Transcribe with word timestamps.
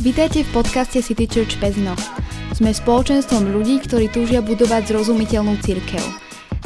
Vítajte 0.00 0.48
v 0.48 0.64
podcaste 0.64 1.04
City 1.04 1.28
Church 1.28 1.60
Pezno. 1.60 1.92
Sme 2.56 2.72
spoločenstvom 2.72 3.52
ľudí, 3.52 3.84
ktorí 3.84 4.08
túžia 4.08 4.40
budovať 4.40 4.88
zrozumiteľnú 4.88 5.60
církev. 5.60 6.00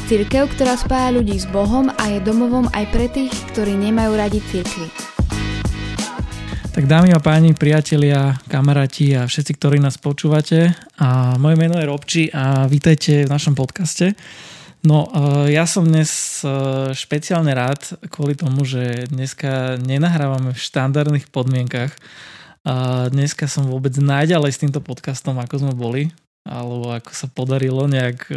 Církev, 0.06 0.54
ktorá 0.54 0.78
spája 0.78 1.10
ľudí 1.18 1.34
s 1.34 1.42
Bohom 1.50 1.90
a 1.90 2.14
je 2.14 2.22
domovom 2.22 2.70
aj 2.70 2.94
pre 2.94 3.10
tých, 3.10 3.34
ktorí 3.50 3.74
nemajú 3.74 4.14
radi 4.14 4.38
církvy. 4.38 4.86
Tak 6.78 6.86
dámy 6.86 7.10
a 7.10 7.18
páni, 7.18 7.58
priatelia, 7.58 8.38
kamaráti 8.46 9.18
a 9.18 9.26
všetci, 9.26 9.58
ktorí 9.58 9.82
nás 9.82 9.98
počúvate. 9.98 10.70
A 11.02 11.34
moje 11.34 11.58
meno 11.58 11.74
je 11.82 11.90
Robči 11.90 12.30
a 12.30 12.70
vítajte 12.70 13.26
v 13.26 13.32
našom 13.34 13.58
podcaste. 13.58 14.14
No, 14.86 15.10
e, 15.10 15.50
ja 15.50 15.66
som 15.66 15.82
dnes 15.82 16.38
e, 16.46 16.94
špeciálne 16.94 17.50
rád 17.50 17.98
kvôli 18.14 18.38
tomu, 18.38 18.62
že 18.62 19.10
dneska 19.10 19.74
nenahrávame 19.82 20.54
v 20.54 20.62
štandardných 20.70 21.26
podmienkach. 21.34 21.98
Dneska 23.12 23.44
som 23.44 23.68
vôbec 23.68 23.92
najďalej 24.00 24.50
s 24.56 24.60
týmto 24.64 24.80
podcastom, 24.80 25.36
ako 25.36 25.60
sme 25.60 25.72
boli, 25.76 26.08
alebo 26.48 26.96
ako 26.96 27.12
sa 27.12 27.28
podarilo 27.28 27.84
nejak 27.84 28.18
e, 28.28 28.36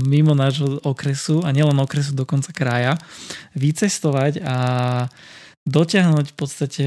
mimo 0.00 0.32
nášho 0.32 0.80
okresu, 0.80 1.44
a 1.44 1.52
nielen 1.52 1.76
okresu, 1.80 2.16
dokonca 2.16 2.52
kraja, 2.56 2.96
vycestovať 3.56 4.40
a 4.44 4.56
dotiahnuť 5.68 6.26
v 6.32 6.36
podstate 6.36 6.86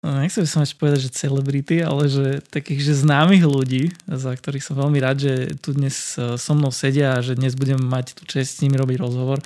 No, 0.00 0.16
nechcem 0.16 0.48
som 0.48 0.64
ešte 0.64 0.80
povedať, 0.80 1.12
že 1.12 1.18
celebrity, 1.28 1.84
ale 1.84 2.08
že 2.08 2.40
takých 2.48 2.88
že 2.88 3.04
známych 3.04 3.44
ľudí, 3.44 3.92
za 4.08 4.32
ktorých 4.32 4.64
som 4.64 4.80
veľmi 4.80 4.96
rád, 4.96 5.20
že 5.20 5.32
tu 5.60 5.76
dnes 5.76 5.92
e, 6.16 6.40
so 6.40 6.56
mnou 6.56 6.72
sedia 6.72 7.20
a 7.20 7.24
že 7.24 7.36
dnes 7.36 7.52
budem 7.52 7.76
mať 7.76 8.16
tu 8.16 8.24
čest 8.24 8.56
s 8.56 8.60
nimi 8.64 8.80
robiť 8.80 8.96
rozhovor. 8.96 9.44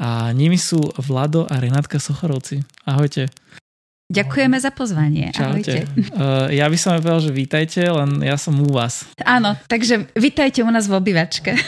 A 0.00 0.32
nimi 0.32 0.56
sú 0.56 0.80
Vlado 0.96 1.44
a 1.44 1.60
Renátka 1.60 2.00
Sochorovci. 2.00 2.64
Ahojte. 2.88 3.28
Ďakujeme 4.12 4.56
za 4.60 4.70
pozvanie. 4.76 5.32
Čaute. 5.32 5.48
Ahojte. 5.48 5.78
Uh, 6.12 6.52
ja 6.60 6.68
by 6.68 6.76
som 6.76 7.00
povedal, 7.00 7.24
že 7.24 7.32
vítajte, 7.32 7.80
len 7.80 8.20
ja 8.20 8.36
som 8.36 8.52
u 8.60 8.68
vás. 8.68 9.08
Áno, 9.24 9.56
takže 9.64 10.12
vítajte 10.12 10.60
u 10.60 10.68
nás 10.68 10.84
v 10.84 11.00
obývačke. 11.00 11.56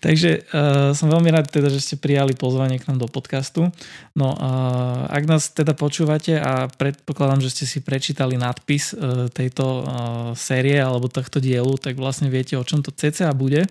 Takže 0.00 0.48
uh, 0.48 0.96
som 0.96 1.12
veľmi 1.12 1.28
rád 1.28 1.52
teda, 1.52 1.68
že 1.68 1.84
ste 1.84 2.00
prijali 2.00 2.32
pozvanie 2.32 2.80
k 2.80 2.88
nám 2.88 3.04
do 3.04 3.08
podcastu. 3.12 3.68
No 4.16 4.32
uh, 4.32 5.04
ak 5.12 5.28
nás 5.28 5.52
teda 5.52 5.76
počúvate 5.76 6.40
a 6.40 6.72
predpokladám, 6.72 7.44
že 7.44 7.52
ste 7.52 7.64
si 7.68 7.84
prečítali 7.84 8.40
nadpis 8.40 8.96
uh, 8.96 9.28
tejto 9.28 9.64
uh, 9.64 9.84
série 10.32 10.80
alebo 10.80 11.12
tohto 11.12 11.36
dielu, 11.36 11.76
tak 11.76 12.00
vlastne 12.00 12.32
viete, 12.32 12.56
o 12.56 12.64
čom 12.64 12.80
to 12.80 12.88
CCA 12.88 13.36
bude. 13.36 13.68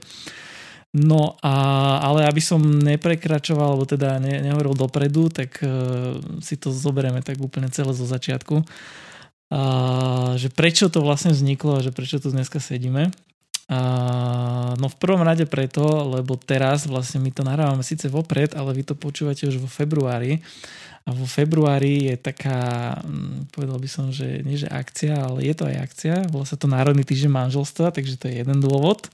No 0.90 1.38
a, 1.46 1.54
ale 2.02 2.26
aby 2.26 2.42
som 2.42 2.58
neprekračoval, 2.62 3.78
alebo 3.78 3.86
teda 3.86 4.18
ne, 4.18 4.42
nehovoril 4.42 4.74
dopredu, 4.74 5.30
tak 5.30 5.62
uh, 5.62 6.18
si 6.42 6.58
to 6.58 6.74
zoberieme 6.74 7.22
tak 7.22 7.38
úplne 7.38 7.70
celé 7.70 7.94
zo 7.94 8.10
začiatku. 8.10 8.66
Uh, 9.50 10.34
že 10.38 10.50
prečo 10.50 10.90
to 10.90 11.06
vlastne 11.06 11.30
vzniklo 11.30 11.78
a 11.78 11.86
že 11.86 11.94
prečo 11.94 12.18
tu 12.18 12.34
dneska 12.34 12.58
sedíme. 12.58 13.14
Uh, 13.70 14.74
no 14.82 14.90
v 14.90 14.98
prvom 14.98 15.22
rade 15.22 15.46
preto, 15.46 15.86
lebo 16.10 16.34
teraz 16.42 16.90
vlastne 16.90 17.22
my 17.22 17.30
to 17.30 17.46
nahrávame 17.46 17.86
síce 17.86 18.10
vopred, 18.10 18.58
ale 18.58 18.74
vy 18.74 18.82
to 18.82 18.98
počúvate 18.98 19.46
už 19.46 19.62
vo 19.62 19.70
februári. 19.70 20.42
A 21.06 21.14
vo 21.14 21.30
februári 21.30 22.10
je 22.10 22.16
taká, 22.18 22.98
hm, 23.06 23.54
povedal 23.54 23.78
by 23.78 23.90
som, 23.90 24.10
že 24.10 24.42
nie 24.42 24.58
že 24.58 24.66
akcia, 24.70 25.22
ale 25.22 25.46
je 25.46 25.54
to 25.54 25.70
aj 25.70 25.78
akcia. 25.86 26.16
Volá 26.34 26.50
sa 26.50 26.58
to 26.58 26.66
Národný 26.66 27.06
týždeň 27.06 27.30
manželstva, 27.30 27.94
takže 27.94 28.18
to 28.18 28.26
je 28.26 28.42
jeden 28.42 28.58
dôvod. 28.58 29.06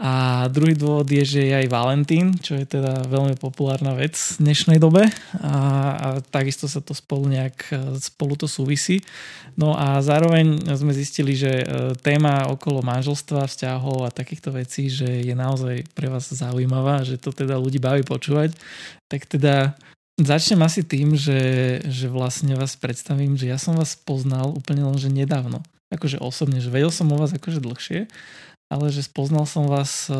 A 0.00 0.48
druhý 0.48 0.72
dôvod 0.72 1.04
je, 1.12 1.20
že 1.20 1.40
je 1.44 1.52
aj 1.52 1.68
Valentín, 1.68 2.32
čo 2.40 2.56
je 2.56 2.64
teda 2.64 3.04
veľmi 3.04 3.36
populárna 3.36 3.92
vec 3.92 4.16
v 4.16 4.48
dnešnej 4.48 4.80
dobe 4.80 5.04
a, 5.44 5.54
a 5.92 6.08
takisto 6.24 6.64
sa 6.64 6.80
to 6.80 6.96
spolu 6.96 7.28
nejak 7.28 7.68
spolu 8.00 8.32
to 8.32 8.48
súvisí. 8.48 9.04
No 9.60 9.76
a 9.76 10.00
zároveň 10.00 10.72
sme 10.72 10.96
zistili, 10.96 11.36
že 11.36 11.52
e, 11.52 11.64
téma 12.00 12.48
okolo 12.48 12.80
manželstva, 12.80 13.44
vzťahov 13.44 14.08
a 14.08 14.14
takýchto 14.14 14.56
vecí, 14.56 14.88
že 14.88 15.20
je 15.20 15.36
naozaj 15.36 15.84
pre 15.92 16.08
vás 16.08 16.32
zaujímavá, 16.32 17.04
že 17.04 17.20
to 17.20 17.28
teda 17.28 17.60
ľudí 17.60 17.76
baví 17.76 18.00
počúvať, 18.00 18.56
tak 19.04 19.28
teda 19.28 19.76
začnem 20.16 20.64
asi 20.64 20.80
tým, 20.80 21.12
že, 21.12 21.76
že 21.84 22.08
vlastne 22.08 22.56
vás 22.56 22.72
predstavím, 22.72 23.36
že 23.36 23.52
ja 23.52 23.60
som 23.60 23.76
vás 23.76 24.00
poznal 24.00 24.48
úplne 24.48 24.80
len, 24.80 24.96
že 24.96 25.12
nedávno. 25.12 25.60
Akože 25.92 26.22
osobne, 26.22 26.64
že 26.64 26.72
vedel 26.72 26.88
som 26.88 27.12
o 27.12 27.20
vás 27.20 27.36
akože 27.36 27.60
dlhšie, 27.60 28.08
ale 28.70 28.94
že 28.94 29.02
spoznal 29.02 29.44
som 29.50 29.66
vás, 29.66 30.06
eh, 30.06 30.14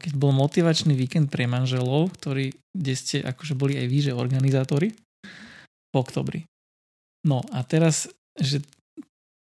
keď 0.00 0.12
bol 0.16 0.32
motivačný 0.32 0.96
víkend 0.96 1.28
pre 1.28 1.44
manželov, 1.44 2.16
ktorý, 2.16 2.56
kde 2.72 2.92
ste 2.96 3.16
akože 3.20 3.52
boli 3.52 3.76
aj 3.76 3.86
vy, 3.86 3.98
že 4.10 4.16
organizátori 4.16 4.96
v 5.92 5.94
oktobri. 5.94 6.48
No 7.22 7.44
a 7.52 7.62
teraz, 7.62 8.08
že 8.40 8.64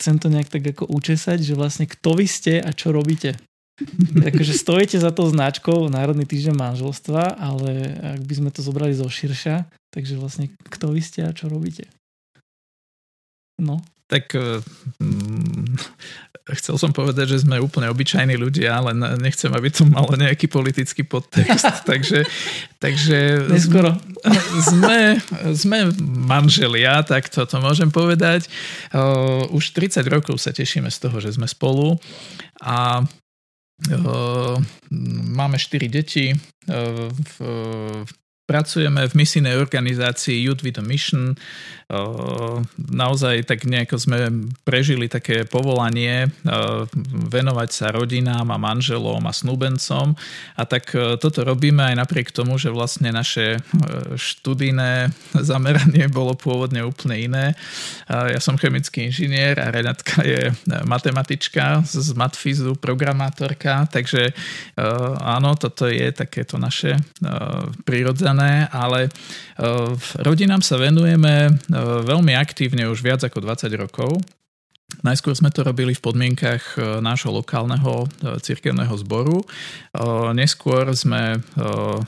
chcem 0.03 0.19
to 0.19 0.29
nejak 0.29 0.51
tak 0.51 0.67
ako 0.67 0.91
učesať, 0.91 1.41
že 1.41 1.55
vlastne 1.55 1.87
kto 1.87 2.19
vy 2.19 2.27
ste 2.27 2.59
a 2.59 2.75
čo 2.75 2.91
robíte. 2.91 3.39
Takže 4.21 4.53
stojíte 4.67 4.99
za 4.99 5.15
tou 5.15 5.31
značkou 5.31 5.87
Národný 5.89 6.27
týždeň 6.27 6.53
manželstva, 6.59 7.39
ale 7.39 7.71
ak 8.19 8.23
by 8.27 8.35
sme 8.35 8.51
to 8.51 8.61
zobrali 8.61 8.93
zo 8.93 9.07
širša, 9.07 9.69
takže 9.95 10.19
vlastne 10.19 10.51
kto 10.69 10.91
vy 10.91 11.01
ste 11.01 11.25
a 11.25 11.31
čo 11.31 11.47
robíte. 11.47 11.87
No. 13.61 13.85
Tak 14.11 14.35
mm, 14.35 15.79
chcel 16.59 16.77
som 16.77 16.91
povedať, 16.91 17.39
že 17.39 17.47
sme 17.47 17.63
úplne 17.63 17.87
obyčajní 17.95 18.35
ľudia, 18.35 18.83
ale 18.83 18.91
nechcem, 19.23 19.51
aby 19.55 19.71
to 19.71 19.87
malo 19.87 20.19
nejaký 20.19 20.51
politický 20.51 21.07
podtext. 21.07 21.63
takže 21.91 22.27
takže 22.83 23.47
Neskoro. 23.47 23.95
Sme, 24.71 25.17
sme 25.57 25.89
manželia, 26.05 27.01
tak 27.01 27.33
to, 27.33 27.49
to 27.49 27.57
môžem 27.57 27.89
povedať. 27.89 28.53
Už 29.49 29.73
30 29.73 30.05
rokov 30.13 30.37
sa 30.37 30.53
tešíme 30.53 30.93
z 30.93 30.99
toho, 31.01 31.17
že 31.25 31.33
sme 31.33 31.49
spolu 31.49 31.97
a 32.61 33.01
máme 35.33 35.57
4 35.57 35.89
deti. 35.89 36.37
V, 36.69 37.37
pracujeme 38.45 39.09
v 39.09 39.17
misijnej 39.17 39.57
organizácii 39.57 40.37
Youth 40.43 40.61
with 40.61 40.77
a 40.77 40.85
Mission. 40.85 41.39
Naozaj 42.79 43.45
tak 43.45 43.69
nejako 43.69 43.97
sme 44.01 44.19
prežili 44.65 45.11
také 45.11 45.45
povolanie 45.45 46.31
venovať 47.31 47.69
sa 47.71 47.87
rodinám 47.93 48.49
a 48.51 48.59
manželom 48.59 49.21
a 49.27 49.33
snúbencom 49.35 50.15
a 50.57 50.63
tak 50.65 50.95
toto 51.21 51.43
robíme 51.45 51.83
aj 51.83 51.97
napriek 51.99 52.31
tomu, 52.31 52.57
že 52.57 52.73
vlastne 52.73 53.11
naše 53.13 53.61
študijné 54.15 55.11
zameranie 55.51 56.07
bolo 56.09 56.39
pôvodne 56.39 56.87
úplne 56.87 57.17
iné. 57.21 57.47
Ja 58.09 58.41
som 58.41 58.57
chemický 58.57 59.11
inžinier 59.11 59.59
a 59.59 59.75
Renatka 59.75 60.23
je 60.23 60.51
matematička 60.87 61.85
z 61.85 62.15
Matfizu, 62.15 62.79
programátorka, 62.79 63.87
takže 63.91 64.33
áno, 65.21 65.59
toto 65.59 65.91
je 65.91 66.11
takéto 66.15 66.57
naše 66.57 66.97
prirodzené 67.85 68.71
ale 68.73 69.07
e, 69.07 69.11
rodinám 70.23 70.63
sa 70.63 70.79
venujeme 70.79 71.35
e, 71.47 71.51
veľmi 71.83 72.37
aktívne 72.37 72.89
už 72.89 73.01
viac 73.01 73.21
ako 73.25 73.43
20 73.43 73.71
rokov. 73.81 74.21
Najskôr 75.07 75.39
sme 75.39 75.55
to 75.55 75.63
robili 75.63 75.95
v 75.95 76.03
podmienkach 76.03 76.75
e, 76.75 76.99
nášho 76.99 77.31
lokálneho 77.31 78.11
cirkevného 78.43 78.91
zboru. 78.99 79.39
Neskôr 80.35 80.91
sme 80.99 81.39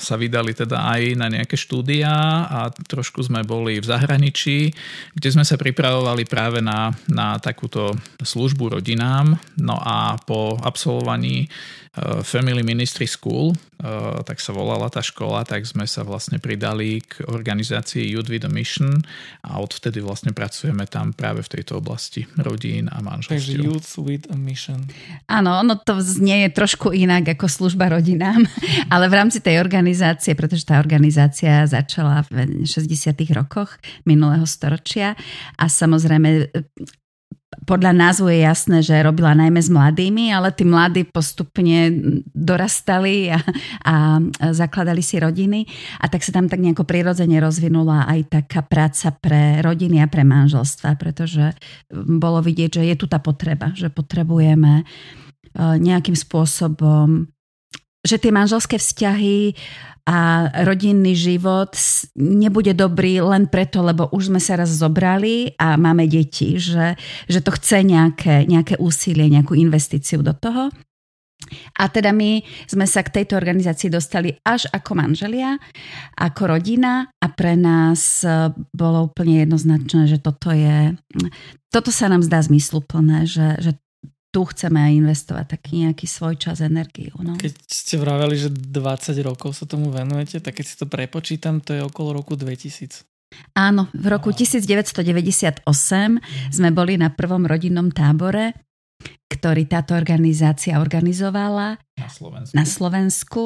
sa 0.03 0.15
vydali 0.19 0.51
teda 0.51 0.91
aj 0.91 1.03
na 1.15 1.31
nejaké 1.31 1.55
štúdia 1.55 2.11
a 2.43 2.75
trošku 2.75 3.23
sme 3.23 3.47
boli 3.47 3.79
v 3.79 3.87
zahraničí, 3.87 4.75
kde 5.15 5.29
sme 5.31 5.47
sa 5.47 5.55
pripravovali 5.55 6.27
práve 6.27 6.59
na, 6.59 6.91
na 7.07 7.39
takúto 7.39 7.95
službu 8.19 8.83
rodinám. 8.83 9.39
No 9.63 9.79
a 9.79 10.19
po 10.19 10.59
absolvovaní 10.59 11.47
Eh, 11.92 11.92
Family 12.25 12.65
Ministry 12.65 13.05
School, 13.05 13.53
eh, 13.53 14.25
tak 14.25 14.41
sa 14.41 14.57
volala 14.57 14.89
tá 14.89 15.05
škola, 15.05 15.45
tak 15.45 15.69
sme 15.69 15.85
sa 15.85 16.01
vlastne 16.01 16.41
pridali 16.41 17.05
k 17.05 17.21
organizácii 17.29 18.09
Youth 18.09 18.33
with 18.33 18.49
a 18.49 18.53
Mission 18.53 19.05
a 19.45 19.61
odvtedy 19.61 20.01
vlastne 20.01 20.33
pracujeme 20.33 20.89
tam 20.89 21.13
práve 21.13 21.45
v 21.45 21.61
tejto 21.61 21.85
oblasti 21.85 22.25
rodín 22.41 22.89
a 22.89 23.05
manželstiev. 23.05 23.37
Takže 23.37 23.53
Youth 23.61 23.93
with 24.09 24.25
a 24.33 24.37
Mission. 24.41 24.89
Áno, 25.29 25.61
ono 25.61 25.77
to 25.77 26.01
znie 26.01 26.49
trošku 26.49 26.97
inak 26.97 27.37
ako 27.37 27.45
služba 27.45 27.93
rodinám, 27.93 28.41
ale 28.95 29.13
v 29.13 29.15
rámci 29.21 29.45
tej 29.45 29.61
organizácie, 29.61 30.33
pretože 30.33 30.65
tá 30.65 30.81
organizácia 30.81 31.69
začala 31.69 32.25
v 32.33 32.65
60. 32.65 32.89
rokoch 33.37 33.77
minulého 34.09 34.49
storočia 34.49 35.13
a 35.61 35.69
samozrejme 35.69 36.49
podľa 37.63 37.93
názvu 37.93 38.33
je 38.33 38.41
jasné, 38.43 38.79
že 38.81 39.05
robila 39.05 39.37
najmä 39.37 39.61
s 39.61 39.69
mladými, 39.69 40.33
ale 40.33 40.51
tí 40.57 40.65
mladí 40.65 41.05
postupne 41.05 41.93
dorastali 42.33 43.29
a, 43.31 43.39
a 43.85 43.95
zakladali 44.51 45.05
si 45.05 45.21
rodiny. 45.21 45.69
A 46.01 46.09
tak 46.09 46.25
sa 46.25 46.33
tam 46.33 46.49
tak 46.49 46.59
nejako 46.59 46.89
prirodzene 46.89 47.39
rozvinula 47.39 48.09
aj 48.09 48.43
taká 48.43 48.65
práca 48.65 49.13
pre 49.13 49.61
rodiny 49.61 50.01
a 50.01 50.09
pre 50.09 50.25
manželstva, 50.25 50.97
pretože 50.97 51.53
bolo 51.93 52.41
vidieť, 52.41 52.81
že 52.81 52.83
je 52.89 52.97
tu 52.97 53.07
tá 53.07 53.21
potreba, 53.21 53.71
že 53.77 53.93
potrebujeme 53.93 54.83
e, 54.83 54.85
nejakým 55.77 56.17
spôsobom 56.17 57.29
že 58.03 58.19
tie 58.19 58.35
manželské 58.35 58.77
vzťahy 58.79 59.55
a 60.03 60.51
rodinný 60.67 61.15
život 61.15 61.79
nebude 62.19 62.75
dobrý 62.75 63.23
len 63.23 63.47
preto, 63.47 63.87
lebo 63.87 64.11
už 64.11 64.35
sme 64.35 64.43
sa 64.43 64.59
raz 64.59 64.75
zobrali 64.75 65.55
a 65.55 65.79
máme 65.79 66.11
deti, 66.11 66.59
že, 66.59 66.99
že 67.31 67.39
to 67.39 67.55
chce 67.55 67.87
nejaké, 67.87 68.43
nejaké 68.51 68.75
úsilie, 68.83 69.31
nejakú 69.31 69.55
investíciu 69.55 70.27
do 70.27 70.35
toho. 70.35 70.75
A 71.79 71.91
teda 71.91 72.15
my 72.15 72.43
sme 72.71 72.87
sa 72.87 73.03
k 73.03 73.23
tejto 73.23 73.35
organizácii 73.35 73.91
dostali 73.91 74.35
až 74.47 74.71
ako 74.71 74.95
manželia, 74.95 75.59
ako 76.19 76.59
rodina 76.59 77.11
a 77.19 77.27
pre 77.31 77.59
nás 77.59 78.23
e, 78.23 78.55
bolo 78.71 79.11
úplne 79.11 79.43
jednoznačné, 79.43 80.07
že 80.07 80.19
toto 80.23 80.55
je, 80.55 80.95
toto 81.75 81.91
sa 81.91 82.07
nám 82.07 82.23
zdá 82.23 82.43
zmysluplné, 82.47 83.27
že, 83.27 83.59
že 83.59 83.73
tu 84.33 84.49
chceme 84.49 84.81
aj 84.81 84.93
investovať 84.97 85.47
taký 85.61 85.85
nejaký 85.85 86.09
svoj 86.09 86.41
čas, 86.41 86.65
energiu. 86.65 87.13
No. 87.21 87.37
Keď 87.37 87.53
ste 87.69 88.01
vraveli, 88.01 88.41
že 88.41 88.49
20 88.49 89.13
rokov 89.29 89.53
sa 89.53 89.69
tomu 89.69 89.93
venujete, 89.93 90.41
tak 90.41 90.57
keď 90.57 90.65
si 90.65 90.75
to 90.81 90.89
prepočítam, 90.89 91.61
to 91.61 91.77
je 91.77 91.85
okolo 91.85 92.17
roku 92.17 92.33
2000. 92.33 93.05
Áno, 93.53 93.93
v 93.93 94.07
roku 94.09 94.33
1998 94.33 95.69
sme 96.53 96.69
boli 96.73 96.97
na 96.97 97.13
prvom 97.13 97.45
rodinnom 97.45 97.93
tábore, 97.93 98.57
ktorý 99.29 99.69
táto 99.69 99.93
organizácia 99.97 100.81
organizovala 100.81 101.77
na 101.97 102.09
Slovensku. 102.09 102.53
Na 102.57 102.65
Slovensku 102.65 103.45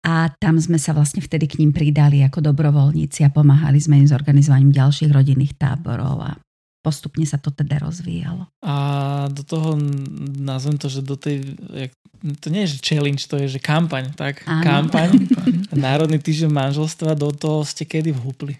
a 0.00 0.32
tam 0.40 0.56
sme 0.56 0.80
sa 0.80 0.96
vlastne 0.96 1.20
vtedy 1.20 1.46
k 1.46 1.58
ním 1.60 1.76
pridali 1.76 2.24
ako 2.24 2.40
dobrovoľníci 2.40 3.26
a 3.26 3.34
pomáhali 3.34 3.78
sme 3.78 4.00
im 4.00 4.08
s 4.08 4.16
organizovaním 4.16 4.72
ďalších 4.72 5.12
rodinných 5.12 5.60
táborov 5.60 6.16
a 6.24 6.30
postupne 6.80 7.24
sa 7.28 7.36
to 7.36 7.52
teda 7.52 7.80
rozvíjalo. 7.84 8.48
A 8.64 8.74
do 9.28 9.44
toho, 9.44 9.76
nazvem 10.40 10.80
to, 10.80 10.88
že 10.88 11.04
do 11.04 11.16
tej, 11.16 11.56
to 12.40 12.48
nie 12.48 12.64
je 12.64 12.76
že 12.76 12.78
challenge, 12.80 13.28
to 13.28 13.36
je 13.36 13.56
že 13.56 13.60
kampaň, 13.60 14.12
tak? 14.16 14.44
Áno. 14.48 14.64
Kampaň, 14.64 15.28
Národný 15.76 16.18
týždeň 16.20 16.50
manželstva, 16.50 17.16
do 17.16 17.32
toho 17.32 17.62
ste 17.68 17.84
kedy 17.84 18.16
vhúpli? 18.16 18.56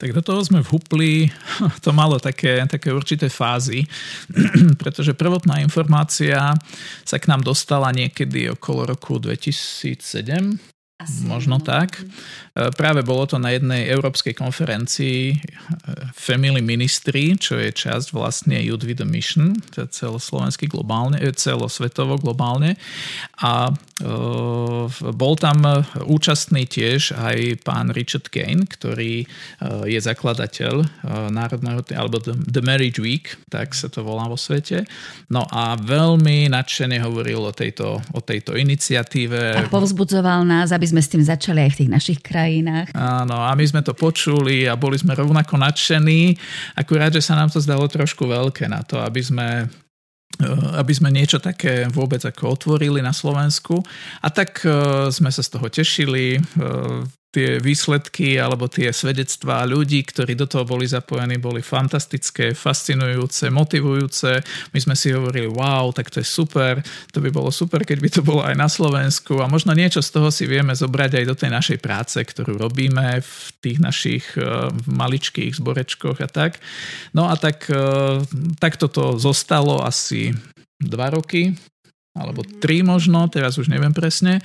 Tak 0.00 0.16
do 0.16 0.24
toho 0.24 0.40
sme 0.40 0.64
vhupli, 0.64 1.28
to 1.84 1.92
malo 1.92 2.16
také, 2.16 2.64
také 2.64 2.88
určité 2.88 3.28
fázy, 3.28 3.84
pretože 4.80 5.12
prvotná 5.12 5.60
informácia 5.60 6.56
sa 7.04 7.16
k 7.20 7.28
nám 7.28 7.44
dostala 7.44 7.92
niekedy 7.92 8.48
okolo 8.48 8.96
roku 8.96 9.20
2007, 9.20 10.80
asi. 11.00 11.24
Možno 11.24 11.56
tak. 11.64 11.96
E, 12.50 12.70
práve 12.74 13.06
bolo 13.06 13.30
to 13.30 13.38
na 13.38 13.54
jednej 13.54 13.86
európskej 13.94 14.34
konferencii 14.34 15.20
e, 15.30 15.36
Family 16.10 16.58
Ministry, 16.58 17.38
čo 17.38 17.54
je 17.54 17.70
časť 17.70 18.10
vlastne 18.10 18.58
Youth 18.58 18.82
with 18.82 18.98
a 18.98 19.06
Mission, 19.06 19.54
to 19.70 19.86
je 19.86 19.94
celoslovenský 19.94 20.66
globálne, 20.66 21.22
e, 21.22 21.30
celosvetovo 21.30 22.18
globálne. 22.18 22.74
A 23.40 23.70
bol 25.12 25.34
tam 25.36 25.60
účastný 26.08 26.64
tiež 26.64 27.12
aj 27.20 27.60
pán 27.68 27.92
Richard 27.92 28.32
Kane, 28.32 28.64
ktorý 28.64 29.28
je 29.84 30.00
zakladateľ 30.00 31.04
národného, 31.28 31.84
alebo 31.92 32.16
The 32.24 32.64
Marriage 32.64 32.96
Week, 32.96 33.36
tak 33.52 33.76
sa 33.76 33.92
to 33.92 34.00
volá 34.00 34.24
vo 34.24 34.40
svete. 34.40 34.88
No 35.28 35.44
a 35.52 35.76
veľmi 35.76 36.48
nadšene 36.48 36.96
hovoril 36.96 37.44
o 37.44 37.52
tejto, 37.52 38.00
o 38.16 38.20
tejto 38.24 38.56
iniciatíve. 38.56 39.60
A 39.60 39.68
povzbudzoval 39.68 40.48
nás, 40.48 40.72
aby 40.72 40.88
sme 40.88 41.04
s 41.04 41.12
tým 41.12 41.20
začali 41.20 41.68
aj 41.68 41.70
v 41.76 41.78
tých 41.84 41.90
našich 41.92 42.20
krajinách. 42.24 42.39
Áno, 42.96 43.36
a 43.44 43.52
my 43.52 43.64
sme 43.66 43.84
to 43.84 43.92
počuli 43.92 44.64
a 44.64 44.78
boli 44.78 44.96
sme 44.96 45.12
rovnako 45.12 45.60
nadšení, 45.60 46.34
akurát, 46.78 47.12
že 47.12 47.20
sa 47.20 47.36
nám 47.36 47.52
to 47.52 47.60
zdalo 47.60 47.84
trošku 47.84 48.24
veľké 48.24 48.70
na 48.70 48.80
to, 48.80 48.96
aby 49.02 49.20
sme 49.20 49.68
eh, 50.40 50.80
aby 50.80 50.92
sme 50.96 51.12
niečo 51.12 51.36
také 51.36 51.90
vôbec 51.92 52.24
ako 52.24 52.56
otvorili 52.56 53.04
na 53.04 53.12
Slovensku. 53.12 53.84
A 54.24 54.28
tak 54.32 54.64
eh, 54.64 55.12
sme 55.12 55.28
sa 55.28 55.44
z 55.44 55.50
toho 55.52 55.66
tešili. 55.68 56.40
Eh, 57.30 57.40
tie 57.40 57.62
výsledky 57.62 58.42
alebo 58.42 58.66
tie 58.66 58.90
svedectvá 58.90 59.62
ľudí, 59.62 60.02
ktorí 60.02 60.34
do 60.34 60.50
toho 60.50 60.66
boli 60.66 60.82
zapojení, 60.86 61.38
boli 61.38 61.62
fantastické, 61.62 62.58
fascinujúce, 62.58 63.54
motivujúce. 63.54 64.42
My 64.74 64.78
sme 64.82 64.94
si 64.98 65.14
hovorili, 65.14 65.46
wow, 65.46 65.94
tak 65.94 66.10
to 66.10 66.18
je 66.18 66.26
super, 66.26 66.82
to 67.14 67.22
by 67.22 67.30
bolo 67.30 67.54
super, 67.54 67.86
keď 67.86 67.98
by 68.02 68.10
to 68.10 68.22
bolo 68.26 68.42
aj 68.42 68.58
na 68.58 68.66
Slovensku 68.66 69.38
a 69.38 69.46
možno 69.46 69.78
niečo 69.78 70.02
z 70.02 70.10
toho 70.10 70.28
si 70.34 70.50
vieme 70.50 70.74
zobrať 70.74 71.22
aj 71.22 71.24
do 71.30 71.34
tej 71.38 71.50
našej 71.54 71.78
práce, 71.78 72.18
ktorú 72.18 72.58
robíme 72.58 73.22
v 73.22 73.34
tých 73.62 73.78
našich 73.78 74.24
uh, 74.34 74.74
maličkých 74.90 75.54
zborečkoch 75.54 76.18
a 76.18 76.28
tak. 76.28 76.58
No 77.14 77.30
a 77.30 77.38
tak, 77.38 77.70
uh, 77.70 78.26
tak 78.58 78.74
toto 78.74 79.22
zostalo 79.22 79.86
asi 79.86 80.34
dva 80.82 81.14
roky, 81.14 81.54
alebo 82.18 82.42
tri 82.42 82.82
možno, 82.82 83.30
teraz 83.30 83.54
už 83.54 83.70
neviem 83.70 83.94
presne. 83.94 84.42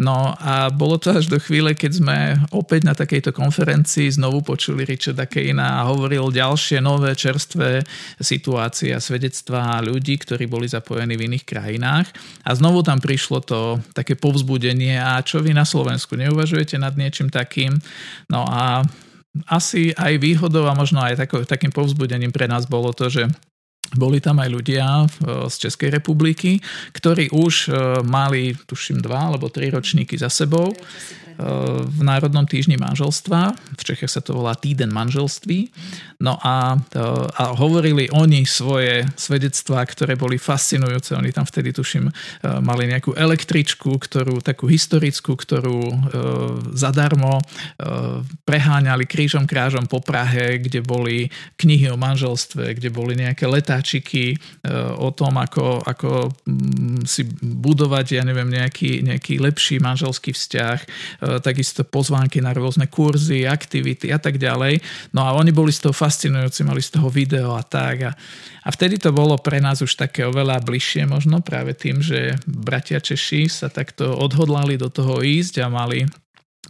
No 0.00 0.32
a 0.32 0.72
bolo 0.72 0.96
to 0.96 1.12
až 1.12 1.28
do 1.28 1.36
chvíle, 1.36 1.76
keď 1.76 1.92
sme 1.92 2.18
opäť 2.56 2.88
na 2.88 2.96
takejto 2.96 3.36
konferencii 3.36 4.08
znovu 4.08 4.40
počuli 4.40 4.88
Richarda 4.88 5.28
Kejna 5.28 5.84
a 5.84 5.92
hovoril 5.92 6.32
ďalšie 6.32 6.80
nové 6.80 7.12
čerstvé 7.12 7.84
situácie 8.16 8.96
a 8.96 9.04
svedectvá 9.04 9.76
ľudí, 9.84 10.16
ktorí 10.16 10.48
boli 10.48 10.72
zapojení 10.72 11.20
v 11.20 11.28
iných 11.28 11.44
krajinách. 11.44 12.08
A 12.48 12.56
znovu 12.56 12.80
tam 12.80 12.96
prišlo 12.96 13.44
to 13.44 13.76
také 13.92 14.16
povzbudenie 14.16 14.96
a 14.96 15.20
čo 15.20 15.44
vy 15.44 15.52
na 15.52 15.68
Slovensku 15.68 16.16
neuvažujete 16.16 16.80
nad 16.80 16.96
niečím 16.96 17.28
takým? 17.28 17.76
No 18.32 18.48
a 18.48 18.80
asi 19.52 19.92
aj 19.92 20.16
výhodou 20.16 20.64
a 20.64 20.72
možno 20.72 21.04
aj 21.04 21.28
takým 21.44 21.76
povzbudením 21.76 22.32
pre 22.32 22.48
nás 22.48 22.64
bolo 22.64 22.96
to, 22.96 23.12
že 23.12 23.28
boli 23.96 24.22
tam 24.22 24.38
aj 24.42 24.48
ľudia 24.50 24.86
e, 25.04 25.06
z 25.50 25.54
Českej 25.68 25.90
republiky, 25.94 26.60
ktorí 26.94 27.30
už 27.34 27.54
e, 27.66 27.68
mali, 28.06 28.54
tuším, 28.54 29.02
dva 29.02 29.32
alebo 29.32 29.50
tri 29.50 29.70
ročníky 29.70 30.18
za 30.18 30.28
sebou 30.28 30.74
v 31.80 32.00
Národnom 32.04 32.44
týždni 32.44 32.76
manželstva. 32.76 33.56
V 33.80 33.82
Čechách 33.82 34.12
sa 34.12 34.20
to 34.20 34.36
volá 34.36 34.52
Týden 34.52 34.92
manželství. 34.92 35.72
No 36.20 36.36
a, 36.36 36.76
a 37.32 37.44
hovorili 37.56 38.12
oni 38.12 38.44
svoje 38.44 39.08
svedectvá, 39.16 39.80
ktoré 39.88 40.20
boli 40.20 40.36
fascinujúce. 40.36 41.16
Oni 41.16 41.32
tam 41.32 41.48
vtedy, 41.48 41.72
tuším, 41.72 42.12
e, 42.12 42.12
mali 42.60 42.92
nejakú 42.92 43.16
električku, 43.16 43.96
ktorú, 43.96 44.44
takú 44.44 44.68
historickú, 44.68 45.32
ktorú 45.32 45.80
e, 45.80 45.94
zadarmo 46.76 47.40
e, 47.40 47.44
preháňali 48.44 49.08
krížom 49.08 49.48
krážom 49.48 49.88
po 49.88 50.04
Prahe, 50.04 50.60
kde 50.60 50.84
boli 50.84 51.32
knihy 51.56 51.88
o 51.88 51.96
manželstve, 51.96 52.76
kde 52.76 52.92
boli 52.92 53.16
nejaké 53.16 53.48
letáčiky 53.80 54.36
o 55.00 55.08
tom, 55.16 55.40
ako, 55.40 55.80
ako 55.80 56.28
mm, 56.44 57.08
si 57.08 57.24
budovať, 57.40 58.20
ja 58.20 58.22
neviem, 58.22 58.52
nejaký, 58.52 59.00
nejaký 59.00 59.40
lepší 59.40 59.80
manželský 59.80 60.36
vzťah 60.36 60.78
takisto 61.40 61.82
pozvánky 61.88 62.44
na 62.44 62.52
rôzne 62.52 62.86
kurzy, 62.92 63.48
aktivity 63.48 64.12
a 64.12 64.20
tak 64.20 64.36
ďalej. 64.36 64.84
No 65.16 65.24
a 65.24 65.32
oni 65.32 65.50
boli 65.50 65.72
z 65.72 65.88
toho 65.88 65.96
fascinujúci, 65.96 66.60
mali 66.68 66.84
z 66.84 67.00
toho 67.00 67.08
video 67.08 67.56
a 67.56 67.64
tak. 67.64 67.96
A, 68.04 68.12
a 68.60 68.68
vtedy 68.68 69.00
to 69.00 69.16
bolo 69.16 69.40
pre 69.40 69.64
nás 69.64 69.80
už 69.80 69.96
také 69.96 70.28
oveľa 70.28 70.60
bližšie 70.60 71.08
možno 71.08 71.40
práve 71.40 71.72
tým, 71.72 72.04
že 72.04 72.36
bratia 72.44 73.00
Češi 73.00 73.48
sa 73.48 73.72
takto 73.72 74.12
odhodlali 74.12 74.76
do 74.76 74.92
toho 74.92 75.24
ísť 75.24 75.64
a 75.64 75.72
mali 75.72 76.04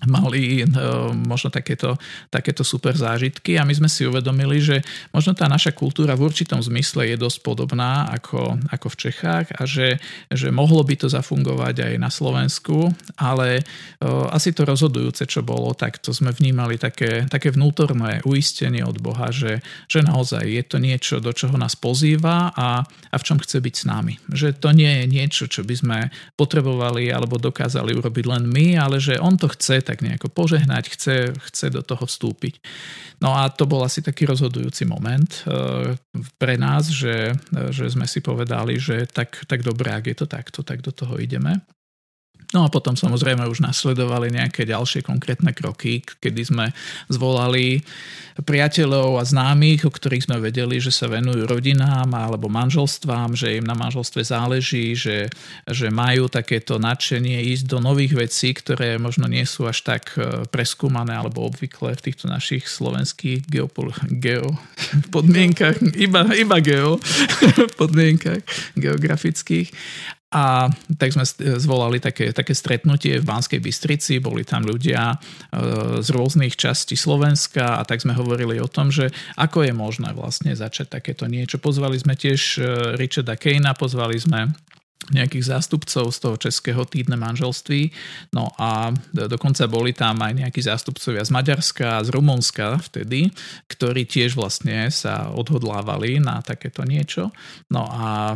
mali 0.08 0.64
uh, 0.64 1.12
možno 1.12 1.52
takéto, 1.52 2.00
takéto 2.32 2.64
super 2.64 2.96
zážitky 2.96 3.60
a 3.60 3.66
my 3.66 3.74
sme 3.76 3.88
si 3.90 4.08
uvedomili, 4.08 4.62
že 4.62 4.80
možno 5.12 5.36
tá 5.36 5.44
naša 5.50 5.76
kultúra 5.76 6.16
v 6.16 6.30
určitom 6.30 6.60
zmysle 6.62 7.12
je 7.12 7.16
dosť 7.20 7.44
podobná 7.44 8.08
ako, 8.08 8.56
ako 8.72 8.86
v 8.88 8.98
Čechách 9.08 9.46
a 9.56 9.62
že, 9.68 10.00
že 10.32 10.48
mohlo 10.48 10.80
by 10.80 10.94
to 10.96 11.08
zafungovať 11.12 11.92
aj 11.92 11.94
na 12.00 12.08
Slovensku, 12.08 12.88
ale 13.20 13.60
uh, 13.60 14.32
asi 14.32 14.56
to 14.56 14.64
rozhodujúce, 14.64 15.28
čo 15.28 15.44
bolo, 15.44 15.76
tak 15.76 16.00
to 16.00 16.16
sme 16.16 16.32
vnímali 16.32 16.80
také, 16.80 17.28
také 17.28 17.52
vnútorné 17.52 18.24
uistenie 18.24 18.80
od 18.80 18.96
Boha, 18.96 19.28
že, 19.28 19.60
že 19.90 20.00
naozaj 20.00 20.44
je 20.48 20.64
to 20.64 20.76
niečo, 20.80 21.20
do 21.20 21.34
čoho 21.36 21.60
nás 21.60 21.76
pozýva 21.76 22.52
a, 22.56 22.84
a 22.84 23.16
v 23.16 23.26
čom 23.26 23.36
chce 23.36 23.60
byť 23.60 23.74
s 23.74 23.84
nami. 23.84 24.14
Že 24.32 24.48
to 24.56 24.68
nie 24.72 25.02
je 25.02 25.04
niečo, 25.10 25.44
čo 25.50 25.60
by 25.66 25.74
sme 25.76 25.98
potrebovali 26.36 27.12
alebo 27.12 27.36
dokázali 27.36 27.92
urobiť 27.96 28.24
len 28.28 28.44
my, 28.48 28.80
ale 28.80 28.96
že 29.02 29.20
on 29.20 29.36
to 29.36 29.50
chce 29.50 29.89
tak 29.90 30.06
nejako 30.06 30.30
požehnať, 30.30 30.94
chce, 30.94 31.34
chce 31.50 31.66
do 31.74 31.82
toho 31.82 32.06
vstúpiť. 32.06 32.62
No 33.18 33.34
a 33.34 33.50
to 33.50 33.66
bol 33.66 33.82
asi 33.82 34.06
taký 34.06 34.30
rozhodujúci 34.30 34.86
moment 34.86 35.26
eh, 35.50 35.98
pre 36.38 36.54
nás, 36.54 36.86
že, 36.86 37.34
že 37.74 37.90
sme 37.90 38.06
si 38.06 38.22
povedali, 38.22 38.78
že 38.78 39.10
tak, 39.10 39.50
tak 39.50 39.66
dobre, 39.66 39.90
ak 39.90 40.06
je 40.06 40.16
to 40.22 40.26
takto, 40.30 40.62
tak 40.62 40.86
do 40.86 40.94
toho 40.94 41.18
ideme. 41.18 41.58
No 42.50 42.66
a 42.66 42.68
potom 42.68 42.98
samozrejme 42.98 43.46
už 43.46 43.62
nasledovali 43.62 44.34
nejaké 44.34 44.66
ďalšie 44.66 45.06
konkrétne 45.06 45.54
kroky, 45.54 46.02
kedy 46.02 46.42
sme 46.42 46.66
zvolali 47.06 47.78
priateľov 48.42 49.20
a 49.20 49.24
známych, 49.26 49.86
o 49.86 49.92
ktorých 49.92 50.26
sme 50.26 50.42
vedeli, 50.42 50.82
že 50.82 50.90
sa 50.90 51.06
venujú 51.06 51.46
rodinám 51.46 52.10
alebo 52.10 52.50
manželstvám, 52.50 53.38
že 53.38 53.60
im 53.60 53.66
na 53.66 53.78
manželstve 53.78 54.26
záleží, 54.26 54.98
že, 54.98 55.30
že 55.68 55.94
majú 55.94 56.26
takéto 56.26 56.80
nadšenie 56.82 57.38
ísť 57.54 57.64
do 57.70 57.78
nových 57.78 58.18
vecí, 58.18 58.50
ktoré 58.50 58.98
možno 58.98 59.30
nie 59.30 59.46
sú 59.46 59.70
až 59.70 59.86
tak 59.86 60.18
e, 60.18 60.42
preskúmané 60.50 61.14
alebo 61.14 61.46
obvykle 61.46 61.94
v 61.94 62.04
týchto 62.10 62.26
našich 62.26 62.66
slovenských 62.66 63.46
geopol- 63.46 63.94
geo 64.10 64.58
podmienkach, 65.14 65.78
iba, 65.94 66.26
iba 66.34 66.56
geo 66.58 66.98
podmienkach 67.80 68.42
geografických. 68.74 69.70
A 70.30 70.70
tak 70.94 71.10
sme 71.10 71.26
zvolali 71.58 71.98
také, 71.98 72.30
také 72.30 72.54
stretnutie 72.54 73.18
v 73.18 73.26
Banskej 73.26 73.58
Bystrici, 73.58 74.22
boli 74.22 74.46
tam 74.46 74.62
ľudia 74.62 75.10
e, 75.10 75.16
z 75.98 76.08
rôznych 76.14 76.54
častí 76.54 76.94
Slovenska 76.94 77.78
a 77.78 77.82
tak 77.82 77.98
sme 77.98 78.14
hovorili 78.14 78.62
o 78.62 78.70
tom, 78.70 78.94
že 78.94 79.10
ako 79.34 79.66
je 79.66 79.74
možné 79.74 80.14
vlastne 80.14 80.54
začať 80.54 81.02
takéto 81.02 81.26
niečo. 81.26 81.58
Pozvali 81.58 81.98
sme 81.98 82.14
tiež 82.14 82.40
e, 82.56 82.62
Richarda 82.94 83.34
Kejna, 83.34 83.74
pozvali 83.74 84.22
sme 84.22 84.54
nejakých 85.10 85.44
zástupcov 85.56 86.10
z 86.14 86.18
toho 86.18 86.36
českého 86.38 86.82
týdne 86.86 87.18
manželství. 87.18 87.90
No 88.34 88.50
a 88.56 88.94
dokonca 89.12 89.66
boli 89.66 89.94
tam 89.94 90.22
aj 90.22 90.32
nejakí 90.46 90.60
zástupcovia 90.62 91.26
z 91.26 91.30
Maďarska 91.34 92.02
z 92.06 92.08
Rumunska 92.14 92.78
vtedy, 92.80 93.30
ktorí 93.66 94.06
tiež 94.06 94.38
vlastne 94.38 94.88
sa 94.88 95.30
odhodlávali 95.34 96.22
na 96.22 96.42
takéto 96.42 96.86
niečo. 96.86 97.34
No 97.68 97.86
a 97.90 98.34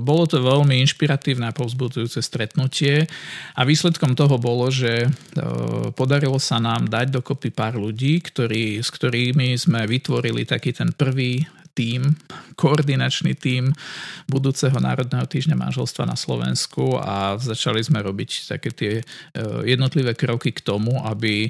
bolo 0.00 0.24
to 0.28 0.40
veľmi 0.40 0.80
inšpiratívne 0.84 1.48
a 1.48 1.56
povzbudzujúce 1.56 2.20
stretnutie 2.20 3.08
a 3.56 3.60
výsledkom 3.64 4.12
toho 4.12 4.36
bolo, 4.36 4.68
že 4.68 5.06
e, 5.06 5.08
podarilo 5.96 6.36
sa 6.36 6.60
nám 6.60 6.88
dať 6.88 7.22
dokopy 7.22 7.52
pár 7.52 7.80
ľudí, 7.80 8.20
ktorí, 8.20 8.80
s 8.80 8.88
ktorými 8.92 9.56
sme 9.56 9.88
vytvorili 9.88 10.44
taký 10.44 10.76
ten 10.76 10.92
prvý 10.92 11.44
tím, 11.72 12.16
koordinačný 12.56 13.32
tím 13.36 13.72
budúceho 14.28 14.76
Národného 14.76 15.24
týždňa 15.24 15.56
manželstva 15.56 16.04
na 16.04 16.16
Slovensku 16.16 17.00
a 17.00 17.40
začali 17.40 17.80
sme 17.80 18.04
robiť 18.04 18.30
také 18.52 18.70
tie 18.72 18.92
e, 19.00 19.04
jednotlivé 19.64 20.12
kroky 20.12 20.52
k 20.52 20.60
tomu, 20.60 21.00
aby 21.00 21.48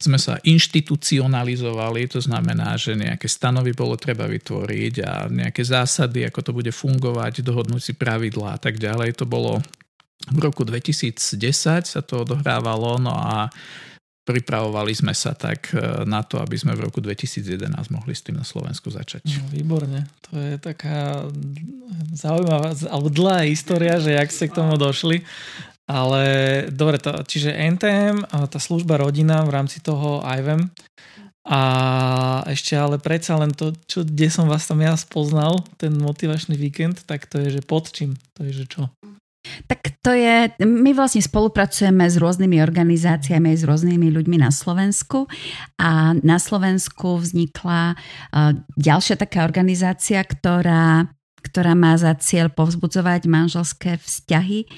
sme 0.00 0.16
sa 0.16 0.40
inštitucionalizovali, 0.40 2.08
to 2.08 2.20
znamená, 2.22 2.78
že 2.80 2.96
nejaké 2.96 3.28
stanovy 3.28 3.76
bolo 3.76 3.98
treba 3.98 4.24
vytvoriť 4.24 4.94
a 5.04 5.12
nejaké 5.28 5.60
zásady, 5.60 6.24
ako 6.24 6.40
to 6.40 6.52
bude 6.56 6.72
fungovať, 6.72 7.44
dohodnúť 7.44 7.82
si 7.82 7.92
pravidlá 7.92 8.56
a 8.56 8.60
tak 8.60 8.80
ďalej. 8.80 9.20
To 9.20 9.26
bolo 9.28 9.60
v 10.28 10.38
roku 10.42 10.66
2010 10.66 11.28
sa 11.86 12.00
to 12.02 12.26
odohrávalo, 12.26 12.98
no 12.98 13.14
a 13.14 13.48
pripravovali 14.28 14.92
sme 14.92 15.16
sa 15.16 15.32
tak 15.32 15.72
e, 15.72 16.04
na 16.04 16.20
to, 16.20 16.36
aby 16.44 16.60
sme 16.60 16.76
v 16.76 16.84
roku 16.84 17.00
2011 17.00 17.72
mohli 17.88 18.12
s 18.12 18.20
tým 18.20 18.36
na 18.36 18.44
Slovensku 18.44 18.92
začať. 18.92 19.24
No, 19.24 19.48
výborne. 19.48 20.04
To 20.28 20.36
je 20.36 20.60
taká 20.60 21.24
zaujímavá, 22.12 22.76
alebo 22.92 23.08
dlhá 23.08 23.48
história, 23.48 23.96
že 23.96 24.12
jak 24.12 24.28
ste 24.28 24.52
k 24.52 24.56
tomu 24.60 24.76
došli. 24.76 25.24
Ale 25.88 26.22
dobre, 26.68 27.00
to, 27.00 27.24
čiže 27.24 27.48
NTM, 27.48 28.28
tá 28.28 28.60
služba 28.60 29.00
rodina 29.00 29.40
v 29.48 29.56
rámci 29.56 29.80
toho 29.80 30.20
IVM 30.20 30.68
a 31.48 31.60
ešte 32.44 32.76
ale 32.76 33.00
predsa 33.00 33.40
len 33.40 33.56
to, 33.56 33.72
čo, 33.88 34.04
kde 34.04 34.28
som 34.28 34.52
vás 34.52 34.68
tam 34.68 34.84
ja 34.84 34.92
spoznal, 35.00 35.64
ten 35.80 35.96
motivačný 35.96 36.60
víkend, 36.60 37.08
tak 37.08 37.24
to 37.24 37.40
je, 37.40 37.56
že 37.56 37.62
pod 37.64 37.88
čím? 37.88 38.20
To 38.36 38.44
je, 38.44 38.52
že 38.52 38.64
čo? 38.68 38.92
Tak 39.70 40.02
to 40.02 40.12
je, 40.12 40.50
my 40.66 40.90
vlastne 40.92 41.22
spolupracujeme 41.22 42.04
s 42.04 42.18
rôznymi 42.18 42.58
organizáciami, 42.60 43.54
s 43.54 43.64
rôznymi 43.64 44.10
ľuďmi 44.10 44.36
na 44.42 44.50
Slovensku 44.50 45.30
a 45.78 46.12
na 46.20 46.36
Slovensku 46.42 47.22
vznikla 47.22 47.94
uh, 47.94 48.52
ďalšia 48.76 49.16
taká 49.16 49.46
organizácia, 49.46 50.20
ktorá, 50.20 51.08
ktorá 51.40 51.72
má 51.78 51.94
za 51.96 52.12
cieľ 52.18 52.50
povzbudzovať 52.52 53.30
manželské 53.30 53.96
vzťahy 53.96 54.68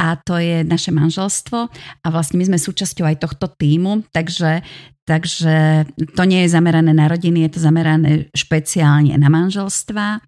a 0.00 0.16
to 0.16 0.40
je 0.40 0.64
naše 0.64 0.88
manželstvo 0.96 1.58
a 2.00 2.06
vlastne 2.08 2.40
my 2.40 2.48
sme 2.48 2.58
súčasťou 2.58 3.04
aj 3.04 3.20
tohto 3.20 3.52
týmu, 3.52 4.08
takže, 4.16 4.64
takže 5.04 5.84
to 6.16 6.22
nie 6.24 6.48
je 6.48 6.56
zamerané 6.56 6.96
na 6.96 7.04
rodiny, 7.04 7.44
je 7.44 7.60
to 7.60 7.60
zamerané 7.60 8.32
špeciálne 8.32 9.12
na 9.20 9.28
manželstva 9.28 10.24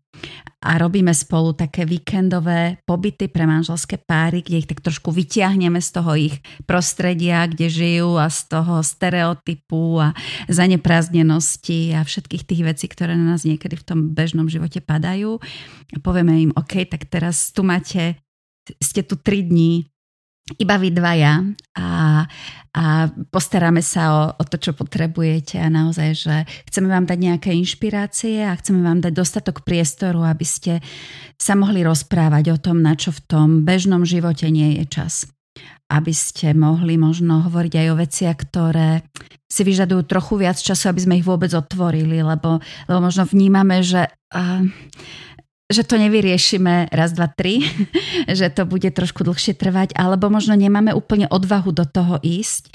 a 0.62 0.70
robíme 0.78 1.10
spolu 1.10 1.56
také 1.56 1.88
víkendové 1.88 2.84
pobyty 2.84 3.32
pre 3.32 3.48
manželské 3.48 3.96
páry, 3.96 4.44
kde 4.44 4.62
ich 4.62 4.68
tak 4.68 4.84
trošku 4.84 5.08
vyťahneme 5.10 5.80
z 5.80 5.88
toho 5.90 6.12
ich 6.14 6.36
prostredia, 6.68 7.48
kde 7.48 7.66
žijú 7.72 8.20
a 8.20 8.28
z 8.28 8.52
toho 8.52 8.84
stereotypu 8.84 9.98
a 9.98 10.14
zaneprázdnenosti 10.52 11.96
a 11.96 12.04
všetkých 12.04 12.44
tých 12.46 12.62
vecí, 12.62 12.86
ktoré 12.86 13.16
na 13.16 13.34
nás 13.34 13.42
niekedy 13.42 13.74
v 13.74 13.86
tom 13.88 13.98
bežnom 14.12 14.46
živote 14.46 14.78
padajú. 14.84 15.40
A 15.90 15.98
povieme 15.98 16.38
im, 16.38 16.52
OK, 16.54 16.86
tak 16.86 17.10
teraz 17.10 17.50
tu 17.50 17.66
máte 17.66 18.22
ste 18.78 19.02
tu 19.02 19.18
tri 19.18 19.42
dní, 19.42 19.86
iba 20.58 20.74
vy 20.74 20.90
dvaja 20.90 21.38
a, 21.78 21.88
a 22.74 22.84
postaráme 23.30 23.78
sa 23.78 24.02
o, 24.10 24.22
o 24.34 24.44
to, 24.44 24.58
čo 24.58 24.74
potrebujete 24.74 25.62
a 25.62 25.70
naozaj, 25.70 26.08
že 26.18 26.34
chceme 26.66 26.90
vám 26.90 27.06
dať 27.06 27.18
nejaké 27.18 27.50
inšpirácie 27.54 28.42
a 28.42 28.58
chceme 28.58 28.82
vám 28.82 28.98
dať 28.98 29.12
dostatok 29.14 29.62
priestoru, 29.62 30.26
aby 30.26 30.42
ste 30.42 30.72
sa 31.38 31.54
mohli 31.54 31.86
rozprávať 31.86 32.44
o 32.52 32.58
tom, 32.58 32.82
na 32.82 32.98
čo 32.98 33.14
v 33.14 33.22
tom 33.22 33.48
bežnom 33.62 34.02
živote 34.02 34.50
nie 34.50 34.82
je 34.82 34.84
čas. 34.90 35.14
Aby 35.86 36.10
ste 36.16 36.56
mohli 36.56 36.96
možno 36.98 37.44
hovoriť 37.46 37.74
aj 37.78 37.86
o 37.92 37.98
veciach, 38.00 38.36
ktoré 38.48 39.04
si 39.52 39.62
vyžadujú 39.68 40.08
trochu 40.08 40.40
viac 40.40 40.56
času, 40.56 40.88
aby 40.88 41.00
sme 41.04 41.14
ich 41.20 41.28
vôbec 41.28 41.52
otvorili, 41.52 42.24
lebo, 42.24 42.58
lebo 42.88 42.98
možno 43.04 43.28
vnímame, 43.28 43.84
že 43.84 44.08
uh, 44.08 44.64
že 45.72 45.88
to 45.88 45.96
nevyriešime 45.98 46.92
raz, 46.92 47.16
dva, 47.16 47.26
tri, 47.32 47.64
že 48.38 48.52
to 48.52 48.68
bude 48.68 48.86
trošku 48.92 49.24
dlhšie 49.24 49.56
trvať, 49.56 49.96
alebo 49.96 50.28
možno 50.28 50.54
nemáme 50.54 50.92
úplne 50.92 51.26
odvahu 51.26 51.72
do 51.72 51.88
toho 51.88 52.20
ísť. 52.22 52.70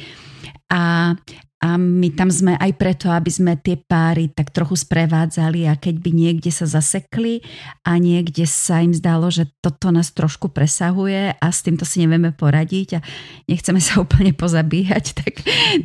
A, 0.68 1.16
a 1.63 1.68
my 1.80 2.12
tam 2.12 2.27
sme 2.27 2.60
aj 2.60 2.75
preto, 2.75 3.08
aby 3.08 3.32
sme 3.32 3.56
tie 3.56 3.80
páry 3.80 4.27
tak 4.27 4.51
trochu 4.51 4.75
sprevádzali 4.75 5.63
a 5.63 5.80
keď 5.80 5.96
by 6.04 6.12
niekde 6.12 6.51
sa 6.51 6.68
zasekli 6.68 7.39
a 7.88 7.96
niekde 7.96 8.44
sa 8.44 8.84
im 8.84 8.92
zdalo, 8.92 9.32
že 9.32 9.48
toto 9.63 9.89
nás 9.96 10.12
trošku 10.12 10.51
presahuje 10.51 11.39
a 11.39 11.48
s 11.48 11.63
týmto 11.63 11.88
si 11.88 12.04
nevieme 12.04 12.36
poradiť 12.36 12.89
a 12.98 13.04
nechceme 13.48 13.80
sa 13.80 14.00
úplne 14.04 14.36
pozabíjať, 14.36 15.06
tak, 15.24 15.34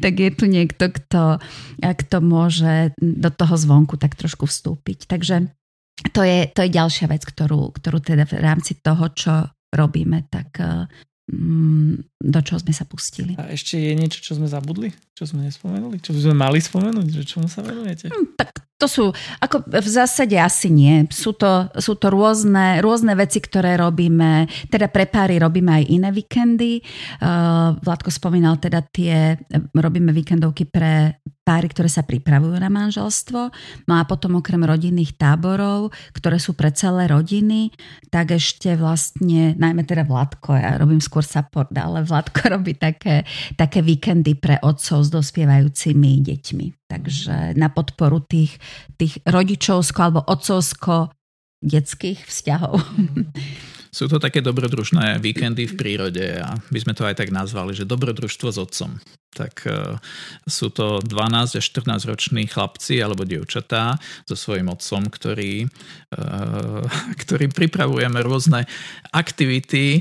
tak 0.02 0.14
je 0.18 0.30
tu 0.34 0.50
niekto, 0.50 0.90
kto, 0.90 1.38
kto 1.78 2.16
môže 2.18 2.90
do 2.98 3.30
toho 3.30 3.54
zvonku 3.54 3.94
tak 3.94 4.18
trošku 4.18 4.50
vstúpiť. 4.50 5.06
Takže 5.06 5.46
to 6.10 6.26
je, 6.26 6.50
to 6.50 6.66
je 6.66 6.70
ďalšia 6.74 7.06
vec, 7.06 7.22
ktorú, 7.22 7.70
ktorú 7.78 7.98
teda 8.02 8.26
v 8.26 8.42
rámci 8.42 8.82
toho, 8.82 9.14
čo 9.14 9.46
robíme, 9.72 10.26
tak 10.26 10.58
mm, 11.30 12.11
do 12.22 12.38
čoho 12.38 12.62
sme 12.62 12.70
sa 12.70 12.86
pustili. 12.86 13.34
A 13.34 13.50
ešte 13.50 13.74
je 13.74 13.92
niečo, 13.98 14.22
čo 14.22 14.38
sme 14.38 14.46
zabudli? 14.46 14.94
Čo 15.18 15.34
sme 15.34 15.50
nespomenuli? 15.50 15.98
Čo 15.98 16.14
by 16.14 16.20
sme 16.22 16.34
mali 16.38 16.58
spomenúť? 16.62 17.06
Že 17.10 17.22
čomu 17.26 17.46
sa 17.50 17.66
venujete? 17.66 18.14
Hm, 18.14 18.38
tak 18.38 18.62
to 18.82 18.90
sú, 18.90 19.04
ako 19.38 19.62
v 19.70 19.88
zásade 19.88 20.34
asi 20.34 20.66
nie. 20.66 21.06
Sú 21.14 21.38
to, 21.38 21.70
sú 21.78 21.94
to 21.94 22.10
rôzne, 22.10 22.82
rôzne 22.82 23.14
veci, 23.14 23.38
ktoré 23.38 23.78
robíme. 23.78 24.50
Teda 24.66 24.90
pre 24.90 25.06
páry 25.06 25.38
robíme 25.38 25.78
aj 25.78 25.84
iné 25.86 26.10
víkendy. 26.10 26.82
Uh, 27.22 27.78
Vládko 27.78 28.10
spomínal 28.10 28.58
teda 28.58 28.82
tie, 28.82 29.38
robíme 29.70 30.10
víkendovky 30.10 30.66
pre 30.66 31.22
páry, 31.42 31.70
ktoré 31.70 31.90
sa 31.90 32.02
pripravujú 32.02 32.58
na 32.58 32.70
manželstvo. 32.70 33.40
No 33.86 33.92
a 33.98 34.02
potom 34.02 34.38
okrem 34.38 34.62
rodinných 34.66 35.14
táborov, 35.14 35.94
ktoré 36.14 36.42
sú 36.42 36.54
pre 36.58 36.74
celé 36.74 37.06
rodiny, 37.06 37.70
tak 38.10 38.34
ešte 38.34 38.74
vlastne, 38.74 39.54
najmä 39.58 39.86
teda 39.86 40.02
Vládko, 40.06 40.58
ja 40.58 40.74
robím 40.78 40.98
skôr 40.98 41.22
support, 41.22 41.70
ale 41.74 42.02
Vládko 42.12 42.40
robí 42.52 42.76
také, 42.76 43.24
také 43.56 43.80
víkendy 43.80 44.36
pre 44.36 44.60
otcov 44.60 45.08
s 45.08 45.10
dospievajúcimi 45.10 46.20
deťmi. 46.20 46.66
Takže 46.92 47.56
na 47.56 47.72
podporu 47.72 48.20
tých, 48.20 48.60
tých 49.00 49.16
rodičovsko 49.24 49.98
alebo 49.98 50.20
otcovsko 50.28 51.08
detských 51.64 52.20
vzťahov. 52.28 52.76
Sú 53.96 54.08
to 54.08 54.16
také 54.20 54.40
dobrodružné 54.40 55.20
víkendy 55.20 55.68
v 55.68 55.76
prírode 55.76 56.40
a 56.40 56.56
my 56.72 56.78
sme 56.80 56.96
to 56.96 57.04
aj 57.04 57.16
tak 57.16 57.28
nazvali, 57.28 57.76
že 57.76 57.88
dobrodružstvo 57.88 58.48
s 58.48 58.56
otcom 58.56 58.96
tak 59.32 59.64
e, 59.64 59.96
sú 60.44 60.68
to 60.68 61.00
12 61.00 61.56
až 61.56 61.64
14 61.64 62.04
roční 62.04 62.44
chlapci 62.46 63.00
alebo 63.00 63.24
dievčatá 63.24 63.96
so 64.28 64.36
svojím 64.36 64.68
otcom, 64.68 65.08
ktorý, 65.08 65.64
e, 65.64 65.66
ktorý 67.24 67.48
pripravujeme 67.48 68.20
rôzne 68.20 68.68
aktivity 69.10 70.00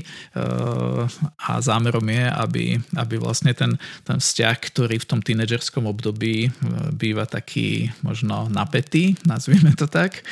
a 1.48 1.52
zámerom 1.60 2.04
je, 2.04 2.24
aby, 2.28 2.64
aby 3.00 3.14
vlastne 3.16 3.56
ten, 3.56 3.80
ten 4.04 4.20
vzťah, 4.20 4.56
ktorý 4.60 5.00
v 5.00 5.08
tom 5.08 5.20
tínedžerskom 5.24 5.88
období 5.88 6.52
býva 6.92 7.24
taký 7.24 7.88
možno 8.04 8.52
napätý, 8.52 9.16
nazvime 9.24 9.72
to 9.74 9.86
tak, 9.86 10.26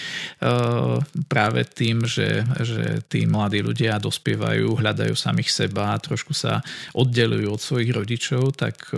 práve 1.30 1.60
tým, 1.64 2.04
že, 2.04 2.44
že 2.60 3.00
tí 3.06 3.24
mladí 3.24 3.62
ľudia 3.62 4.02
dospievajú, 4.02 4.80
hľadajú 4.80 5.14
samých 5.14 5.50
seba, 5.50 5.96
trošku 6.00 6.34
sa 6.34 6.60
oddelujú 6.92 7.48
od 7.54 7.60
svojich 7.60 7.90
rodičov, 7.94 8.58
tak 8.58 8.89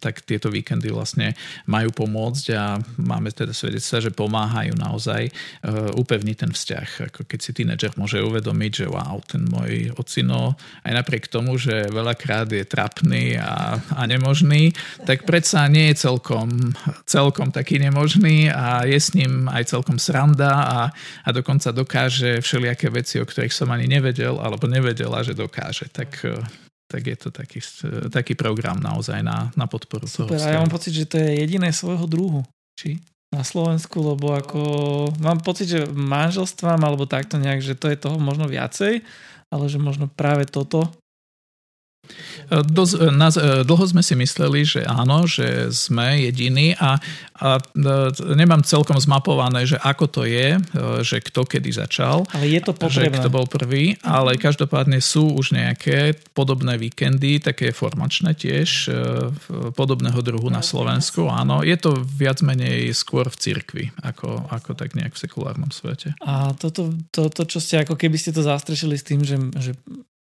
tak 0.00 0.22
tieto 0.24 0.48
víkendy 0.48 0.88
vlastne 0.92 1.36
majú 1.68 1.92
pomôcť 1.92 2.44
a 2.56 2.78
máme 3.00 3.32
teda 3.32 3.52
svedectva, 3.52 4.02
že 4.02 4.14
pomáhajú 4.14 4.74
naozaj 4.76 5.30
upevniť 5.96 6.36
ten 6.36 6.52
vzťah. 6.52 6.88
Ako 7.12 7.20
keď 7.28 7.38
si 7.40 7.50
tínedžer 7.56 7.96
môže 7.96 8.20
uvedomiť, 8.22 8.72
že 8.72 8.86
wow, 8.86 9.20
ten 9.24 9.44
môj 9.46 9.92
ocino, 9.96 10.56
aj 10.84 10.92
napriek 10.92 11.28
tomu, 11.28 11.56
že 11.56 11.88
veľakrát 11.90 12.50
je 12.52 12.64
trapný 12.66 13.38
a, 13.40 13.80
a 13.80 14.02
nemožný, 14.04 14.72
tak 15.04 15.24
predsa 15.24 15.66
nie 15.66 15.92
je 15.92 16.06
celkom, 16.08 16.74
celkom 17.08 17.50
taký 17.50 17.80
nemožný 17.80 18.48
a 18.52 18.84
je 18.84 18.98
s 18.98 19.14
ním 19.14 19.48
aj 19.48 19.72
celkom 19.72 19.98
sranda 20.00 20.52
a, 20.52 20.78
a 21.24 21.28
dokonca 21.32 21.72
dokáže 21.72 22.40
všelijaké 22.42 22.92
veci, 22.92 23.18
o 23.20 23.26
ktorých 23.26 23.54
som 23.54 23.72
ani 23.72 23.88
nevedel 23.88 24.38
alebo 24.38 24.68
nevedela, 24.68 25.22
že 25.24 25.36
dokáže. 25.36 25.88
Tak 25.90 26.24
tak 26.86 27.02
je 27.06 27.16
to 27.18 27.28
taký, 27.34 27.58
taký 28.14 28.38
program 28.38 28.78
naozaj 28.78 29.22
na, 29.22 29.50
na 29.58 29.66
podporu 29.66 30.06
Super, 30.06 30.38
toho 30.38 30.46
a 30.46 30.54
ja 30.54 30.62
mám 30.62 30.70
pocit, 30.70 30.94
že 30.94 31.10
to 31.10 31.18
je 31.18 31.42
jediné 31.42 31.74
svojho 31.74 32.06
druhu. 32.06 32.46
Či? 32.78 33.02
na 33.34 33.42
Slovensku, 33.42 34.00
lebo 34.00 34.32
ako 34.32 34.60
mám 35.18 35.42
pocit, 35.42 35.68
že 35.68 35.80
manželstvám 35.90 36.78
alebo 36.78 37.10
takto 37.10 37.36
nejak, 37.36 37.60
že 37.60 37.74
to 37.74 37.90
je 37.90 37.98
toho 37.98 38.16
možno 38.16 38.46
viacej, 38.46 39.02
ale 39.50 39.64
že 39.66 39.82
možno 39.82 40.06
práve 40.06 40.46
toto 40.46 40.88
Doz, 42.48 42.94
na, 42.94 43.28
dlho 43.66 43.84
sme 43.90 44.02
si 44.06 44.14
mysleli, 44.14 44.62
že 44.62 44.86
áno, 44.86 45.26
že 45.26 45.70
sme 45.74 46.22
jediní 46.30 46.78
a, 46.78 47.02
a 47.36 47.58
nemám 48.34 48.62
celkom 48.62 48.96
zmapované, 48.96 49.66
že 49.66 49.76
ako 49.82 50.04
to 50.06 50.22
je, 50.22 50.56
že 51.02 51.18
kto 51.20 51.42
kedy 51.42 51.74
začal. 51.74 52.22
Ale 52.30 52.46
je 52.46 52.60
to 52.62 52.72
potrebné. 52.72 53.18
Že 53.18 53.18
kto 53.18 53.28
bol 53.34 53.46
prvý, 53.50 53.98
ale 54.06 54.38
každopádne 54.38 55.02
sú 55.02 55.34
už 55.34 55.58
nejaké 55.58 56.14
podobné 56.32 56.78
víkendy, 56.78 57.42
také 57.42 57.74
formačné 57.74 58.38
tiež, 58.38 58.90
podobného 59.74 60.20
druhu 60.22 60.46
na 60.46 60.62
Slovensku. 60.62 61.26
Áno, 61.26 61.66
je 61.66 61.74
to 61.74 61.98
viac 61.98 62.40
menej 62.46 62.94
skôr 62.94 63.26
v 63.26 63.36
cirkvi, 63.36 63.84
ako, 64.06 64.46
ako 64.54 64.78
tak 64.78 64.94
nejak 64.94 65.18
v 65.18 65.22
sekulárnom 65.26 65.74
svete. 65.74 66.14
A 66.22 66.54
toto, 66.54 66.94
to, 67.10 67.26
to, 67.28 67.42
čo 67.44 67.58
ste, 67.58 67.82
ako 67.82 67.98
keby 67.98 68.16
ste 68.16 68.30
to 68.30 68.46
zastrešili 68.46 68.94
s 68.94 69.04
tým, 69.04 69.26
že, 69.26 69.36
že 69.58 69.72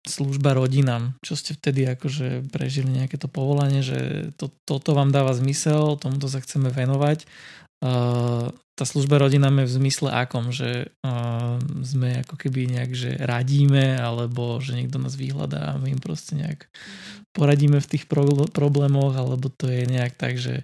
služba 0.03 0.55
rodinám. 0.55 1.15
Čo 1.23 1.39
ste 1.39 1.55
vtedy 1.55 1.87
akože 1.87 2.51
prežili 2.51 2.91
nejaké 2.91 3.15
to 3.15 3.31
povolanie, 3.31 3.79
že 3.79 4.31
to, 4.35 4.51
toto 4.67 4.91
vám 4.95 5.15
dáva 5.15 5.31
zmysel, 5.31 5.95
tomuto 5.95 6.27
sa 6.27 6.43
chceme 6.43 6.67
venovať. 6.71 7.23
Uh, 7.83 8.51
tá 8.73 8.83
služba 8.87 9.19
rodinám 9.19 9.63
je 9.63 9.69
v 9.69 9.75
zmysle 9.83 10.09
akom, 10.09 10.49
že 10.55 10.91
uh, 11.03 11.59
sme 11.83 12.23
ako 12.23 12.35
keby 12.39 12.71
nejak, 12.71 12.91
že 12.95 13.11
radíme, 13.19 13.99
alebo 13.99 14.57
že 14.63 14.75
niekto 14.79 14.97
nás 14.97 15.13
vyhľadá 15.19 15.75
a 15.75 15.79
my 15.79 15.93
im 15.93 16.01
proste 16.01 16.39
nejak 16.39 16.71
poradíme 17.35 17.83
v 17.83 17.89
tých 17.89 18.07
pro- 18.07 18.47
problémoch, 18.49 19.13
alebo 19.13 19.51
to 19.51 19.67
je 19.67 19.83
nejak 19.85 20.15
tak, 20.15 20.39
že 20.39 20.63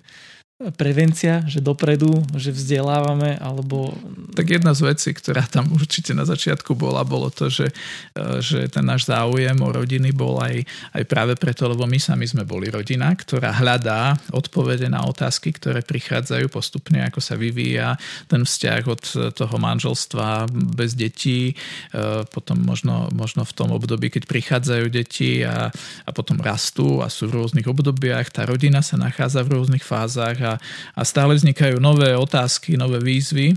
prevencia, 0.76 1.40
že 1.48 1.64
dopredu, 1.64 2.20
že 2.36 2.52
vzdelávame, 2.52 3.40
alebo... 3.40 3.96
Tak 4.36 4.60
jedna 4.60 4.76
z 4.76 4.92
vecí, 4.92 5.16
ktorá 5.16 5.48
tam 5.48 5.72
určite 5.72 6.12
na 6.12 6.28
začiatku 6.28 6.76
bola, 6.76 7.08
bolo 7.08 7.32
to, 7.32 7.48
že, 7.48 7.72
e, 8.12 8.44
že 8.44 8.68
ten 8.68 8.84
náš 8.84 9.08
záujem 9.08 9.56
o 9.56 9.70
rodiny 9.72 10.12
bol 10.12 10.36
aj, 10.44 10.68
aj 11.00 11.04
práve 11.08 11.40
preto, 11.40 11.64
lebo 11.72 11.88
my 11.88 11.96
sami 11.96 12.28
sme 12.28 12.44
boli 12.44 12.68
rodina, 12.68 13.08
ktorá 13.16 13.56
hľadá 13.56 14.20
odpovede 14.36 14.92
na 14.92 15.08
otázky, 15.08 15.56
ktoré 15.56 15.80
prichádzajú 15.80 16.52
postupne, 16.52 17.08
ako 17.08 17.24
sa 17.24 17.40
vyvíja 17.40 17.96
ten 18.28 18.44
vzťah 18.44 18.84
od 18.84 19.04
toho 19.32 19.56
manželstva 19.56 20.52
bez 20.76 20.92
detí, 20.92 21.56
e, 21.96 22.28
potom 22.36 22.60
možno, 22.60 23.08
možno 23.16 23.48
v 23.48 23.56
tom 23.56 23.72
období, 23.72 24.12
keď 24.12 24.28
prichádzajú 24.28 24.86
deti 24.92 25.40
a, 25.40 25.72
a 26.04 26.10
potom 26.12 26.36
rastú 26.44 27.00
a 27.00 27.08
sú 27.08 27.32
v 27.32 27.40
rôznych 27.40 27.64
obdobiach, 27.64 28.28
tá 28.28 28.44
rodina 28.44 28.84
sa 28.84 29.00
nachádza 29.00 29.40
v 29.48 29.56
rôznych 29.56 29.88
fázach 29.88 30.36
a 30.44 30.49
a, 30.58 31.02
stále 31.06 31.36
vznikajú 31.36 31.78
nové 31.78 32.16
otázky, 32.18 32.80
nové 32.80 32.98
výzvy 33.04 33.54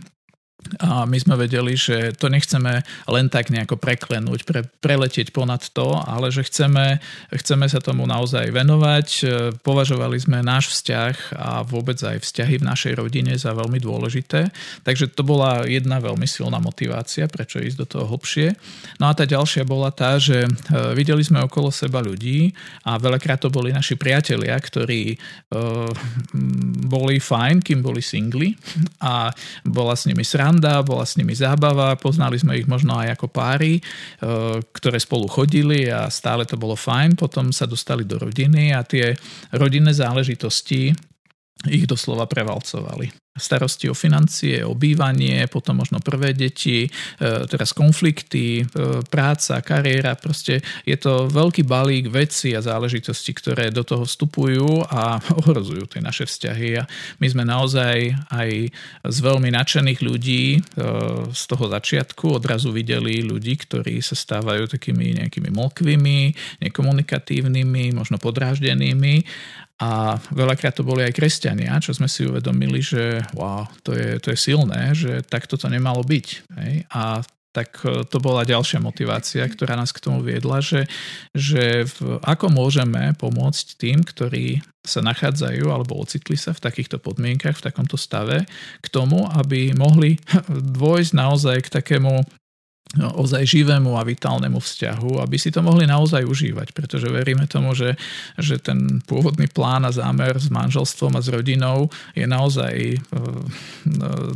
a 0.81 1.05
my 1.05 1.19
sme 1.19 1.35
vedeli, 1.37 1.77
že 1.77 2.17
to 2.17 2.33
nechceme 2.33 2.81
len 3.11 3.27
tak 3.29 3.53
nejako 3.53 3.77
preklenúť, 3.77 4.47
pre, 4.49 4.65
preletieť 4.81 5.35
ponad 5.35 5.61
to, 5.75 5.99
ale 6.01 6.33
že 6.33 6.47
chceme, 6.47 7.03
chceme 7.35 7.67
sa 7.69 7.83
tomu 7.83 8.09
naozaj 8.09 8.49
venovať. 8.55 9.09
Považovali 9.61 10.17
sme 10.23 10.41
náš 10.41 10.73
vzťah 10.73 11.15
a 11.37 11.51
vôbec 11.67 11.99
aj 12.01 12.23
vzťahy 12.23 12.63
v 12.63 12.69
našej 12.69 12.93
rodine 12.97 13.35
za 13.37 13.53
veľmi 13.53 13.83
dôležité. 13.83 14.49
Takže 14.87 15.13
to 15.13 15.27
bola 15.27 15.67
jedna 15.67 15.99
veľmi 15.99 16.25
silná 16.25 16.63
motivácia, 16.63 17.29
prečo 17.29 17.61
ísť 17.61 17.79
do 17.83 17.87
toho 17.87 18.05
hlbšie. 18.15 18.55
No 19.03 19.11
a 19.11 19.13
tá 19.13 19.27
ďalšia 19.29 19.67
bola 19.67 19.91
tá, 19.91 20.17
že 20.17 20.47
e, 20.47 20.51
videli 20.95 21.21
sme 21.27 21.45
okolo 21.45 21.69
seba 21.75 22.01
ľudí 22.01 22.55
a 22.87 22.97
veľakrát 22.97 23.45
to 23.45 23.51
boli 23.53 23.75
naši 23.75 23.99
priatelia, 23.99 24.55
ktorí 24.55 25.17
uh, 25.55 25.91
boli 26.87 27.17
fajn, 27.19 27.65
kým 27.65 27.81
boli 27.81 28.05
singli 28.05 28.55
a 29.03 29.31
bola 29.67 29.95
s 29.97 30.07
nimi 30.07 30.23
sranda 30.23 30.52
sranda, 30.53 30.85
bola 30.85 31.09
s 31.09 31.17
nimi 31.17 31.33
zábava, 31.33 31.97
poznali 31.97 32.37
sme 32.37 32.61
ich 32.61 32.69
možno 32.69 32.93
aj 33.01 33.17
ako 33.17 33.27
páry, 33.33 33.81
e, 33.81 33.83
ktoré 34.61 35.01
spolu 35.01 35.25
chodili 35.25 35.89
a 35.89 36.13
stále 36.13 36.45
to 36.45 36.61
bolo 36.61 36.77
fajn. 36.77 37.17
Potom 37.17 37.49
sa 37.57 37.65
dostali 37.65 38.05
do 38.05 38.21
rodiny 38.21 38.77
a 38.77 38.85
tie 38.85 39.17
rodinné 39.57 39.97
záležitosti 39.97 40.93
ich 41.73 41.85
doslova 41.89 42.29
prevalcovali 42.29 43.22
starosti 43.33 43.89
o 43.89 43.97
financie, 43.97 44.61
o 44.61 44.77
bývanie, 44.77 45.49
potom 45.49 45.81
možno 45.81 46.05
prvé 46.05 46.37
deti, 46.37 46.85
e, 46.85 46.89
teraz 47.49 47.73
konflikty, 47.73 48.61
e, 48.61 48.65
práca, 49.09 49.65
kariéra, 49.65 50.21
proste 50.21 50.61
je 50.85 50.97
to 51.01 51.33
veľký 51.33 51.65
balík 51.65 52.13
veci 52.13 52.53
a 52.53 52.61
záležitosti, 52.61 53.33
ktoré 53.33 53.73
do 53.73 53.89
toho 53.89 54.05
vstupujú 54.05 54.85
a 54.85 55.17
ohrozujú 55.41 55.89
tie 55.89 56.05
naše 56.05 56.29
vzťahy. 56.29 56.69
A 56.77 56.85
my 57.25 57.27
sme 57.33 57.49
naozaj 57.49 58.13
aj 58.29 58.51
z 59.09 59.19
veľmi 59.25 59.49
nadšených 59.49 60.01
ľudí 60.05 60.45
e, 60.57 60.61
z 61.33 61.43
toho 61.49 61.73
začiatku 61.73 62.37
odrazu 62.37 62.69
videli 62.69 63.25
ľudí, 63.25 63.57
ktorí 63.57 64.05
sa 64.05 64.13
stávajú 64.13 64.69
takými 64.69 65.25
nejakými 65.25 65.49
mokvými, 65.49 66.37
nekomunikatívnymi, 66.69 67.97
možno 67.97 68.21
podráždenými. 68.21 69.25
A 69.83 70.15
veľakrát 70.31 70.79
to 70.79 70.87
boli 70.87 71.03
aj 71.03 71.17
kresťania, 71.19 71.83
čo 71.83 71.91
sme 71.91 72.07
si 72.07 72.23
uvedomili, 72.23 72.79
že 72.79 73.19
wow, 73.33 73.69
to 73.87 73.95
je, 73.95 74.19
to 74.19 74.33
je 74.33 74.39
silné, 74.39 74.93
že 74.93 75.23
takto 75.27 75.55
to 75.55 75.71
nemalo 75.71 76.03
byť. 76.03 76.27
Hej? 76.59 76.75
A 76.93 77.23
tak 77.53 77.85
e, 77.85 78.03
to 78.09 78.19
bola 78.19 78.49
ďalšia 78.49 78.81
motivácia, 78.81 79.45
ktorá 79.45 79.77
nás 79.77 79.93
k 79.93 80.03
tomu 80.03 80.25
viedla, 80.25 80.65
že, 80.65 80.89
že 81.37 81.85
v, 81.85 82.19
ako 82.25 82.49
môžeme 82.49 83.13
pomôcť 83.21 83.77
tým, 83.77 84.01
ktorí 84.01 84.65
sa 84.83 85.05
nachádzajú 85.05 85.69
alebo 85.71 86.01
ocitli 86.01 86.35
sa 86.35 86.57
v 86.57 86.65
takýchto 86.65 86.99
podmienkach, 86.99 87.61
v 87.61 87.67
takomto 87.71 88.01
stave, 88.01 88.49
k 88.83 88.87
tomu, 88.89 89.29
aby 89.37 89.77
mohli 89.77 90.19
dôjsť 90.81 91.13
naozaj 91.13 91.57
k 91.69 91.73
takému 91.79 92.25
ozaj 93.01 93.49
živému 93.49 93.97
a 93.97 94.05
vitálnemu 94.05 94.61
vzťahu, 94.61 95.25
aby 95.25 95.37
si 95.41 95.49
to 95.49 95.65
mohli 95.65 95.89
naozaj 95.89 96.29
užívať, 96.29 96.77
pretože 96.77 97.09
veríme 97.09 97.49
tomu, 97.49 97.73
že, 97.73 97.97
že 98.37 98.61
ten 98.61 99.01
pôvodný 99.09 99.49
plán 99.49 99.89
a 99.89 99.95
zámer 99.95 100.37
s 100.37 100.53
manželstvom 100.53 101.17
a 101.17 101.25
s 101.25 101.33
rodinou 101.33 101.89
je 102.13 102.29
naozaj 102.29 102.75
e, 102.77 102.97
e, 102.97 102.99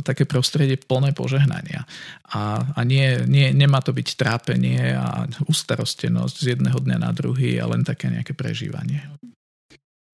také 0.01 0.25
prostredie 0.25 0.81
plné 0.81 1.13
požehnania. 1.13 1.85
A, 2.33 2.65
a 2.73 2.81
nie, 2.81 3.21
nie, 3.29 3.53
nemá 3.53 3.85
to 3.85 3.93
byť 3.93 4.17
trápenie 4.17 4.97
a 4.97 5.29
ustarostenosť 5.45 6.35
z 6.41 6.45
jedného 6.57 6.81
dňa 6.81 6.97
na 6.97 7.13
druhý 7.13 7.61
a 7.61 7.69
len 7.69 7.85
také 7.85 8.09
nejaké 8.09 8.33
prežívanie. 8.33 9.05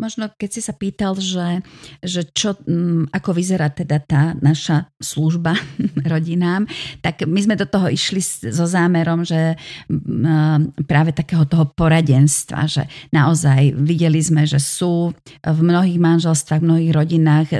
Možno 0.02 0.26
keď 0.26 0.50
si 0.50 0.62
sa 0.66 0.74
pýtal, 0.74 1.14
že, 1.22 1.62
že 2.02 2.26
čo, 2.34 2.58
mm, 2.58 3.14
ako 3.14 3.30
vyzerá 3.30 3.70
teda 3.70 4.02
tá 4.02 4.34
naša 4.42 4.90
služba 4.98 5.54
rodinám, 6.12 6.66
tak 7.06 7.30
my 7.30 7.38
sme 7.38 7.54
do 7.54 7.70
toho 7.70 7.94
išli 7.94 8.18
so 8.50 8.66
zámerom, 8.66 9.22
že 9.22 9.54
mm, 9.94 10.82
práve 10.90 11.14
takého 11.14 11.46
toho 11.46 11.70
poradenstva, 11.70 12.66
že 12.66 12.90
naozaj 13.14 13.78
videli 13.78 14.18
sme, 14.18 14.50
že 14.50 14.58
sú 14.58 15.14
v 15.46 15.60
mnohých 15.62 16.02
manželstvách, 16.02 16.62
v 16.66 16.70
mnohých 16.74 16.92
rodinách, 16.98 17.48
e, 17.54 17.58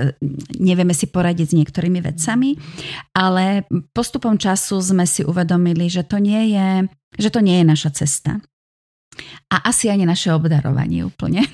nevieme 0.58 0.98
si 0.98 1.06
poradiť 1.06 1.54
s 1.54 1.58
niektorými 1.58 2.02
vecami, 2.02 2.58
ale 3.14 3.70
postupom 3.94 4.42
času 4.42 4.82
sme 4.82 5.06
si 5.06 5.22
uvedomili, 5.22 5.86
že 5.86 6.02
to 6.02 6.18
nie 6.18 6.58
je, 6.58 6.90
že 7.22 7.30
to 7.30 7.46
nie 7.46 7.62
je 7.62 7.66
naša 7.70 7.94
cesta 7.94 8.42
a 9.54 9.70
asi 9.70 9.90
ani 9.90 10.04
naše 10.08 10.34
obdarovanie 10.34 11.06
úplne. 11.06 11.46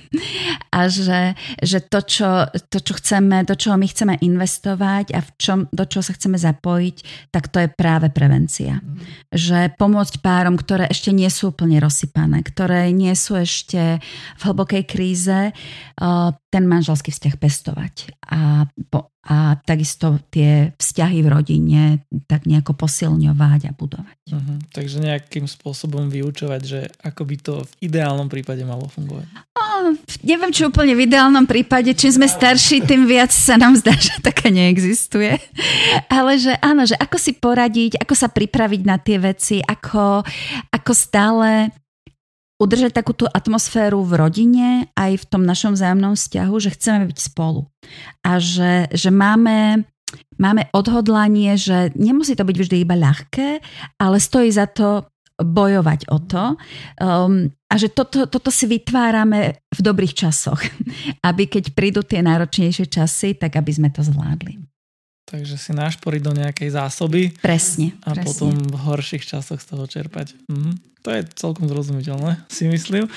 A 0.70 0.86
že, 0.86 1.34
že 1.66 1.82
to, 1.82 2.00
čo, 2.06 2.46
to, 2.70 2.78
čo 2.80 2.94
chceme, 3.02 3.42
do 3.42 3.58
čoho 3.58 3.74
my 3.74 3.90
chceme 3.90 4.22
investovať 4.22 5.18
a 5.18 5.20
v 5.20 5.30
čom, 5.42 5.60
do 5.74 5.82
čoho 5.90 6.06
sa 6.06 6.14
chceme 6.14 6.38
zapojiť, 6.38 6.96
tak 7.34 7.50
to 7.50 7.66
je 7.66 7.74
práve 7.74 8.14
prevencia. 8.14 8.78
Mm. 8.78 9.02
Že 9.34 9.60
pomôcť 9.82 10.22
párom, 10.22 10.62
ktoré 10.62 10.86
ešte 10.86 11.10
nie 11.10 11.28
sú 11.34 11.50
úplne 11.52 11.82
rozsypané, 11.82 12.46
ktoré 12.46 12.94
nie 12.94 13.12
sú 13.18 13.42
ešte 13.42 13.98
v 14.38 14.42
hlbokej 14.46 14.84
kríze, 14.86 15.52
ten 16.54 16.64
manželský 16.70 17.10
vzťah 17.10 17.36
pestovať. 17.42 17.94
A, 18.30 18.70
a 19.30 19.62
takisto 19.62 20.18
tie 20.34 20.74
vzťahy 20.74 21.22
v 21.22 21.30
rodine 21.30 21.84
tak 22.26 22.50
nejako 22.50 22.74
posilňovať 22.74 23.70
a 23.70 23.72
budovať. 23.78 24.18
Uh-huh. 24.34 24.58
Takže 24.74 24.98
nejakým 25.06 25.46
spôsobom 25.46 26.10
vyučovať, 26.10 26.62
že 26.66 26.80
ako 27.06 27.22
by 27.30 27.36
to 27.38 27.54
v 27.62 27.94
ideálnom 27.94 28.26
prípade 28.26 28.66
malo 28.66 28.90
fungovať. 28.90 29.30
A 29.54 29.94
neviem, 30.26 30.50
či 30.50 30.66
úplne 30.66 30.98
v 30.98 31.06
ideálnom 31.06 31.46
prípade, 31.46 31.94
čím 31.94 32.18
sme 32.18 32.26
starší, 32.26 32.82
tým 32.90 33.06
viac 33.06 33.30
sa 33.30 33.62
nám 33.62 33.78
zdá, 33.78 33.94
že 33.94 34.18
taká 34.18 34.50
neexistuje. 34.50 35.38
Ale 36.10 36.42
že 36.42 36.58
áno, 36.66 36.90
že 36.90 36.98
ako 36.98 37.18
si 37.22 37.38
poradiť, 37.38 38.02
ako 38.02 38.14
sa 38.18 38.34
pripraviť 38.34 38.82
na 38.82 38.98
tie 38.98 39.22
veci, 39.22 39.62
ako, 39.62 40.26
ako 40.74 40.92
stále 40.98 41.70
udržať 42.60 42.92
takúto 42.92 43.26
atmosféru 43.26 44.04
v 44.04 44.14
rodine 44.20 44.70
aj 44.94 45.24
v 45.24 45.28
tom 45.32 45.48
našom 45.48 45.80
vzájomnom 45.80 46.14
vzťahu, 46.20 46.56
že 46.60 46.76
chceme 46.76 47.08
byť 47.08 47.18
spolu. 47.18 47.72
A 48.28 48.38
že, 48.38 48.92
že 48.92 49.10
máme 49.10 49.88
máme 50.40 50.66
odhodlanie, 50.74 51.54
že 51.60 51.94
nemusí 51.94 52.34
to 52.34 52.48
byť 52.48 52.58
vždy 52.58 52.78
iba 52.82 52.96
ľahké, 52.98 53.62
ale 54.02 54.18
stojí 54.18 54.50
za 54.50 54.66
to 54.66 55.06
bojovať 55.40 56.12
o 56.12 56.18
to. 56.20 56.44
Um, 57.00 57.54
a 57.70 57.74
že 57.80 57.94
toto, 57.94 58.28
toto 58.28 58.50
si 58.52 58.68
vytvárame 58.68 59.62
v 59.72 59.80
dobrých 59.80 60.14
časoch, 60.14 60.60
aby 61.30 61.48
keď 61.48 61.72
prídu 61.72 62.02
tie 62.04 62.20
náročnejšie 62.20 62.90
časy, 62.92 63.40
tak 63.40 63.56
aby 63.56 63.72
sme 63.72 63.90
to 63.94 64.04
zvládli. 64.04 64.69
Takže 65.30 65.62
si 65.62 65.72
nášporiť 65.78 66.22
do 66.26 66.34
nejakej 66.34 66.74
zásoby. 66.74 67.30
Presne. 67.38 67.94
A 68.02 68.18
presne. 68.18 68.26
potom 68.26 68.52
v 68.58 68.78
horších 68.82 69.30
časoch 69.30 69.62
z 69.62 69.68
toho 69.70 69.86
čerpať. 69.86 70.34
Mhm. 70.50 70.72
To 71.06 71.10
je 71.16 71.22
celkom 71.38 71.66
zrozumiteľné, 71.70 72.44
si 72.52 72.68
myslím. 72.68 73.08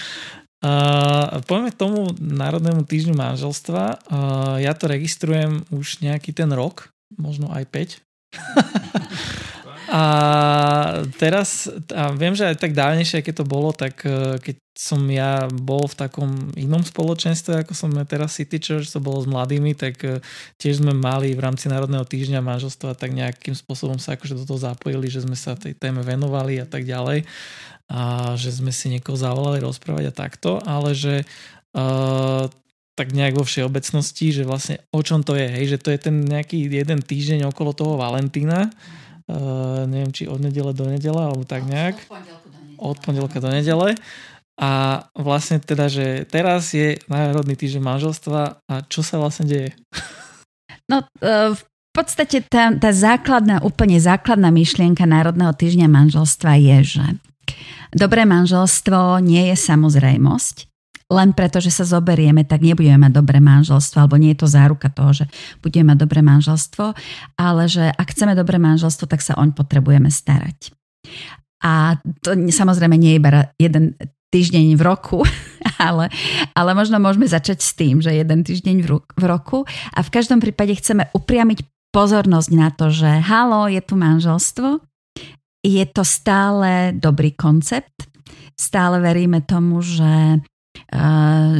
Uh, 0.62 1.42
poďme 1.50 1.74
k 1.74 1.80
tomu 1.82 2.14
Národnému 2.22 2.86
týždňu 2.86 3.18
manželstva. 3.18 3.84
Uh, 4.06 4.62
ja 4.62 4.70
to 4.78 4.86
registrujem 4.86 5.66
už 5.74 5.98
nejaký 5.98 6.30
ten 6.30 6.46
rok, 6.54 6.94
možno 7.18 7.50
aj 7.50 7.66
5. 7.66 7.98
A 9.92 10.02
teraz, 11.20 11.68
a 11.92 12.16
viem, 12.16 12.32
že 12.32 12.48
aj 12.48 12.64
tak 12.64 12.72
dávnejšie, 12.72 13.20
keď 13.20 13.44
to 13.44 13.46
bolo, 13.46 13.76
tak 13.76 14.00
e, 14.08 14.40
keď 14.40 14.56
som 14.72 15.04
ja 15.12 15.52
bol 15.52 15.84
v 15.84 15.98
takom 16.00 16.48
inom 16.56 16.80
spoločenstve, 16.80 17.60
ako 17.60 17.76
som 17.76 17.92
teraz 18.08 18.40
City 18.40 18.56
Church, 18.56 18.88
to 18.88 19.04
bolo 19.04 19.20
s 19.20 19.28
mladými, 19.28 19.76
tak 19.76 20.00
e, 20.00 20.24
tiež 20.56 20.80
sme 20.80 20.96
mali 20.96 21.36
v 21.36 21.44
rámci 21.44 21.68
Národného 21.68 22.08
týždňa 22.08 22.40
manželstva 22.40 22.96
tak 22.96 23.12
nejakým 23.12 23.52
spôsobom 23.52 24.00
sa 24.00 24.16
akože 24.16 24.40
do 24.40 24.48
toho 24.48 24.64
zapojili, 24.64 25.12
že 25.12 25.28
sme 25.28 25.36
sa 25.36 25.60
tej 25.60 25.76
téme 25.76 26.00
venovali 26.00 26.56
a 26.56 26.64
tak 26.64 26.88
ďalej. 26.88 27.28
A 27.92 28.32
že 28.40 28.48
sme 28.48 28.72
si 28.72 28.88
niekoho 28.88 29.20
zavolali 29.20 29.60
rozprávať 29.60 30.08
a 30.08 30.16
takto, 30.16 30.56
ale 30.64 30.96
že 30.96 31.28
uh, 31.76 32.48
tak 32.96 33.12
nejak 33.12 33.36
vo 33.36 33.44
všeobecnosti, 33.44 34.32
že 34.32 34.48
vlastne 34.48 34.80
o 34.88 35.04
čom 35.04 35.20
to 35.20 35.36
je, 35.36 35.44
hej, 35.44 35.76
že 35.76 35.78
to 35.84 35.92
je 35.92 36.00
ten 36.00 36.24
nejaký 36.24 36.72
jeden 36.72 37.04
týždeň 37.04 37.52
okolo 37.52 37.76
toho 37.76 38.00
Valentína, 38.00 38.72
uh, 39.28 39.84
neviem, 39.86 40.10
či 40.10 40.26
od 40.26 40.40
nedele 40.40 40.72
do 40.72 40.88
nedele, 40.88 41.20
alebo 41.20 41.42
tak 41.46 41.66
nejak. 41.68 41.98
Od 42.78 42.98
pondelka 42.98 43.38
do 43.38 43.50
nedele. 43.52 43.94
A 44.60 45.02
vlastne 45.16 45.58
teda, 45.58 45.88
že 45.88 46.28
teraz 46.28 46.76
je 46.76 47.00
Národný 47.08 47.56
týždeň 47.56 47.82
manželstva 47.82 48.40
a 48.68 48.74
čo 48.86 49.00
sa 49.00 49.18
vlastne 49.18 49.48
deje? 49.48 49.70
No, 50.90 51.04
uh, 51.22 51.52
v 51.52 51.62
podstate 51.92 52.40
tá, 52.48 52.72
tá 52.72 52.90
základná, 52.90 53.60
úplne 53.60 54.00
základná 54.00 54.48
myšlienka 54.48 55.04
Národného 55.04 55.52
týždňa 55.52 55.88
manželstva 55.92 56.56
je, 56.56 56.78
že 56.96 57.04
dobré 57.92 58.24
manželstvo 58.24 59.20
nie 59.20 59.52
je 59.52 59.56
samozrejmosť, 59.60 60.71
len 61.12 61.36
preto, 61.36 61.60
že 61.60 61.68
sa 61.68 61.84
zoberieme, 61.84 62.48
tak 62.48 62.64
nebudeme 62.64 62.96
mať 62.96 63.12
dobré 63.12 63.38
manželstvo, 63.44 64.00
alebo 64.00 64.16
nie 64.16 64.32
je 64.32 64.40
to 64.40 64.48
záruka 64.48 64.88
toho, 64.88 65.12
že 65.12 65.24
budeme 65.60 65.92
mať 65.92 65.98
dobré 66.08 66.24
manželstvo, 66.24 66.96
ale 67.36 67.62
že 67.68 67.92
ak 67.92 68.16
chceme 68.16 68.32
dobré 68.32 68.56
manželstvo, 68.56 69.04
tak 69.04 69.20
sa 69.20 69.36
oň 69.36 69.52
potrebujeme 69.52 70.08
starať. 70.08 70.72
A 71.62 72.00
to 72.24 72.34
samozrejme 72.34 72.96
nie 72.96 73.14
je 73.14 73.20
iba 73.20 73.30
jeden 73.60 73.94
týždeň 74.32 74.80
v 74.80 74.82
roku, 74.82 75.20
ale, 75.78 76.08
ale 76.56 76.70
možno 76.72 76.96
môžeme 76.96 77.28
začať 77.28 77.60
s 77.60 77.76
tým, 77.76 78.00
že 78.00 78.16
jeden 78.16 78.42
týždeň 78.42 78.76
v 79.20 79.24
roku. 79.28 79.68
A 79.92 80.00
v 80.00 80.10
každom 80.10 80.40
prípade 80.40 80.72
chceme 80.80 81.12
upriamiť 81.12 81.68
pozornosť 81.92 82.50
na 82.56 82.72
to, 82.72 82.88
že 82.88 83.20
halo, 83.28 83.68
je 83.68 83.82
tu 83.84 83.94
manželstvo, 84.00 84.80
je 85.62 85.84
to 85.86 86.02
stále 86.02 86.96
dobrý 86.96 87.36
koncept, 87.36 88.08
stále 88.56 88.98
veríme 88.98 89.44
tomu, 89.44 89.84
že 89.84 90.42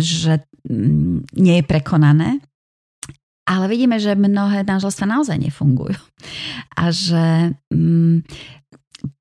že 0.01 0.43
mm, 0.67 1.39
nie 1.39 1.55
je 1.61 1.65
prekonané. 1.65 2.43
Ale 3.43 3.67
vidíme, 3.67 3.99
že 3.99 4.15
mnohé 4.15 4.63
manželstva 4.63 5.07
naozaj 5.19 5.35
nefungujú. 5.35 5.99
A 6.79 6.95
že 6.95 7.51
mm, 7.75 8.23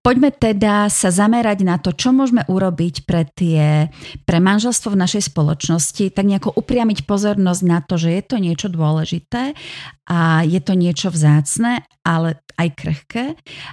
poďme 0.06 0.30
teda 0.30 0.88
sa 0.94 1.10
zamerať 1.10 1.66
na 1.66 1.82
to, 1.82 1.90
čo 1.90 2.14
môžeme 2.14 2.46
urobiť 2.46 3.10
pre, 3.10 3.26
tie, 3.26 3.90
pre 4.26 4.38
manželstvo 4.38 4.94
v 4.94 5.02
našej 5.02 5.34
spoločnosti, 5.34 6.14
tak 6.14 6.26
nejako 6.26 6.54
upriamiť 6.54 7.10
pozornosť 7.10 7.62
na 7.66 7.82
to, 7.82 7.98
že 7.98 8.10
je 8.14 8.24
to 8.26 8.38
niečo 8.38 8.68
dôležité 8.70 9.58
a 10.06 10.46
je 10.46 10.60
to 10.62 10.74
niečo 10.78 11.10
vzácne, 11.10 11.82
ale 12.06 12.42
aj 12.62 12.69
krehké. 12.78 13.26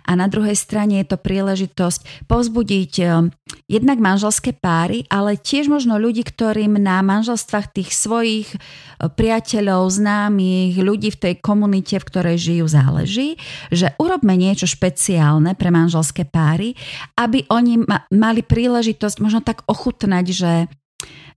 A 0.08 0.16
na 0.16 0.26
druhej 0.26 0.56
strane 0.56 1.00
je 1.04 1.06
to 1.12 1.20
príležitosť 1.20 2.24
povzbudiť 2.24 2.92
eh, 3.04 3.28
jednak 3.68 3.98
manželské 4.00 4.56
páry, 4.56 5.04
ale 5.12 5.36
tiež 5.36 5.68
možno 5.68 6.00
ľudí, 6.00 6.24
ktorým 6.24 6.80
na 6.80 7.04
manželstvách 7.04 7.76
tých 7.76 7.90
svojich 7.92 8.48
eh, 8.50 8.58
priateľov, 9.06 9.92
známych, 9.92 10.80
ľudí 10.80 11.12
v 11.12 11.20
tej 11.28 11.34
komunite, 11.38 12.00
v 12.00 12.08
ktorej 12.08 12.36
žijú, 12.40 12.66
záleží, 12.68 13.36
že 13.68 13.92
urobme 14.00 14.34
niečo 14.34 14.64
špeciálne 14.64 15.52
pre 15.54 15.68
manželské 15.68 16.24
páry, 16.24 16.72
aby 17.16 17.44
oni 17.52 17.84
mali 18.12 18.40
príležitosť 18.40 19.16
možno 19.20 19.40
tak 19.44 19.64
ochutnať, 19.68 20.26
že 20.28 20.52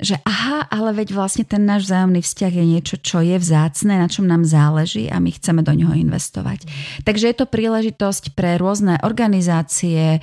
že 0.02 0.18
aha, 0.26 0.66
ale 0.74 0.98
veď 0.98 1.14
vlastne 1.14 1.46
ten 1.46 1.62
náš 1.62 1.86
vzájomný 1.86 2.26
vzťah 2.26 2.54
je 2.58 2.66
niečo, 2.66 2.96
čo 2.98 3.22
je 3.22 3.38
vzácne, 3.38 4.02
na 4.02 4.10
čom 4.10 4.26
nám 4.26 4.42
záleží 4.42 5.06
a 5.06 5.22
my 5.22 5.30
chceme 5.30 5.62
do 5.62 5.78
neho 5.78 5.94
investovať. 5.94 6.66
Takže 7.06 7.30
je 7.30 7.36
to 7.38 7.46
príležitosť 7.46 8.34
pre 8.34 8.58
rôzne 8.58 8.98
organizácie, 9.06 10.18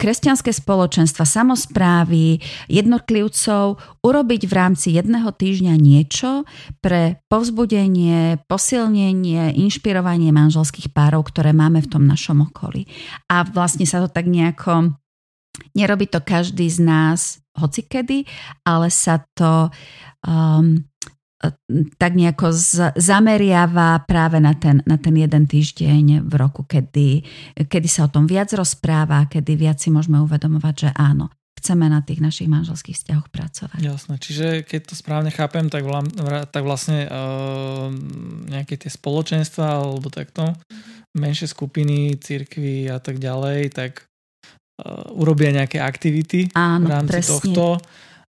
kresťanské 0.00 0.56
spoločenstva, 0.56 1.28
samozprávy, 1.28 2.40
jednotlivcov 2.72 3.76
urobiť 4.00 4.42
v 4.48 4.52
rámci 4.56 4.96
jedného 4.96 5.28
týždňa 5.36 5.74
niečo 5.76 6.48
pre 6.80 7.20
povzbudenie, 7.28 8.40
posilnenie, 8.48 9.52
inšpirovanie 9.52 10.32
manželských 10.32 10.96
párov, 10.96 11.28
ktoré 11.28 11.52
máme 11.52 11.84
v 11.84 11.92
tom 11.92 12.08
našom 12.08 12.48
okolí. 12.48 12.88
A 13.28 13.44
vlastne 13.44 13.84
sa 13.84 14.00
to 14.00 14.08
tak 14.08 14.24
nejako 14.24 14.96
Nerobí 15.76 16.06
to 16.08 16.20
každý 16.24 16.68
z 16.70 16.80
nás 16.84 17.20
hocikedy, 17.56 18.28
ale 18.64 18.92
sa 18.92 19.24
to 19.32 19.72
um, 20.24 20.84
tak 22.00 22.16
nejako 22.16 22.48
z, 22.52 22.96
zameriava 22.96 24.00
práve 24.08 24.40
na 24.40 24.56
ten, 24.56 24.80
na 24.88 24.96
ten 24.96 25.12
jeden 25.16 25.44
týždeň 25.44 26.24
v 26.24 26.32
roku, 26.36 26.64
kedy, 26.64 27.22
kedy 27.68 27.88
sa 27.88 28.08
o 28.08 28.12
tom 28.12 28.24
viac 28.24 28.52
rozpráva, 28.56 29.28
kedy 29.28 29.52
viac 29.56 29.78
si 29.78 29.92
môžeme 29.92 30.16
uvedomovať, 30.24 30.74
že 30.88 30.90
áno, 30.96 31.28
chceme 31.60 31.92
na 31.92 32.00
tých 32.00 32.24
našich 32.24 32.48
manželských 32.48 32.96
vzťahoch 32.96 33.28
pracovať. 33.28 33.80
Jasné, 33.84 34.14
čiže 34.16 34.46
keď 34.64 34.80
to 34.92 34.94
správne 34.96 35.28
chápem, 35.28 35.68
tak, 35.68 35.84
vla, 35.84 36.04
tak 36.48 36.62
vlastne 36.64 37.04
uh, 37.04 37.92
nejaké 38.48 38.80
tie 38.80 38.88
spoločenstva 38.88 39.84
alebo 39.84 40.08
takto, 40.08 40.56
mm-hmm. 40.56 41.20
menšie 41.20 41.52
skupiny, 41.52 42.16
cirkvy 42.16 42.88
a 42.88 42.96
tak 42.96 43.20
ďalej, 43.20 43.76
tak 43.76 44.08
urobia 45.16 45.52
nejaké 45.56 45.80
aktivity 45.80 46.52
Áno, 46.52 46.84
v 46.84 46.90
rámci 46.92 47.12
presne. 47.16 47.32
tohto 47.32 47.64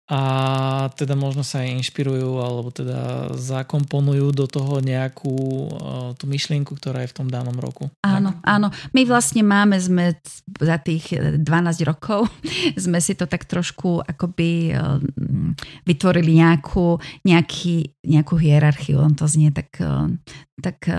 a 0.09 0.89
teda 0.97 1.13
možno 1.13 1.45
sa 1.45 1.61
aj 1.61 1.85
inšpirujú 1.85 2.41
alebo 2.41 2.73
teda 2.73 3.29
zakomponujú 3.37 4.33
do 4.33 4.49
toho 4.49 4.81
nejakú 4.81 5.37
uh, 5.69 6.17
tú 6.17 6.25
myšlienku, 6.25 6.73
ktorá 6.73 7.05
je 7.05 7.13
v 7.13 7.17
tom 7.21 7.27
danom 7.29 7.53
roku. 7.53 7.93
Áno, 8.01 8.33
tak? 8.33 8.41
áno. 8.41 8.67
My 8.89 9.05
vlastne 9.05 9.45
máme, 9.45 9.77
sme 9.77 10.17
za 10.57 10.81
tých 10.81 11.13
12 11.13 11.45
rokov, 11.85 12.25
sme 12.89 12.97
si 13.05 13.13
to 13.13 13.29
tak 13.29 13.45
trošku 13.45 14.01
akoby 14.01 14.73
uh, 14.73 14.97
vytvorili 15.85 16.41
nejakú, 16.41 16.97
nejaký, 17.29 18.01
nejakú 18.09 18.33
hierarchiu, 18.41 18.97
on 18.97 19.13
to 19.13 19.29
znie 19.29 19.53
tak, 19.53 19.77
uh, 19.77 20.09
tak 20.57 20.89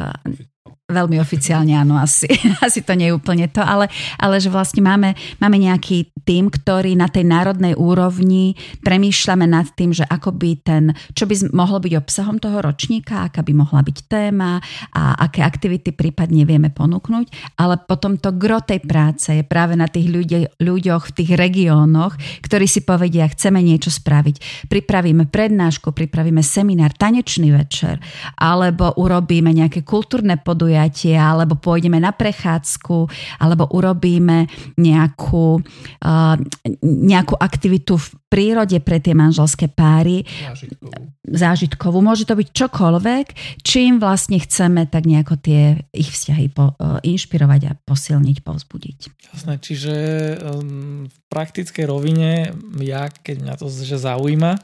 Veľmi 0.91 1.23
oficiálne 1.23 1.79
áno, 1.79 1.95
asi, 1.97 2.27
asi 2.67 2.83
to 2.83 2.99
nie 2.99 3.09
je 3.11 3.17
úplne 3.17 3.47
to, 3.47 3.63
ale, 3.63 3.87
ale 4.19 4.43
že 4.43 4.51
vlastne 4.51 4.83
máme, 4.83 5.15
máme 5.39 5.57
nejaký 5.57 6.11
tým, 6.27 6.51
ktorý 6.51 6.99
na 6.99 7.07
tej 7.07 7.25
národnej 7.25 7.79
úrovni 7.79 8.59
premýšľame 8.83 9.47
nad 9.47 9.71
tým, 9.73 9.95
že 9.95 10.05
ako 10.05 10.35
by 10.35 10.51
ten, 10.61 10.93
čo 11.15 11.25
by 11.31 11.55
mohlo 11.55 11.79
byť 11.79 11.93
obsahom 11.97 12.37
toho 12.43 12.59
ročníka, 12.59 13.31
aká 13.31 13.47
by 13.47 13.53
mohla 13.55 13.81
byť 13.87 13.97
téma 14.11 14.59
a 14.95 15.03
aké 15.27 15.47
aktivity 15.47 15.95
prípadne 15.95 16.43
vieme 16.43 16.75
ponúknuť, 16.75 17.57
ale 17.61 17.79
potom 17.87 18.19
to 18.19 18.35
gro 18.35 18.59
tej 18.65 18.83
práce 18.83 19.31
je 19.31 19.45
práve 19.47 19.79
na 19.79 19.87
tých 19.87 20.11
ľudí, 20.11 20.51
ľuďoch 20.59 21.13
v 21.13 21.15
tých 21.23 21.31
regiónoch, 21.39 22.19
ktorí 22.43 22.67
si 22.67 22.83
povedia, 22.83 23.31
chceme 23.31 23.63
niečo 23.63 23.93
spraviť. 23.93 24.67
Pripravíme 24.67 25.29
prednášku, 25.31 25.95
pripravíme 25.95 26.43
seminár, 26.43 26.93
tanečný 26.97 27.55
večer, 27.55 28.01
alebo 28.41 28.97
urobíme 28.99 29.53
nejaké 29.53 29.87
kultúrne 29.87 30.41
podujatie, 30.41 30.80
podujatie, 30.81 31.17
alebo 31.17 31.61
pôjdeme 31.61 32.01
na 32.01 32.13
prechádzku, 32.17 33.09
alebo 33.37 33.69
urobíme 33.69 34.49
nejakú, 34.81 35.61
uh, 35.61 36.37
nejakú 36.85 37.37
aktivitu 37.37 38.01
v 38.01 38.09
prírode 38.31 38.79
pre 38.81 39.03
tie 39.03 39.13
manželské 39.13 39.69
páry. 39.69 40.25
Zážitkovú. 40.25 41.03
Zážitkovú. 41.27 41.99
Môže 42.01 42.25
to 42.25 42.39
byť 42.39 42.49
čokoľvek, 42.49 43.27
čím 43.61 44.01
vlastne 44.01 44.41
chceme 44.41 44.89
tak 44.89 45.05
nejako 45.05 45.37
tie 45.37 45.85
ich 45.93 46.09
vzťahy 46.09 46.47
po, 46.49 46.73
uh, 46.79 47.03
inšpirovať 47.05 47.61
a 47.69 47.73
posilniť, 47.85 48.37
povzbudiť. 48.41 48.99
Jasné, 49.35 49.55
čiže 49.61 49.95
um, 50.41 51.07
v 51.11 51.17
praktickej 51.29 51.85
rovine 51.85 52.57
ja, 52.81 53.13
keď 53.13 53.37
mňa 53.45 53.55
to 53.61 53.67
že 53.69 54.01
zaujíma, 54.01 54.57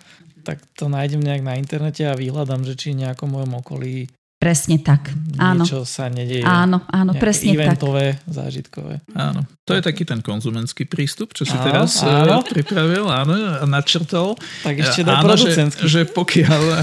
tak 0.46 0.62
to 0.78 0.86
nájdem 0.86 1.18
nejak 1.26 1.42
na 1.42 1.58
internete 1.58 2.06
a 2.06 2.14
vyhľadám, 2.14 2.62
že 2.62 2.78
či 2.78 2.94
nejakom 2.94 3.34
mojom 3.34 3.58
okolí 3.58 4.06
Presne 4.36 4.76
tak. 4.84 5.16
Áno. 5.40 5.64
Niečo 5.64 5.88
sa 5.88 6.12
nedieje. 6.12 6.44
Áno, 6.44 6.84
áno, 6.92 7.16
presne 7.16 7.56
eventové, 7.56 8.20
tak. 8.20 8.36
zážitkové. 8.36 9.00
Áno. 9.16 9.48
To 9.66 9.74
je 9.74 9.82
taký 9.82 10.06
ten 10.06 10.22
konzumentský 10.22 10.86
prístup, 10.86 11.34
čo 11.34 11.42
si 11.42 11.56
áno, 11.56 11.64
teraz 11.64 12.04
eh, 12.04 12.06
áno. 12.06 12.44
pripravil 12.44 13.08
áno, 13.08 13.32
a 13.32 13.64
načrtol. 13.64 14.36
Tak 14.62 14.76
ešte 14.76 15.08
do 15.08 15.10
áno, 15.10 15.34
že, 15.34 15.56
že 15.88 16.04
pokiaľ 16.06 16.62
uh, 16.62 16.78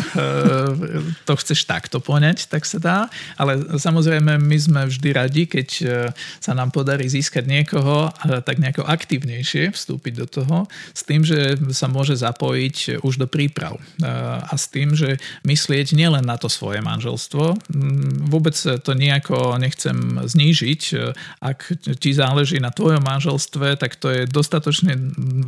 to 1.24 1.34
chceš 1.40 1.64
takto 1.70 2.02
poňať, 2.02 2.50
tak 2.50 2.66
sa 2.66 2.82
dá. 2.82 3.00
Ale 3.38 3.78
samozrejme 3.78 4.36
my 4.42 4.58
sme 4.58 4.82
vždy 4.90 5.10
radi, 5.14 5.44
keď 5.46 5.68
sa 6.42 6.52
nám 6.58 6.74
podarí 6.74 7.06
získať 7.06 7.46
niekoho 7.46 8.10
tak 8.44 8.60
nejako 8.60 8.84
aktívnejšie 8.84 9.72
vstúpiť 9.72 10.14
do 10.20 10.26
toho 10.28 10.58
s 10.92 11.02
tým, 11.06 11.24
že 11.24 11.56
sa 11.72 11.88
môže 11.88 12.18
zapojiť 12.18 13.00
už 13.06 13.14
do 13.22 13.28
príprav. 13.30 13.80
A 14.04 14.54
s 14.58 14.68
tým, 14.68 14.98
že 14.98 15.22
myslieť 15.48 15.96
nielen 15.96 16.26
na 16.26 16.36
to 16.36 16.52
svoje 16.52 16.84
manželstvo. 16.84 17.43
Mm, 17.52 18.32
vôbec 18.32 18.56
to 18.56 18.92
nejako 18.96 19.60
nechcem 19.60 20.24
znížiť. 20.24 20.82
Ak 21.44 21.68
ti 22.00 22.12
záleží 22.16 22.58
na 22.64 22.72
tvojom 22.72 23.04
manželstve, 23.04 23.76
tak 23.76 24.00
to 24.00 24.08
je 24.10 24.22
dostatočne 24.30 24.96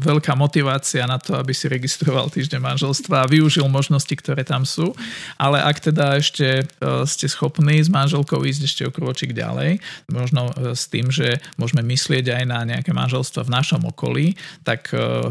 veľká 0.02 0.36
motivácia 0.36 1.08
na 1.08 1.18
to, 1.18 1.40
aby 1.40 1.56
si 1.56 1.72
registroval 1.72 2.28
týždeň 2.28 2.60
manželstva 2.60 3.24
a 3.24 3.30
využil 3.32 3.66
možnosti, 3.72 4.12
ktoré 4.12 4.44
tam 4.44 4.68
sú. 4.68 4.92
Ale 5.40 5.62
ak 5.62 5.92
teda 5.92 6.20
ešte 6.20 6.64
e, 6.64 6.64
ste 7.06 7.28
schopní 7.30 7.82
s 7.82 7.90
manželkou 7.92 8.42
ísť 8.44 8.62
ešte 8.66 8.84
o 8.88 8.92
krôčik 8.94 9.32
ďalej, 9.36 9.80
možno 10.10 10.52
e, 10.54 10.74
s 10.74 10.88
tým, 10.88 11.10
že 11.10 11.40
môžeme 11.60 11.86
myslieť 11.86 12.42
aj 12.42 12.44
na 12.48 12.60
nejaké 12.64 12.92
manželstva 12.96 13.46
v 13.46 13.54
našom 13.54 13.82
okolí, 13.90 14.34
tak 14.64 14.90
e, 14.96 15.30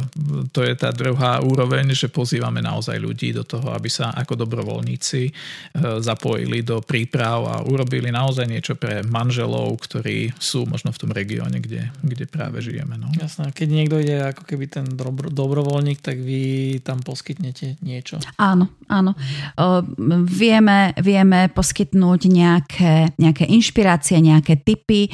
to 0.52 0.60
je 0.62 0.74
tá 0.76 0.94
druhá 0.94 1.40
úroveň, 1.42 1.92
že 1.96 2.12
pozývame 2.12 2.60
naozaj 2.60 3.00
ľudí 3.00 3.34
do 3.34 3.42
toho, 3.42 3.72
aby 3.74 3.88
sa 3.90 4.12
ako 4.14 4.46
dobrovoľníci 4.46 5.32
zapojili 5.98 6.53
do 6.60 6.84
príprav 6.84 7.40
a 7.48 7.54
urobili 7.64 8.12
naozaj 8.12 8.46
niečo 8.46 8.76
pre 8.76 9.02
manželov, 9.02 9.74
ktorí 9.80 10.36
sú 10.36 10.68
možno 10.68 10.92
v 10.92 11.00
tom 11.00 11.10
regióne, 11.10 11.58
kde, 11.58 11.90
kde 12.04 12.28
práve 12.28 12.60
žijeme. 12.60 13.00
No. 13.00 13.08
Jasné, 13.16 13.50
keď 13.50 13.68
niekto 13.72 13.96
ide 13.98 14.30
ako 14.30 14.44
keby 14.44 14.64
ten 14.68 14.86
dobro, 14.92 15.32
dobrovoľník, 15.32 16.04
tak 16.04 16.20
vy 16.20 16.78
tam 16.84 17.00
poskytnete 17.00 17.80
niečo. 17.80 18.20
Áno, 18.36 18.70
áno. 18.86 19.16
O, 19.58 19.80
vieme, 20.28 20.92
vieme 21.00 21.48
poskytnúť 21.50 22.20
nejaké, 22.28 22.94
nejaké 23.16 23.48
inšpirácie, 23.48 24.20
nejaké 24.20 24.60
typy, 24.60 25.08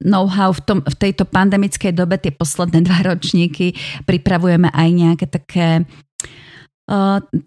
know-how 0.00 0.50
v, 0.56 0.60
tom, 0.64 0.78
v 0.80 0.96
tejto 0.96 1.28
pandemickej 1.28 1.92
dobe, 1.92 2.16
tie 2.16 2.32
posledné 2.32 2.80
dva 2.86 3.04
ročníky, 3.12 3.76
pripravujeme 4.08 4.72
aj 4.72 4.88
nejaké 4.88 5.26
také 5.28 5.84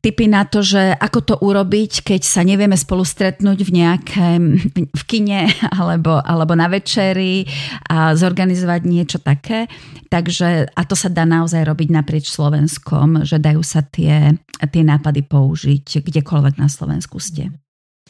Typy 0.01 0.25
na 0.25 0.49
to, 0.49 0.65
že 0.65 0.97
ako 0.97 1.19
to 1.21 1.35
urobiť, 1.37 2.01
keď 2.01 2.21
sa 2.25 2.41
nevieme 2.41 2.73
spolu 2.73 3.05
stretnúť 3.05 3.69
v 3.69 3.71
nejakém 3.85 4.41
v 4.89 5.03
kine 5.05 5.45
alebo, 5.79 6.17
alebo 6.17 6.57
na 6.57 6.65
večeri 6.65 7.45
a 7.85 8.17
zorganizovať 8.17 8.81
niečo 8.89 9.21
také. 9.21 9.69
Takže, 10.09 10.73
a 10.73 10.81
to 10.89 10.97
sa 10.97 11.13
dá 11.13 11.21
naozaj 11.27 11.61
robiť 11.69 11.89
naprieč 11.93 12.33
Slovenskom, 12.33 13.27
že 13.29 13.37
dajú 13.37 13.61
sa 13.61 13.85
tie, 13.85 14.33
tie 14.57 14.83
nápady 14.83 15.21
použiť 15.21 16.01
kdekoľvek 16.01 16.57
na 16.57 16.65
Slovensku 16.65 17.21
ste. 17.21 17.53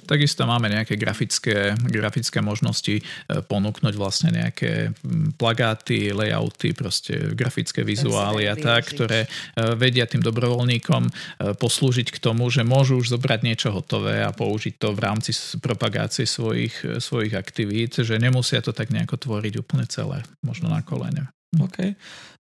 Takisto 0.07 0.47
máme 0.47 0.71
nejaké 0.71 0.95
grafické, 0.95 1.75
grafické 1.75 2.39
možnosti 2.39 2.95
e, 2.95 3.03
ponúknuť 3.43 3.93
vlastne 3.99 4.31
nejaké 4.31 4.95
plagáty, 5.35 6.15
layouty, 6.15 6.71
proste 6.71 7.35
grafické 7.35 7.83
vizuály 7.83 8.47
a 8.47 8.55
tak, 8.55 8.87
ktoré 8.95 9.27
e, 9.27 9.75
vedia 9.75 10.07
tým 10.07 10.23
dobrovoľníkom 10.23 11.03
e, 11.03 11.11
poslúžiť 11.59 12.15
k 12.15 12.21
tomu, 12.23 12.47
že 12.47 12.63
môžu 12.63 13.03
už 13.03 13.19
zobrať 13.19 13.39
niečo 13.43 13.69
hotové 13.75 14.23
a 14.23 14.31
použiť 14.31 14.79
to 14.79 14.95
v 14.95 15.03
rámci 15.03 15.35
propagácie 15.59 16.23
svojich, 16.23 17.03
svojich 17.03 17.35
aktivít, 17.35 17.99
že 17.99 18.15
nemusia 18.15 18.63
to 18.63 18.71
tak 18.71 18.95
nejako 18.95 19.19
tvoriť 19.19 19.53
úplne 19.59 19.83
celé, 19.91 20.23
možno 20.39 20.71
na 20.71 20.79
kolene. 20.79 21.27
OK. 21.59 21.93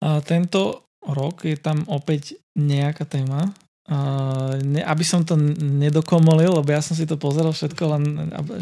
A 0.01 0.25
tento 0.25 0.88
rok 1.05 1.44
je 1.44 1.57
tam 1.61 1.85
opäť 1.88 2.40
nejaká 2.57 3.05
téma, 3.05 3.53
Uh, 3.90 4.55
ne, 4.62 4.87
aby 4.87 5.03
som 5.03 5.26
to 5.26 5.35
nedokomolil, 5.59 6.62
lebo 6.62 6.70
ja 6.70 6.79
som 6.79 6.94
si 6.94 7.11
to 7.11 7.18
pozeral 7.18 7.50
všetko, 7.50 7.83
len 7.90 8.03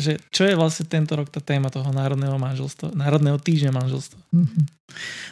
že 0.01 0.17
čo 0.33 0.49
je 0.49 0.57
vlastne 0.57 0.89
tento 0.89 1.13
rok 1.21 1.29
tá 1.29 1.37
téma 1.45 1.69
toho 1.69 1.93
národného 1.93 2.41
manželstva, 2.41 2.97
národného 2.97 3.37
týždňa 3.37 3.69
manželstva? 3.77 4.17
Mm-hmm. 4.33 4.79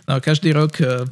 No, 0.07 0.21
každý 0.21 0.53
rok 0.53 0.79
uh, 0.85 1.09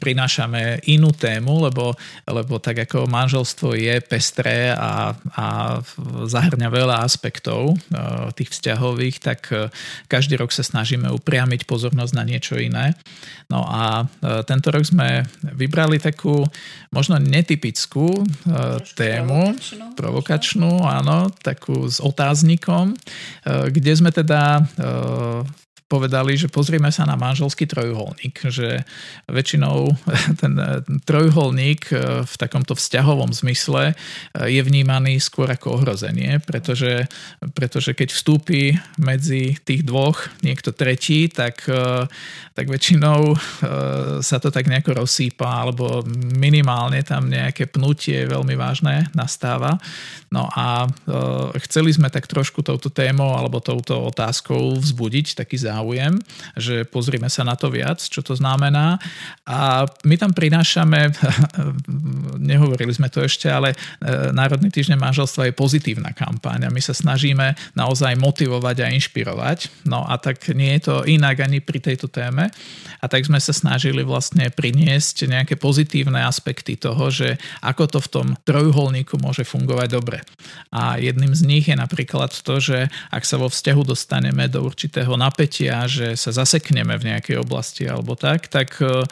prinášame 0.00 0.80
inú 0.88 1.12
tému, 1.12 1.68
lebo, 1.68 1.92
lebo 2.24 2.56
tak 2.58 2.88
ako 2.88 3.04
manželstvo 3.06 3.76
je 3.76 4.00
pestré 4.00 4.72
a, 4.72 5.12
a 5.36 5.46
zahrňa 6.24 6.68
veľa 6.72 7.04
aspektov 7.04 7.76
uh, 7.76 8.32
tých 8.32 8.56
vzťahových, 8.56 9.16
tak 9.20 9.40
uh, 9.52 9.68
každý 10.08 10.40
rok 10.40 10.50
sa 10.50 10.64
snažíme 10.64 11.12
upriamiť 11.12 11.68
pozornosť 11.68 12.12
na 12.16 12.24
niečo 12.24 12.56
iné. 12.56 12.96
No 13.52 13.62
a 13.68 14.08
uh, 14.08 14.40
tento 14.48 14.72
rok 14.72 14.82
sme 14.88 15.28
vybrali 15.44 16.00
takú 16.00 16.42
možno 17.02 17.18
netypickú 17.18 18.22
uh, 18.22 18.78
tému, 18.94 19.58
provokačnú, 19.58 19.86
provokačnú, 19.98 20.72
áno, 20.86 21.34
takú 21.42 21.90
s 21.90 21.98
otáznikom, 21.98 22.94
uh, 22.94 23.66
kde 23.66 23.92
sme 23.98 24.14
teda 24.14 24.62
uh, 24.62 25.42
povedali, 25.92 26.40
že 26.40 26.48
pozrieme 26.48 26.88
sa 26.88 27.04
na 27.04 27.20
manželský 27.20 27.68
trojuholník, 27.68 28.48
že 28.48 28.80
väčšinou 29.28 29.92
ten 30.40 30.56
trojuholník 31.04 31.92
e, 31.92 32.24
v 32.24 32.34
takomto 32.40 32.72
vzťahovom 32.72 33.36
zmysle 33.36 33.92
e, 33.92 33.94
je 34.48 34.62
vnímaný 34.64 35.20
skôr 35.20 35.52
ako 35.52 35.76
ohrozenie, 35.76 36.40
pretože, 36.40 37.04
pretože 37.52 37.92
keď 37.92 38.08
vstúpi 38.08 38.80
medzi 38.96 39.60
tých 39.60 39.84
dvoch 39.84 40.32
niekto 40.40 40.72
tretí, 40.72 41.28
tak, 41.28 41.68
tak 42.54 42.66
väčšinou 42.70 43.34
sa 44.22 44.36
to 44.38 44.48
tak 44.48 44.70
nejako 44.70 45.02
rozsýpa 45.04 45.66
alebo 45.66 46.06
minimálne 46.38 47.02
tam 47.02 47.26
nejaké 47.26 47.66
pnutie 47.68 48.24
veľmi 48.24 48.54
vážne 48.54 49.10
nastáva. 49.12 49.76
No 50.30 50.48
a 50.48 50.86
chceli 51.66 51.92
sme 51.92 52.08
tak 52.08 52.30
trošku 52.30 52.62
touto 52.64 52.88
témou 52.88 53.34
alebo 53.34 53.58
touto 53.58 54.06
otázkou 54.08 54.78
vzbudiť 54.78 55.42
taký 55.42 55.58
záujem 55.58 55.81
záujem, 55.82 56.14
že 56.54 56.86
pozrieme 56.86 57.26
sa 57.26 57.42
na 57.42 57.58
to 57.58 57.66
viac, 57.66 57.98
čo 57.98 58.22
to 58.22 58.38
znamená. 58.38 59.02
A 59.42 59.90
my 60.06 60.14
tam 60.14 60.30
prinášame, 60.30 61.10
nehovorili 62.54 62.94
sme 62.94 63.10
to 63.10 63.26
ešte, 63.26 63.50
ale 63.50 63.74
e, 63.74 63.76
Národný 64.30 64.70
týždeň 64.70 64.94
manželstva 64.94 65.50
je 65.50 65.58
pozitívna 65.58 66.14
kampaň 66.14 66.70
a 66.70 66.70
my 66.70 66.78
sa 66.78 66.94
snažíme 66.94 67.58
naozaj 67.74 68.14
motivovať 68.14 68.76
a 68.86 68.92
inšpirovať. 68.94 69.90
No 69.90 70.06
a 70.06 70.14
tak 70.22 70.38
nie 70.54 70.78
je 70.78 70.86
to 70.86 70.96
inak 71.02 71.42
ani 71.42 71.58
pri 71.58 71.82
tejto 71.82 72.06
téme. 72.06 72.54
A 73.02 73.10
tak 73.10 73.26
sme 73.26 73.42
sa 73.42 73.50
snažili 73.50 74.06
vlastne 74.06 74.46
priniesť 74.54 75.26
nejaké 75.26 75.58
pozitívne 75.58 76.22
aspekty 76.22 76.78
toho, 76.78 77.10
že 77.10 77.34
ako 77.58 77.84
to 77.90 77.98
v 77.98 78.08
tom 78.14 78.26
trojuholníku 78.46 79.18
môže 79.18 79.42
fungovať 79.42 79.88
dobre. 79.90 80.22
A 80.70 81.02
jedným 81.02 81.34
z 81.34 81.42
nich 81.42 81.66
je 81.66 81.74
napríklad 81.74 82.30
to, 82.30 82.62
že 82.62 82.86
ak 83.10 83.26
sa 83.26 83.42
vo 83.42 83.50
vzťahu 83.50 83.82
dostaneme 83.82 84.46
do 84.46 84.62
určitého 84.62 85.18
napätia, 85.18 85.71
vedia, 85.72 85.88
že 85.88 86.06
sa 86.20 86.30
zasekneme 86.36 87.00
v 87.00 87.08
nejakej 87.08 87.36
oblasti 87.40 87.88
alebo 87.88 88.12
tak, 88.12 88.52
tak 88.52 88.76
e, 88.80 89.08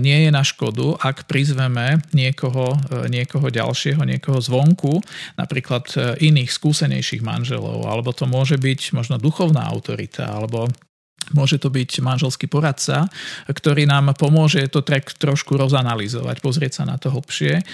nie 0.00 0.24
je 0.24 0.30
na 0.32 0.40
škodu, 0.40 0.96
ak 0.96 1.28
prizveme 1.28 2.00
niekoho, 2.16 2.76
e, 2.88 3.12
niekoho 3.12 3.52
ďalšieho, 3.52 4.00
niekoho 4.08 4.40
zvonku, 4.40 5.04
napríklad 5.36 5.84
e, 5.92 6.16
iných 6.24 6.48
skúsenejších 6.48 7.20
manželov, 7.20 7.84
alebo 7.84 8.16
to 8.16 8.24
môže 8.24 8.56
byť 8.56 8.96
možno 8.96 9.20
duchovná 9.20 9.68
autorita, 9.68 10.24
alebo 10.24 10.72
môže 11.34 11.60
to 11.60 11.68
byť 11.70 12.02
manželský 12.02 12.46
poradca, 12.50 13.06
ktorý 13.48 13.86
nám 13.86 14.14
pomôže 14.16 14.66
to 14.70 14.80
tak 14.80 15.12
trošku 15.16 15.56
rozanalizovať, 15.58 16.42
pozrieť 16.42 16.82
sa 16.82 16.84
na 16.88 16.96
to 16.96 17.12
hlbšie, 17.12 17.60
e, 17.60 17.64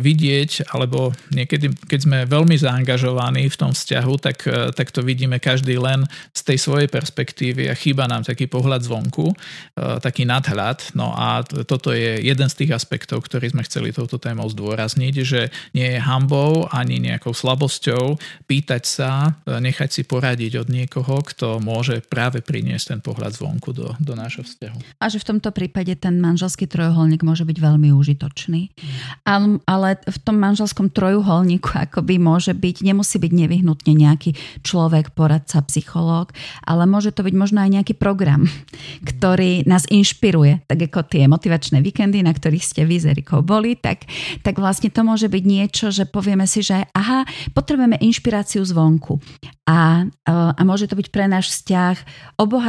vidieť, 0.00 0.72
alebo 0.72 1.14
niekedy, 1.32 1.72
keď 1.88 2.00
sme 2.00 2.18
veľmi 2.28 2.56
zaangažovaní 2.58 3.48
v 3.48 3.56
tom 3.56 3.72
vzťahu, 3.72 4.14
tak, 4.20 4.38
e, 4.44 4.74
tak 4.74 4.90
to 4.90 5.00
vidíme 5.04 5.38
každý 5.38 5.78
len 5.78 6.04
z 6.32 6.40
tej 6.42 6.58
svojej 6.58 6.88
perspektívy 6.88 7.68
a 7.68 7.78
chýba 7.78 8.08
nám 8.08 8.24
taký 8.26 8.46
pohľad 8.48 8.84
zvonku, 8.84 9.34
taký 9.76 10.26
nadhľad. 10.28 10.94
No 10.98 11.14
a 11.14 11.42
toto 11.44 11.94
je 11.94 12.20
jeden 12.20 12.48
z 12.48 12.58
tých 12.64 12.74
aspektov, 12.74 13.24
ktorý 13.24 13.52
sme 13.52 13.66
chceli 13.66 13.94
touto 13.94 14.18
témou 14.18 14.48
zdôrazniť, 14.50 15.14
že 15.22 15.40
nie 15.76 15.96
je 15.96 16.00
hambou 16.00 16.66
ani 16.68 16.98
nejakou 16.98 17.32
slabosťou 17.32 18.18
pýtať 18.46 18.82
sa, 18.84 19.38
nechať 19.46 19.90
si 19.90 20.02
poradiť 20.02 20.66
od 20.66 20.68
niekoho, 20.68 21.22
kto 21.22 21.62
môže 21.62 22.02
práve 22.06 22.42
priniesť 22.42 22.81
ten 22.88 23.00
pohľad 23.04 23.36
zvonku 23.36 23.70
do, 23.76 23.92
do 24.00 24.12
nášho 24.16 24.42
vzťahu. 24.42 24.98
A 24.98 25.04
že 25.12 25.20
v 25.20 25.28
tomto 25.34 25.52
prípade 25.52 25.92
ten 26.00 26.18
manželský 26.18 26.66
trojuholník 26.66 27.22
môže 27.22 27.44
byť 27.44 27.58
veľmi 27.60 27.92
užitočný. 27.94 28.72
Mm. 29.26 29.62
Ale 29.68 30.00
v 30.02 30.18
tom 30.22 30.40
manželskom 30.40 30.88
trojuholníku 30.90 31.70
akoby 31.72 32.18
môže 32.18 32.56
byť, 32.56 32.76
nemusí 32.82 33.20
byť 33.20 33.32
nevyhnutne 33.32 33.92
nejaký 33.92 34.34
človek, 34.66 35.12
poradca, 35.12 35.60
psychológ, 35.68 36.32
ale 36.64 36.88
môže 36.88 37.12
to 37.12 37.22
byť 37.22 37.34
možno 37.36 37.62
aj 37.62 37.70
nejaký 37.80 37.94
program, 37.94 38.48
ktorý 39.10 39.68
nás 39.68 39.84
inšpiruje, 39.86 40.64
tak 40.66 40.90
ako 40.90 41.06
tie 41.06 41.28
motivačné 41.28 41.84
víkendy, 41.84 42.24
na 42.24 42.32
ktorých 42.32 42.64
ste 42.64 42.82
vy 42.88 43.02
boli, 43.42 43.74
tak, 43.74 44.06
tak 44.46 44.60
vlastne 44.60 44.88
to 44.88 45.02
môže 45.02 45.26
byť 45.26 45.44
niečo, 45.44 45.90
že 45.90 46.06
povieme 46.06 46.46
si, 46.46 46.62
že 46.62 46.86
aha, 46.94 47.26
potrebujeme 47.52 47.98
inšpiráciu 47.98 48.62
zvonku. 48.62 49.18
A, 49.62 50.10
a 50.26 50.62
môže 50.66 50.90
to 50.90 50.98
byť 50.98 51.08
pre 51.14 51.30
náš 51.30 51.54
vzťah 51.54 51.96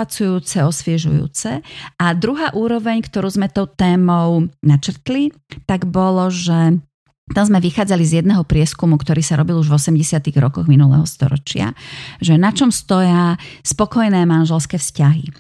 obohacujúce, 0.04 0.60
osviežujúce. 0.60 1.64
A 1.96 2.06
druhá 2.14 2.52
úroveň, 2.52 3.00
ktorú 3.00 3.32
sme 3.32 3.48
tou 3.48 3.66
témou 3.66 4.52
načrtli, 4.60 5.32
tak 5.64 5.88
bolo, 5.88 6.28
že 6.28 6.84
tam 7.32 7.46
sme 7.48 7.64
vychádzali 7.64 8.04
z 8.04 8.14
jedného 8.20 8.44
prieskumu, 8.44 9.00
ktorý 9.00 9.24
sa 9.24 9.40
robil 9.40 9.56
už 9.56 9.72
v 9.72 9.80
80. 9.80 10.28
rokoch 10.44 10.68
minulého 10.68 11.08
storočia, 11.08 11.72
že 12.20 12.36
na 12.36 12.52
čom 12.52 12.68
stoja 12.68 13.40
spokojné 13.64 14.28
manželské 14.28 14.76
vzťahy. 14.76 15.32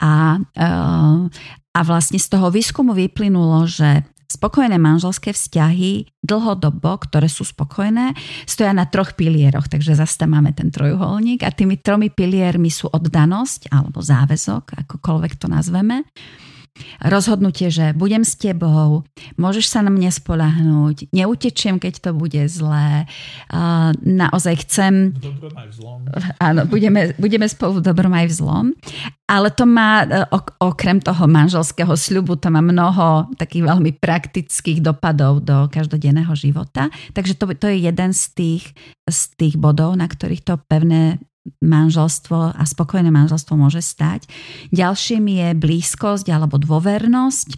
A, 0.00 0.40
a 1.76 1.80
vlastne 1.84 2.16
z 2.16 2.26
toho 2.32 2.48
výskumu 2.48 2.96
vyplynulo, 2.96 3.68
že 3.68 4.08
Spokojné 4.28 4.76
manželské 4.76 5.32
vzťahy 5.32 6.20
dlhodobo, 6.20 7.00
ktoré 7.00 7.32
sú 7.32 7.48
spokojné, 7.48 8.12
stoja 8.44 8.76
na 8.76 8.84
troch 8.84 9.16
pilieroch, 9.16 9.72
takže 9.72 9.96
zase 9.96 10.20
tam 10.20 10.36
máme 10.36 10.52
ten 10.52 10.68
trojuholník 10.68 11.40
a 11.40 11.48
tými 11.48 11.80
tromi 11.80 12.12
piliermi 12.12 12.68
sú 12.68 12.92
oddanosť 12.92 13.72
alebo 13.72 14.04
záväzok, 14.04 14.84
akokoľvek 14.84 15.32
to 15.40 15.48
nazveme 15.48 16.04
rozhodnutie, 17.02 17.70
že 17.70 17.94
budem 17.94 18.22
s 18.26 18.34
tebou, 18.38 19.04
môžeš 19.36 19.66
sa 19.70 19.80
na 19.84 19.90
mňa 19.92 20.10
spolahnúť, 20.14 21.10
neutečiem, 21.14 21.78
keď 21.78 21.94
to 21.98 22.10
bude 22.16 22.42
zlé, 22.50 23.06
naozaj 24.02 24.66
chcem... 24.66 25.14
V 25.14 25.22
dobrom 25.22 25.54
aj 25.56 25.68
v 25.70 25.74
zlom. 25.74 26.00
Áno, 26.48 26.60
budeme, 26.66 27.14
budeme 27.16 27.46
spolu 27.46 27.80
v 27.80 27.86
dobrom 27.86 28.12
aj 28.14 28.26
v 28.28 28.34
zlom. 28.34 28.66
Ale 29.28 29.52
to 29.52 29.68
má, 29.68 30.08
e, 30.08 30.24
okrem 30.64 31.04
toho 31.04 31.28
manželského 31.28 31.92
sľubu, 31.92 32.40
to 32.40 32.48
má 32.48 32.64
mnoho 32.64 33.28
takých 33.36 33.68
veľmi 33.68 34.00
praktických 34.00 34.80
dopadov 34.80 35.44
do 35.44 35.68
každodenného 35.68 36.32
života. 36.32 36.88
Takže 37.12 37.36
to, 37.36 37.44
to 37.52 37.68
je 37.68 37.84
jeden 37.92 38.10
z 38.16 38.24
tých, 38.32 38.64
z 39.04 39.20
tých 39.36 39.60
bodov, 39.60 40.00
na 40.00 40.08
ktorých 40.08 40.42
to 40.48 40.56
pevné 40.64 41.20
manželstvo 41.62 42.56
a 42.56 42.62
spokojné 42.62 43.08
manželstvo 43.08 43.54
môže 43.54 43.80
stať. 43.82 44.28
Ďalším 44.74 45.24
je 45.28 45.48
blízkosť 45.56 46.26
alebo 46.28 46.60
dôvernosť. 46.60 47.48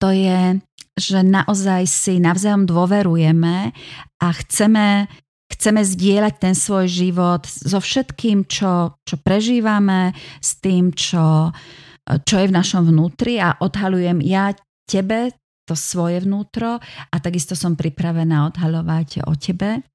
To 0.00 0.08
je, 0.12 0.60
že 0.96 1.20
naozaj 1.24 1.82
si 1.88 2.20
navzájom 2.20 2.68
dôverujeme 2.68 3.72
a 4.20 4.26
chceme, 4.44 5.08
chceme 5.50 5.80
zdieľať 5.84 6.34
ten 6.40 6.54
svoj 6.56 6.86
život 6.88 7.44
so 7.44 7.80
všetkým, 7.80 8.48
čo, 8.48 8.96
čo 9.04 9.16
prežívame, 9.20 10.12
s 10.40 10.60
tým, 10.60 10.92
čo, 10.92 11.52
čo 12.04 12.34
je 12.36 12.46
v 12.48 12.56
našom 12.56 12.88
vnútri 12.88 13.40
a 13.40 13.56
odhalujem 13.60 14.20
ja 14.24 14.52
tebe 14.88 15.39
to 15.70 15.78
svoje 15.78 16.26
vnútro 16.26 16.82
a 16.82 17.16
takisto 17.22 17.54
som 17.54 17.78
pripravená 17.78 18.50
odhaľovať 18.50 19.22
o 19.30 19.38
tebe. 19.38 19.86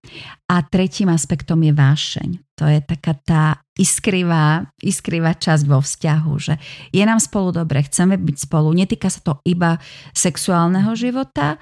A 0.48 0.56
tretím 0.64 1.12
aspektom 1.12 1.60
je 1.60 1.76
vášeň. 1.76 2.30
To 2.56 2.64
je 2.72 2.80
taká 2.80 3.20
tá 3.20 3.44
iskrivá, 3.76 4.72
iskrivá 4.80 5.36
časť 5.36 5.68
vo 5.68 5.84
vzťahu, 5.84 6.34
že 6.40 6.56
je 6.96 7.04
nám 7.04 7.20
spolu 7.20 7.52
dobre, 7.52 7.84
chceme 7.84 8.16
byť 8.16 8.48
spolu. 8.48 8.72
Netýka 8.72 9.12
sa 9.12 9.20
to 9.20 9.44
iba 9.44 9.76
sexuálneho 10.16 10.96
života, 10.96 11.60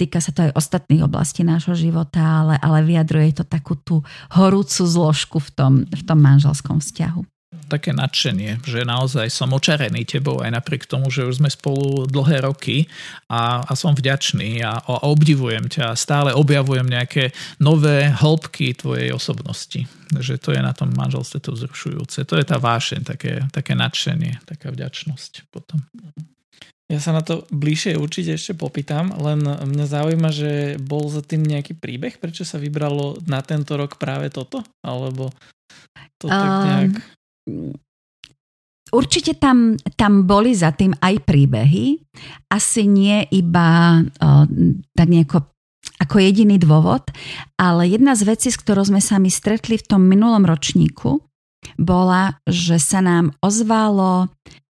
týka 0.00 0.24
sa 0.24 0.32
to 0.32 0.48
aj 0.48 0.56
ostatných 0.56 1.04
oblastí 1.04 1.44
nášho 1.44 1.76
života, 1.76 2.24
ale, 2.24 2.56
ale 2.56 2.80
vyjadruje 2.88 3.36
to 3.36 3.44
takú 3.44 3.76
tú 3.76 4.00
horúcu 4.32 4.80
zložku 4.88 5.36
v 5.36 5.50
tom, 5.52 5.72
v 5.84 6.02
tom 6.08 6.18
manželskom 6.24 6.80
vzťahu 6.80 7.29
také 7.50 7.90
nadšenie, 7.90 8.62
že 8.62 8.86
naozaj 8.86 9.26
som 9.26 9.50
očarený 9.50 10.06
tebou 10.06 10.38
aj 10.38 10.54
napriek 10.54 10.86
tomu, 10.86 11.10
že 11.10 11.26
už 11.26 11.42
sme 11.42 11.50
spolu 11.50 12.06
dlhé 12.06 12.46
roky 12.46 12.86
a, 13.26 13.66
a 13.66 13.72
som 13.74 13.90
vďačný 13.90 14.62
a, 14.62 14.78
a 14.78 14.94
obdivujem 15.10 15.66
ťa 15.66 15.94
a 15.94 15.98
stále 15.98 16.30
objavujem 16.30 16.86
nejaké 16.86 17.34
nové 17.58 18.06
hĺbky 18.06 18.78
tvojej 18.78 19.10
osobnosti. 19.10 19.82
Že 20.14 20.34
to 20.38 20.48
je 20.54 20.62
na 20.62 20.70
tom 20.70 20.94
manželstve 20.94 21.42
to 21.42 21.50
vzrušujúce. 21.58 22.22
To 22.22 22.34
je 22.38 22.46
tá 22.46 22.62
vášeň, 22.62 23.00
také, 23.02 23.42
také 23.50 23.74
nadšenie, 23.74 24.46
taká 24.46 24.70
vďačnosť 24.70 25.50
potom. 25.50 25.82
Ja 26.90 26.98
sa 26.98 27.14
na 27.14 27.22
to 27.22 27.46
bližšie 27.54 27.94
určite 27.94 28.34
ešte 28.34 28.54
popýtam, 28.58 29.14
len 29.14 29.46
mňa 29.46 29.86
zaujíma, 29.86 30.30
že 30.34 30.74
bol 30.82 31.06
za 31.06 31.22
tým 31.22 31.46
nejaký 31.46 31.78
príbeh, 31.78 32.18
prečo 32.18 32.42
sa 32.42 32.58
vybralo 32.58 33.22
na 33.30 33.42
tento 33.46 33.78
rok 33.78 33.94
práve 33.98 34.26
toto? 34.30 34.62
Alebo 34.82 35.30
to 36.18 36.26
tak 36.26 36.50
nejak... 36.66 36.94
Určite 38.90 39.38
tam, 39.38 39.78
tam 39.94 40.26
boli 40.26 40.50
za 40.50 40.74
tým 40.74 40.90
aj 40.98 41.22
príbehy, 41.22 41.94
asi 42.50 42.90
nie 42.90 43.22
iba 43.30 44.02
o, 44.02 44.50
tak 44.98 45.06
nejako 45.06 45.46
ako 46.00 46.16
jediný 46.16 46.56
dôvod, 46.56 47.12
ale 47.60 47.84
jedna 47.84 48.16
z 48.16 48.24
vecí, 48.24 48.48
s 48.48 48.56
ktorou 48.56 48.88
sme 48.88 49.04
sa 49.04 49.20
my 49.20 49.28
stretli 49.28 49.76
v 49.76 49.84
tom 49.84 50.08
minulom 50.08 50.48
ročníku, 50.48 51.20
bola, 51.76 52.40
že 52.48 52.80
sa 52.80 53.04
nám 53.04 53.36
ozvalo 53.44 54.32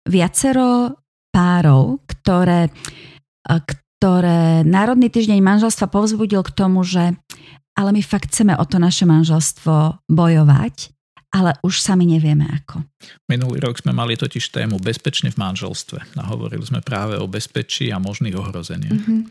viacero 0.10 0.98
párov, 1.30 2.02
ktoré, 2.10 2.74
ktoré 3.46 4.66
Národný 4.66 5.14
týždeň 5.14 5.40
manželstva 5.46 5.94
povzbudil 5.94 6.42
k 6.42 6.56
tomu, 6.58 6.82
že 6.82 7.14
ale 7.78 7.90
my 7.96 8.02
fakt 8.04 8.34
chceme 8.34 8.58
o 8.58 8.66
to 8.66 8.82
naše 8.82 9.06
manželstvo 9.08 10.04
bojovať 10.10 10.92
ale 11.32 11.56
už 11.64 11.80
sami 11.80 12.04
nevieme 12.04 12.44
ako. 12.44 12.84
Minulý 13.32 13.64
rok 13.64 13.80
sme 13.80 13.96
mali 13.96 14.20
totiž 14.20 14.52
tému 14.52 14.78
bezpečne 14.78 15.32
v 15.32 15.40
manželstve 15.40 16.20
a 16.20 16.24
hovorili 16.28 16.62
sme 16.62 16.84
práve 16.84 17.16
o 17.18 17.26
bezpečí 17.26 17.90
a 17.90 17.98
možných 17.98 18.36
ohrozeniach. 18.36 18.94
Uh-huh. 18.94 19.26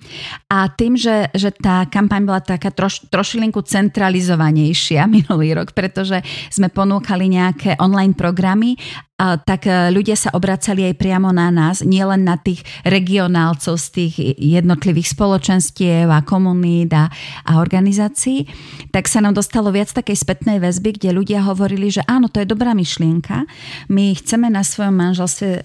A 0.49 0.73
tým, 0.73 0.97
že, 0.97 1.29
že 1.37 1.53
tá 1.53 1.85
kampaň 1.87 2.23
bola 2.25 2.41
taká 2.41 2.73
troš, 2.73 3.05
trošilinku 3.13 3.61
centralizovanejšia 3.63 5.05
minulý 5.21 5.55
rok, 5.55 5.77
pretože 5.77 6.25
sme 6.49 6.73
ponúkali 6.73 7.29
nejaké 7.29 7.77
online 7.79 8.17
programy 8.17 8.81
tak 9.21 9.69
e, 9.69 9.93
ľudia 9.93 10.17
sa 10.17 10.33
obracali 10.33 10.89
aj 10.89 10.95
priamo 10.97 11.29
na 11.29 11.53
nás, 11.53 11.85
nielen 11.85 12.25
na 12.25 12.41
tých 12.41 12.65
regionálcov 12.89 13.77
z 13.77 13.87
tých 13.93 14.15
jednotlivých 14.41 15.13
spoločenstiev 15.13 16.09
a 16.09 16.25
komunít 16.25 16.89
a, 16.97 17.13
a 17.45 17.61
organizácií, 17.61 18.49
tak 18.89 19.13
sa 19.13 19.21
nám 19.21 19.37
dostalo 19.37 19.69
viac 19.69 19.93
takej 19.93 20.17
spätnej 20.17 20.57
väzby, 20.57 20.97
kde 20.97 21.13
ľudia 21.13 21.45
hovorili, 21.45 21.93
že 21.93 22.01
áno, 22.09 22.33
to 22.33 22.41
je 22.41 22.49
dobrá 22.49 22.73
myšlienka, 22.73 23.45
my 23.93 24.17
chceme 24.17 24.49
na 24.49 24.65
svojom 24.65 24.97
manželstve 24.97 25.49
e, 25.53 25.63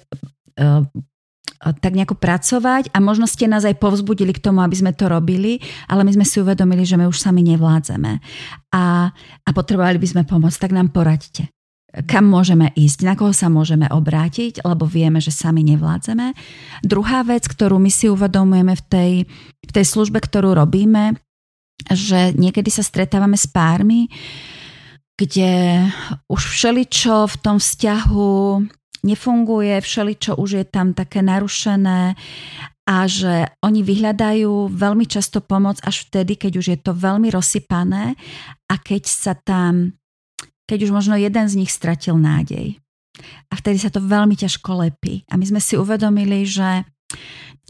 tak 1.55 1.97
nejako 1.97 2.19
pracovať 2.19 2.91
a 2.91 2.99
možno 2.99 3.25
ste 3.25 3.47
nás 3.47 3.63
aj 3.63 3.79
povzbudili 3.79 4.35
k 4.35 4.43
tomu, 4.43 4.61
aby 4.61 4.75
sme 4.75 4.91
to 4.91 5.07
robili, 5.07 5.63
ale 5.87 6.03
my 6.03 6.11
sme 6.11 6.25
si 6.27 6.43
uvedomili, 6.43 6.83
že 6.83 6.99
my 6.99 7.07
už 7.07 7.17
sami 7.17 7.41
nevládzeme. 7.41 8.19
A, 8.75 9.09
a 9.41 9.49
potrebovali 9.55 9.97
by 9.97 10.07
sme 10.11 10.23
pomoc, 10.27 10.53
tak 10.59 10.75
nám 10.75 10.91
poraďte 10.91 11.54
kam 12.03 12.27
môžeme 12.27 12.75
ísť, 12.75 12.99
na 13.07 13.15
koho 13.15 13.31
sa 13.31 13.47
môžeme 13.47 13.87
obrátiť, 13.87 14.67
lebo 14.67 14.83
vieme, 14.83 15.23
že 15.23 15.31
sami 15.31 15.63
nevládzeme. 15.63 16.35
Druhá 16.83 17.23
vec, 17.23 17.47
ktorú 17.47 17.79
my 17.79 17.87
si 17.87 18.11
uvedomujeme 18.11 18.75
v 18.75 18.83
tej, 18.83 19.11
v 19.63 19.71
tej 19.71 19.85
službe, 19.87 20.19
ktorú 20.19 20.51
robíme, 20.51 21.15
že 21.87 22.35
niekedy 22.35 22.67
sa 22.67 22.83
stretávame 22.83 23.39
s 23.39 23.47
pármi, 23.47 24.11
kde 25.15 25.87
už 26.27 26.41
všeličo 26.43 27.31
v 27.31 27.35
tom 27.39 27.57
vzťahu 27.63 28.35
nefunguje, 29.07 29.79
všeličo 29.79 30.35
už 30.35 30.49
je 30.59 30.65
tam 30.67 30.91
také 30.91 31.23
narušené 31.23 32.19
a 32.85 32.95
že 33.09 33.49
oni 33.63 33.81
vyhľadajú 33.81 34.69
veľmi 34.75 35.05
často 35.07 35.39
pomoc 35.39 35.79
až 35.81 36.09
vtedy, 36.09 36.35
keď 36.35 36.51
už 36.59 36.65
je 36.75 36.79
to 36.81 36.91
veľmi 36.91 37.31
rozsypané 37.31 38.13
a 38.69 38.75
keď 38.77 39.03
sa 39.07 39.33
tam 39.37 39.95
keď 40.65 40.89
už 40.89 40.91
možno 40.91 41.15
jeden 41.17 41.45
z 41.45 41.57
nich 41.57 41.71
stratil 41.71 42.17
nádej. 42.17 42.77
a 43.47 43.53
vtedy 43.55 43.79
sa 43.79 43.87
to 43.87 44.03
veľmi 44.03 44.35
ťažko 44.35 44.83
lepí. 44.83 45.23
A 45.31 45.39
my 45.39 45.45
sme 45.47 45.63
si 45.63 45.79
uvedomili, 45.79 46.43
že 46.43 46.83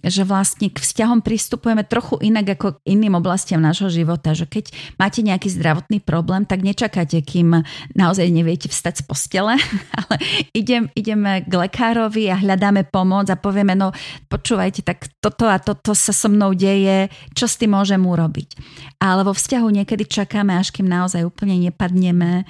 že 0.05 0.21
vlastne 0.21 0.69
k 0.69 0.77
vzťahom 0.77 1.25
pristupujeme 1.25 1.81
trochu 1.81 2.21
inak 2.21 2.59
ako 2.59 2.77
k 2.77 2.93
iným 2.93 3.17
oblastiam 3.17 3.57
nášho 3.57 3.89
života, 3.89 4.37
že 4.37 4.45
keď 4.45 4.69
máte 5.01 5.25
nejaký 5.25 5.49
zdravotný 5.49 5.97
problém, 6.03 6.45
tak 6.45 6.61
nečakáte, 6.61 7.17
kým 7.25 7.65
naozaj 7.97 8.29
neviete 8.29 8.69
vstať 8.69 9.01
z 9.01 9.03
postele, 9.07 9.55
ale 9.99 10.15
idem, 10.53 10.91
ideme 10.93 11.41
k 11.41 11.49
lekárovi 11.49 12.29
a 12.29 12.37
hľadáme 12.37 12.85
pomoc 12.85 13.31
a 13.33 13.39
povieme, 13.39 13.73
no 13.73 13.95
počúvajte, 14.29 14.85
tak 14.85 15.09
toto 15.17 15.49
a 15.49 15.57
toto 15.57 15.97
sa 15.97 16.13
so 16.13 16.29
mnou 16.29 16.53
deje, 16.53 17.09
čo 17.33 17.49
s 17.49 17.57
tým 17.57 17.73
môžem 17.73 18.01
urobiť. 18.03 18.61
Ale 19.01 19.25
vo 19.25 19.33
vzťahu 19.33 19.67
niekedy 19.81 20.05
čakáme, 20.05 20.53
až 20.53 20.69
kým 20.69 20.85
naozaj 20.85 21.25
úplne 21.25 21.57
nepadneme 21.57 22.45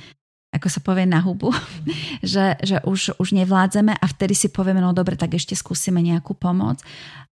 ako 0.56 0.68
sa 0.72 0.80
povie, 0.80 1.04
na 1.04 1.20
hubu, 1.20 1.52
že, 2.24 2.56
že 2.64 2.80
už, 2.88 3.20
už 3.20 3.30
nevládzeme 3.36 3.92
a 3.92 4.06
vtedy 4.08 4.32
si 4.32 4.48
povieme, 4.48 4.80
no 4.80 4.96
dobre, 4.96 5.20
tak 5.20 5.36
ešte 5.36 5.54
skúsime 5.54 6.00
nejakú 6.00 6.32
pomoc. 6.32 6.80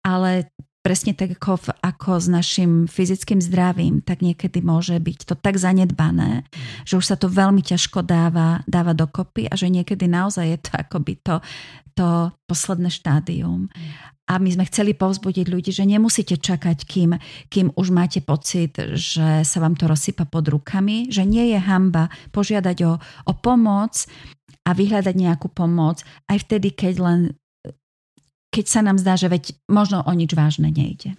Ale 0.01 0.49
presne 0.81 1.13
tak 1.13 1.37
ako, 1.37 1.61
v, 1.61 1.67
ako 1.85 2.11
s 2.17 2.27
našim 2.27 2.89
fyzickým 2.89 3.37
zdravím, 3.37 4.01
tak 4.01 4.25
niekedy 4.25 4.65
môže 4.65 4.97
byť 4.97 5.29
to 5.29 5.35
tak 5.37 5.61
zanedbané, 5.61 6.41
že 6.83 6.97
už 6.97 7.05
sa 7.05 7.15
to 7.15 7.29
veľmi 7.29 7.61
ťažko 7.61 8.01
dáva, 8.01 8.65
dáva 8.65 8.97
dokopy 8.97 9.45
a 9.45 9.53
že 9.53 9.69
niekedy 9.69 10.09
naozaj 10.09 10.45
je 10.49 10.59
to 10.65 10.71
akoby 10.73 11.21
to, 11.21 11.37
to 11.93 12.33
posledné 12.49 12.89
štádium. 12.89 13.69
A 14.31 14.39
my 14.39 14.47
sme 14.47 14.63
chceli 14.71 14.95
povzbudiť 14.95 15.51
ľudí, 15.51 15.75
že 15.75 15.83
nemusíte 15.83 16.39
čakať, 16.39 16.87
kým, 16.87 17.19
kým 17.51 17.75
už 17.75 17.91
máte 17.91 18.23
pocit, 18.23 18.71
že 18.95 19.43
sa 19.43 19.57
vám 19.59 19.75
to 19.75 19.91
rozsypa 19.91 20.23
pod 20.23 20.47
rukami, 20.47 21.11
že 21.11 21.27
nie 21.27 21.51
je 21.51 21.59
hamba 21.59 22.07
požiadať 22.31 22.77
o, 22.87 22.93
o 23.27 23.33
pomoc 23.35 24.07
a 24.63 24.71
vyhľadať 24.71 25.15
nejakú 25.19 25.51
pomoc 25.51 25.99
aj 26.31 26.47
vtedy, 26.47 26.71
keď 26.71 26.95
len 27.03 27.19
keď 28.51 28.65
sa 28.67 28.81
nám 28.83 28.99
zdá, 28.99 29.15
že 29.15 29.31
veď 29.31 29.55
možno 29.71 30.03
o 30.03 30.11
nič 30.11 30.35
vážne 30.35 30.71
nejde. 30.71 31.15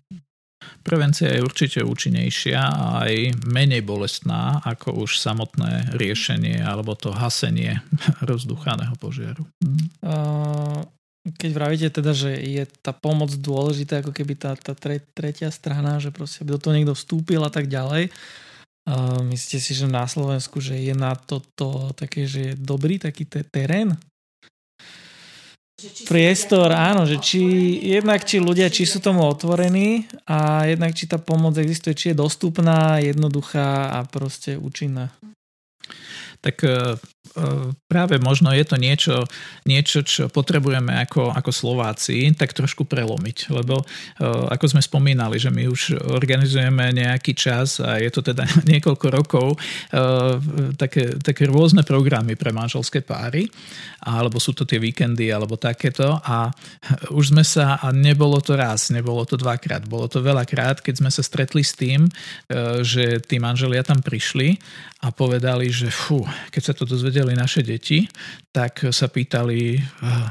Prevencia 0.84 1.32
je 1.32 1.42
určite 1.42 1.82
účinnejšia 1.82 2.60
a 2.60 3.08
aj 3.08 3.44
menej 3.50 3.82
bolestná 3.82 4.62
ako 4.62 5.04
už 5.04 5.18
samotné 5.18 5.96
riešenie 5.98 6.62
alebo 6.62 6.94
to 6.94 7.10
hasenie 7.10 7.82
rozduchaného 8.30 8.94
požiaru. 8.96 9.42
Uh, 10.00 10.86
keď 11.22 11.50
vravíte 11.54 11.88
teda, 11.94 12.10
že 12.10 12.34
je 12.34 12.66
tá 12.82 12.90
pomoc 12.90 13.30
dôležitá, 13.30 14.02
ako 14.02 14.10
keby 14.10 14.34
tá, 14.34 14.58
tá 14.58 14.74
tre, 14.74 14.98
tretia 15.14 15.54
strana, 15.54 16.02
že 16.02 16.10
proste 16.10 16.42
do 16.42 16.58
toho 16.58 16.74
niekto 16.74 16.98
vstúpil 16.98 17.38
a 17.46 17.52
tak 17.52 17.70
ďalej. 17.70 18.10
Uh, 18.82 19.22
myslíte 19.30 19.62
si, 19.62 19.72
že 19.78 19.86
na 19.86 20.10
Slovensku, 20.10 20.58
že 20.58 20.74
je 20.74 20.90
na 20.90 21.14
toto 21.14 21.94
také, 21.94 22.26
že 22.26 22.40
je 22.50 22.54
dobrý 22.58 22.98
taký 22.98 23.22
te- 23.30 23.46
terén? 23.46 23.94
Priestor, 26.06 26.70
áno, 26.74 27.06
že 27.06 27.18
či 27.18 27.42
jednak 27.82 28.22
či 28.22 28.38
ľudia, 28.38 28.70
či 28.70 28.86
sú 28.86 29.02
tomu 29.02 29.26
otvorení 29.26 30.06
a 30.26 30.66
jednak 30.66 30.94
či 30.94 31.10
tá 31.10 31.18
pomoc 31.18 31.58
existuje, 31.58 31.94
či 31.94 32.06
je 32.10 32.22
dostupná, 32.22 33.02
jednoduchá 33.02 33.90
a 33.94 34.06
proste 34.06 34.54
účinná. 34.54 35.10
Tak 36.42 36.66
uh 36.66 36.98
práve 37.88 38.20
možno 38.20 38.52
je 38.52 38.64
to 38.66 38.76
niečo, 38.76 39.24
niečo 39.64 40.04
čo 40.04 40.28
potrebujeme 40.28 40.92
ako, 41.08 41.32
ako 41.32 41.50
Slováci 41.52 42.28
tak 42.36 42.52
trošku 42.52 42.84
prelomiť, 42.84 43.48
lebo 43.48 43.80
ako 44.52 44.66
sme 44.68 44.82
spomínali, 44.84 45.40
že 45.40 45.48
my 45.48 45.64
už 45.68 45.96
organizujeme 46.12 46.92
nejaký 46.92 47.32
čas 47.32 47.80
a 47.80 47.96
je 47.96 48.10
to 48.12 48.20
teda 48.20 48.44
niekoľko 48.72 49.06
rokov 49.08 49.46
také, 50.76 51.16
také 51.24 51.48
rôzne 51.48 51.86
programy 51.86 52.36
pre 52.36 52.52
manželské 52.52 53.00
páry, 53.00 53.48
alebo 54.04 54.36
sú 54.36 54.52
to 54.52 54.68
tie 54.68 54.76
víkendy 54.76 55.32
alebo 55.32 55.56
takéto. 55.56 56.20
A 56.20 56.52
už 57.14 57.32
sme 57.32 57.46
sa, 57.46 57.80
a 57.80 57.94
nebolo 57.94 58.42
to 58.44 58.58
raz, 58.58 58.92
nebolo 58.92 59.24
to 59.24 59.40
dvakrát, 59.40 59.88
bolo 59.88 60.04
to 60.10 60.20
veľakrát, 60.20 60.84
keď 60.84 60.94
sme 61.00 61.10
sa 61.12 61.24
stretli 61.24 61.64
s 61.64 61.72
tým, 61.78 62.10
že 62.84 63.24
tí 63.24 63.40
manželia 63.40 63.80
tam 63.86 64.04
prišli 64.04 64.58
a 65.02 65.10
povedali, 65.10 65.66
že 65.66 65.90
fú, 65.90 66.22
keď 66.50 66.62
sa 66.62 66.72
to 66.76 66.84
dozvedeli 66.84 67.32
naše 67.34 67.64
deti, 67.64 68.06
tak 68.52 68.84
sa 68.92 69.06
pýtali, 69.08 69.78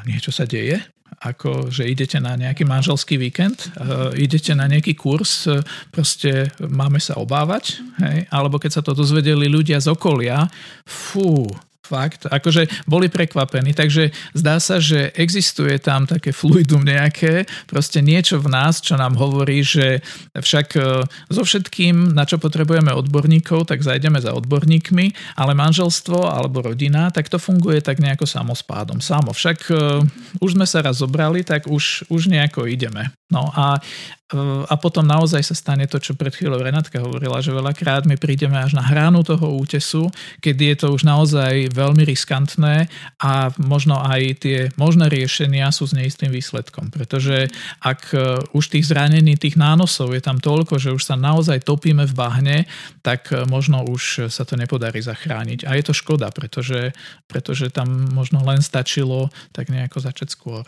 niečo 0.08 0.34
sa 0.34 0.45
deje? 0.47 0.80
ako 1.22 1.70
že 1.70 1.86
idete 1.86 2.18
na 2.18 2.34
nejaký 2.34 2.66
manželský 2.66 3.22
víkend, 3.22 3.70
idete 4.18 4.58
na 4.58 4.66
nejaký 4.66 4.97
kurz, 4.97 5.45
proste 5.93 6.49
máme 6.58 6.97
sa 6.97 7.20
obávať, 7.22 7.78
hej? 8.02 8.26
alebo 8.34 8.58
keď 8.58 8.80
sa 8.80 8.82
to 8.82 8.97
dozvedeli 8.97 9.45
ľudia 9.45 9.78
z 9.78 9.93
okolia, 9.93 10.49
fú, 10.82 11.45
Fakt, 11.92 12.24
akože 12.32 12.88
boli 12.88 13.12
prekvapení, 13.12 13.76
takže 13.76 14.16
zdá 14.32 14.64
sa, 14.64 14.80
že 14.80 15.12
existuje 15.12 15.76
tam 15.76 16.08
také 16.08 16.32
fluidum 16.32 16.88
nejaké, 16.88 17.44
proste 17.68 18.00
niečo 18.00 18.39
v 18.39 18.48
nás, 18.48 18.80
čo 18.80 18.96
nám 18.96 19.20
hovorí, 19.20 19.60
že 19.60 20.00
však 20.32 20.68
e, 20.80 21.04
so 21.28 21.44
všetkým, 21.44 22.16
na 22.16 22.24
čo 22.24 22.39
potrebujeme 22.39 22.96
odborníkov, 22.96 23.68
tak 23.68 23.84
zajdeme 23.84 24.24
za 24.24 24.32
odborníkmi, 24.32 25.36
ale 25.36 25.52
manželstvo 25.52 26.32
alebo 26.32 26.64
rodina, 26.64 27.12
tak 27.12 27.28
to 27.28 27.36
funguje 27.36 27.84
tak 27.84 28.00
nejako 28.00 28.24
samospádom. 28.24 29.04
Samo, 29.04 29.36
však 29.36 29.58
uh, 29.74 30.00
už 30.39 30.56
sme 30.56 30.64
sa 30.64 30.80
raz 30.80 31.04
zobrali, 31.04 31.44
tak 31.44 31.68
už, 31.68 32.08
už 32.08 32.32
nejako 32.32 32.72
ideme. 32.72 33.12
No 33.32 33.48
a, 33.56 33.80
e, 33.80 34.38
a 34.68 34.76
potom 34.76 35.08
naozaj 35.08 35.40
sa 35.40 35.56
stane 35.56 35.88
to, 35.88 36.04
čo 36.04 36.20
pred 36.20 36.36
chvíľou 36.36 36.60
Renátka 36.60 37.00
hovorila, 37.00 37.40
že 37.40 37.56
veľakrát 37.56 38.04
my 38.04 38.20
prídeme 38.20 38.60
až 38.60 38.76
na 38.76 38.84
hranu 38.84 39.24
toho 39.24 39.56
útesu, 39.56 40.12
keď 40.44 40.56
je 40.60 40.76
to 40.76 40.88
už 40.92 41.08
naozaj 41.08 41.72
veľmi 41.72 42.04
riskantné 42.04 42.92
a 43.24 43.56
možno 43.56 43.96
aj 44.04 44.44
tie 44.44 44.58
možné 44.76 45.08
riešenia 45.08 45.72
sú 45.72 45.88
s 45.88 45.96
neistým 45.96 46.28
výsledkom. 46.28 46.92
Pretože 46.92 47.48
ak 47.80 48.02
e, 48.12 48.44
už 48.52 48.76
tých 48.76 48.92
zranení, 48.92 49.40
tých 49.40 49.56
nánosov 49.56 50.12
je 50.12 50.20
tam 50.20 50.44
toľko, 50.44 50.76
že 50.76 50.92
už 50.92 51.08
sa 51.08 51.16
naozaj 51.16 51.64
topíme 51.64 52.04
v 52.04 52.14
bahne, 52.14 52.58
tak 53.00 53.32
e, 53.32 53.48
možno 53.48 53.88
už 53.88 54.28
sa 54.28 54.44
to 54.44 54.60
nepodarí 54.60 55.00
zachrániť. 55.00 55.64
A 55.64 55.80
je 55.80 55.84
to 55.88 55.96
škoda, 55.96 56.36
pretože, 56.36 56.92
pretože 57.32 57.72
tam 57.72 58.12
možno 58.12 58.44
len 58.44 58.60
stačilo 58.60 59.32
tak 59.56 59.72
nejako 59.72 60.04
začať 60.04 60.28
skôr. 60.36 60.68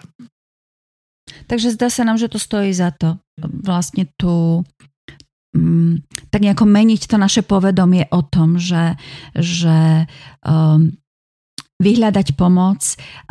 Takže 1.47 1.73
zdá 1.75 1.87
sa 1.87 2.03
nám, 2.03 2.19
že 2.19 2.31
to 2.31 2.39
stojí 2.39 2.71
za 2.75 2.91
to. 2.91 3.15
Vlastne 3.39 4.07
tu 4.19 4.63
um, 5.55 5.95
tak 6.29 6.41
nejako 6.43 6.65
meniť 6.67 7.07
to 7.07 7.15
naše 7.15 7.41
povedomie 7.45 8.09
o 8.11 8.21
tom, 8.25 8.59
že, 8.59 8.97
že 9.37 10.09
um, 10.43 10.91
vyhľadať 11.79 12.27
pomoc 12.35 12.81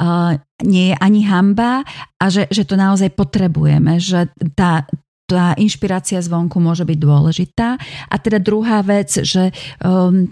uh, 0.01 0.36
nie 0.64 0.93
je 0.93 0.97
ani 0.99 1.20
hamba 1.24 1.84
a 2.20 2.24
že, 2.28 2.49
že 2.49 2.68
to 2.68 2.76
naozaj 2.76 3.12
potrebujeme, 3.12 3.97
že 4.01 4.28
tá, 4.57 4.84
tá 5.28 5.57
inšpirácia 5.57 6.20
zvonku 6.20 6.61
môže 6.61 6.84
byť 6.84 6.99
dôležitá. 6.99 7.80
A 8.09 8.14
teda 8.20 8.40
druhá 8.43 8.80
vec, 8.84 9.12
že 9.12 9.53
um, 9.84 10.28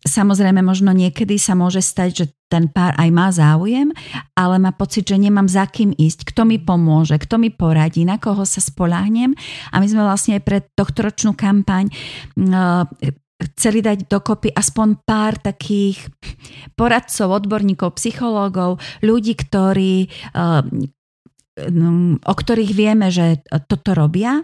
Samozrejme, 0.00 0.64
možno 0.64 0.96
niekedy 0.96 1.36
sa 1.36 1.52
môže 1.52 1.84
stať, 1.84 2.10
že 2.16 2.24
ten 2.50 2.66
pár 2.66 2.98
aj 2.98 3.08
má 3.14 3.30
záujem, 3.30 3.94
ale 4.34 4.58
má 4.58 4.74
pocit, 4.74 5.06
že 5.06 5.14
nemám 5.14 5.46
za 5.46 5.70
kým 5.70 5.94
ísť, 5.94 6.34
kto 6.34 6.42
mi 6.42 6.58
pomôže, 6.58 7.14
kto 7.14 7.38
mi 7.38 7.54
poradí, 7.54 8.02
na 8.02 8.18
koho 8.18 8.42
sa 8.42 8.58
spolahnem. 8.58 9.38
A 9.70 9.78
my 9.78 9.86
sme 9.86 10.02
vlastne 10.02 10.42
pre 10.42 10.66
tohto 10.74 11.06
ročnú 11.06 11.38
kampaň 11.38 11.86
uh, 11.86 12.82
chceli 13.54 13.80
dať 13.80 14.10
dokopy 14.10 14.50
aspoň 14.50 15.00
pár 15.06 15.38
takých 15.38 16.10
poradcov, 16.74 17.30
odborníkov, 17.30 17.96
psychológov, 17.96 18.82
ľudí, 19.00 19.38
ktorí, 19.38 20.10
uh, 20.34 20.66
o 22.18 22.34
ktorých 22.34 22.72
vieme, 22.74 23.14
že 23.14 23.46
toto 23.70 23.94
robia 23.94 24.42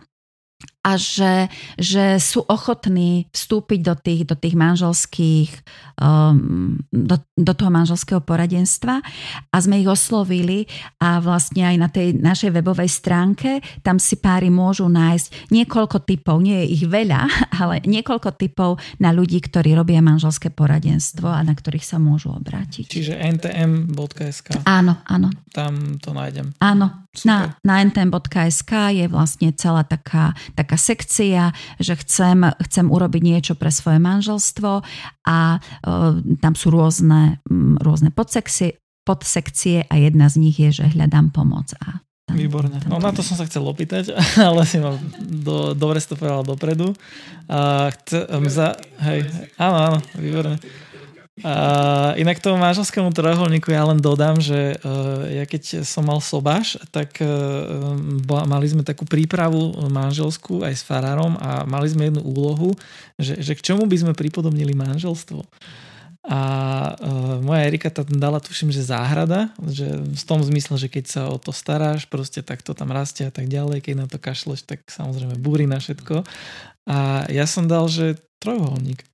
a 0.86 0.94
že, 0.94 1.50
že 1.74 2.22
sú 2.22 2.46
ochotní 2.46 3.26
vstúpiť 3.34 3.80
do 3.82 3.94
tých, 3.98 4.22
do 4.22 4.38
tých 4.38 4.54
manželských, 4.54 5.50
um, 5.98 6.78
do, 6.94 7.18
do 7.34 7.52
toho 7.58 7.70
manželského 7.74 8.22
poradenstva 8.22 9.02
a 9.50 9.56
sme 9.58 9.82
ich 9.82 9.90
oslovili 9.90 10.70
a 11.02 11.18
vlastne 11.18 11.66
aj 11.66 11.76
na 11.76 11.88
tej 11.90 12.14
našej 12.14 12.54
webovej 12.54 12.86
stránke 12.86 13.58
tam 13.82 13.98
si 13.98 14.22
páry 14.22 14.46
môžu 14.46 14.86
nájsť 14.86 15.50
niekoľko 15.50 16.06
typov, 16.06 16.38
nie 16.38 16.54
je 16.62 16.66
ich 16.78 16.84
veľa, 16.86 17.26
ale 17.60 17.82
niekoľko 17.82 18.38
typov 18.38 18.78
na 19.02 19.10
ľudí, 19.10 19.42
ktorí 19.42 19.74
robia 19.74 19.98
manželské 19.98 20.54
poradenstvo 20.54 21.26
a 21.26 21.42
na 21.42 21.58
ktorých 21.58 21.82
sa 21.82 21.98
môžu 21.98 22.30
obrátiť. 22.30 22.86
Čiže 22.86 23.18
ntm.sk. 23.18 24.62
Áno, 24.62 25.02
áno. 25.10 25.34
Tam 25.50 25.98
to 25.98 26.12
nájdem. 26.12 26.52
Áno, 26.60 27.08
na, 27.24 27.56
na 27.64 27.80
ntm.sk 27.80 28.92
je 28.92 29.08
vlastne 29.08 29.48
celá 29.56 29.88
taká, 29.88 30.36
taká 30.52 30.75
sekcia, 30.78 31.52
že 31.80 31.96
chcem, 31.98 32.46
chcem 32.70 32.86
urobiť 32.88 33.22
niečo 33.24 33.54
pre 33.58 33.72
svoje 33.74 33.98
manželstvo 34.00 34.70
a 35.26 35.38
e, 35.56 35.58
tam 36.40 36.54
sú 36.54 36.68
rôzne, 36.70 37.40
rôzne 37.80 38.14
podsekcie, 38.14 38.78
podsekcie 39.04 39.88
a 39.88 39.94
jedna 39.96 40.28
z 40.28 40.36
nich 40.40 40.56
je, 40.56 40.82
že 40.82 40.92
hľadám 40.92 41.32
pomoc 41.34 41.72
a 41.82 42.06
Výborne. 42.26 42.82
No 42.90 42.98
na 42.98 43.14
to 43.14 43.22
som 43.22 43.38
sa 43.38 43.46
chcel 43.46 43.62
opýtať, 43.62 44.10
ale 44.50 44.66
si 44.66 44.82
ma 44.82 44.98
do, 45.22 45.78
dobre 45.78 46.02
si 46.02 46.10
to 46.10 46.18
povedal 46.18 46.42
dopredu. 46.42 46.90
A 47.46 47.86
chce, 47.94 48.26
za, 48.50 48.74
hej, 49.06 49.30
áno, 49.54 49.76
áno, 49.78 49.98
výborne. 50.18 50.58
Uh, 51.36 52.16
inak 52.16 52.40
tomu 52.40 52.56
manželskému 52.56 53.12
trojuholníku 53.12 53.68
ja 53.68 53.84
len 53.84 54.00
dodám, 54.00 54.40
že 54.40 54.80
uh, 54.80 55.28
ja 55.28 55.44
keď 55.44 55.84
som 55.84 56.08
mal 56.08 56.24
sobáš, 56.24 56.80
tak 56.88 57.20
uh, 57.20 57.92
mali 58.48 58.64
sme 58.64 58.80
takú 58.80 59.04
prípravu 59.04 59.76
manželskú 59.92 60.64
aj 60.64 60.80
s 60.80 60.80
farárom 60.80 61.36
a 61.36 61.68
mali 61.68 61.92
sme 61.92 62.08
jednu 62.08 62.24
úlohu, 62.24 62.72
že, 63.20 63.36
že 63.44 63.52
k 63.52 63.60
čomu 63.60 63.84
by 63.84 63.96
sme 64.00 64.12
pripodobnili 64.16 64.72
manželstvo. 64.72 65.44
A 66.24 66.40
uh, 66.96 67.38
moja 67.44 67.68
Erika 67.68 67.92
tam 67.92 68.16
dala, 68.16 68.40
tuším, 68.40 68.72
že 68.72 68.80
záhrada, 68.80 69.52
že 69.60 69.92
v 69.92 70.24
tom 70.24 70.40
zmysle, 70.40 70.80
že 70.80 70.88
keď 70.88 71.04
sa 71.04 71.20
o 71.28 71.36
to 71.36 71.52
staráš, 71.52 72.08
proste 72.08 72.40
tak 72.40 72.64
to 72.64 72.72
tam 72.72 72.88
rastie 72.88 73.28
a 73.28 73.30
tak 73.30 73.52
ďalej, 73.52 73.84
keď 73.84 73.94
na 73.94 74.06
to 74.08 74.16
kašleš, 74.16 74.64
tak 74.64 74.88
samozrejme 74.88 75.36
búri 75.36 75.68
na 75.68 75.84
všetko. 75.84 76.24
A 76.88 77.28
ja 77.28 77.44
som 77.44 77.68
dal, 77.68 77.92
že 77.92 78.16
trojuholník. 78.40 79.04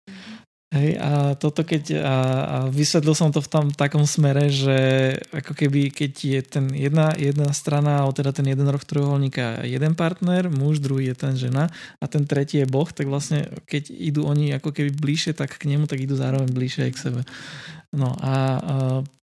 Hej, 0.73 0.97
a 1.05 1.37
toto 1.37 1.69
keď 1.69 2.01
a, 2.01 2.01
a 2.01 2.57
vysvetlil 2.73 3.13
som 3.13 3.29
to 3.29 3.45
v 3.45 3.53
tom 3.53 3.67
takom 3.77 4.09
smere, 4.09 4.49
že 4.49 5.13
ako 5.29 5.53
keby 5.53 5.93
keď 5.93 6.13
je 6.17 6.41
ten 6.41 6.65
jedna, 6.73 7.13
jedna 7.13 7.53
strana, 7.53 8.01
alebo 8.01 8.17
teda 8.17 8.33
ten 8.33 8.49
jeden 8.49 8.65
roh 8.65 8.81
trojuholníka 8.81 9.69
jeden 9.69 9.93
partner, 9.93 10.49
muž, 10.49 10.81
druhý 10.81 11.13
je 11.13 11.17
ten 11.29 11.37
žena 11.37 11.69
a 12.01 12.05
ten 12.09 12.25
tretí 12.25 12.57
je 12.57 12.65
boh, 12.65 12.89
tak 12.89 13.05
vlastne 13.05 13.53
keď 13.69 13.93
idú 13.93 14.25
oni 14.25 14.57
ako 14.57 14.73
keby 14.73 14.97
bližšie 14.97 15.37
tak 15.37 15.61
k 15.61 15.69
nemu, 15.69 15.85
tak 15.85 16.01
idú 16.01 16.17
zároveň 16.17 16.49
bližšie 16.49 16.89
aj 16.89 16.93
k 16.97 17.03
sebe. 17.05 17.21
No 17.93 18.17
a, 18.17 18.33
a 18.33 18.37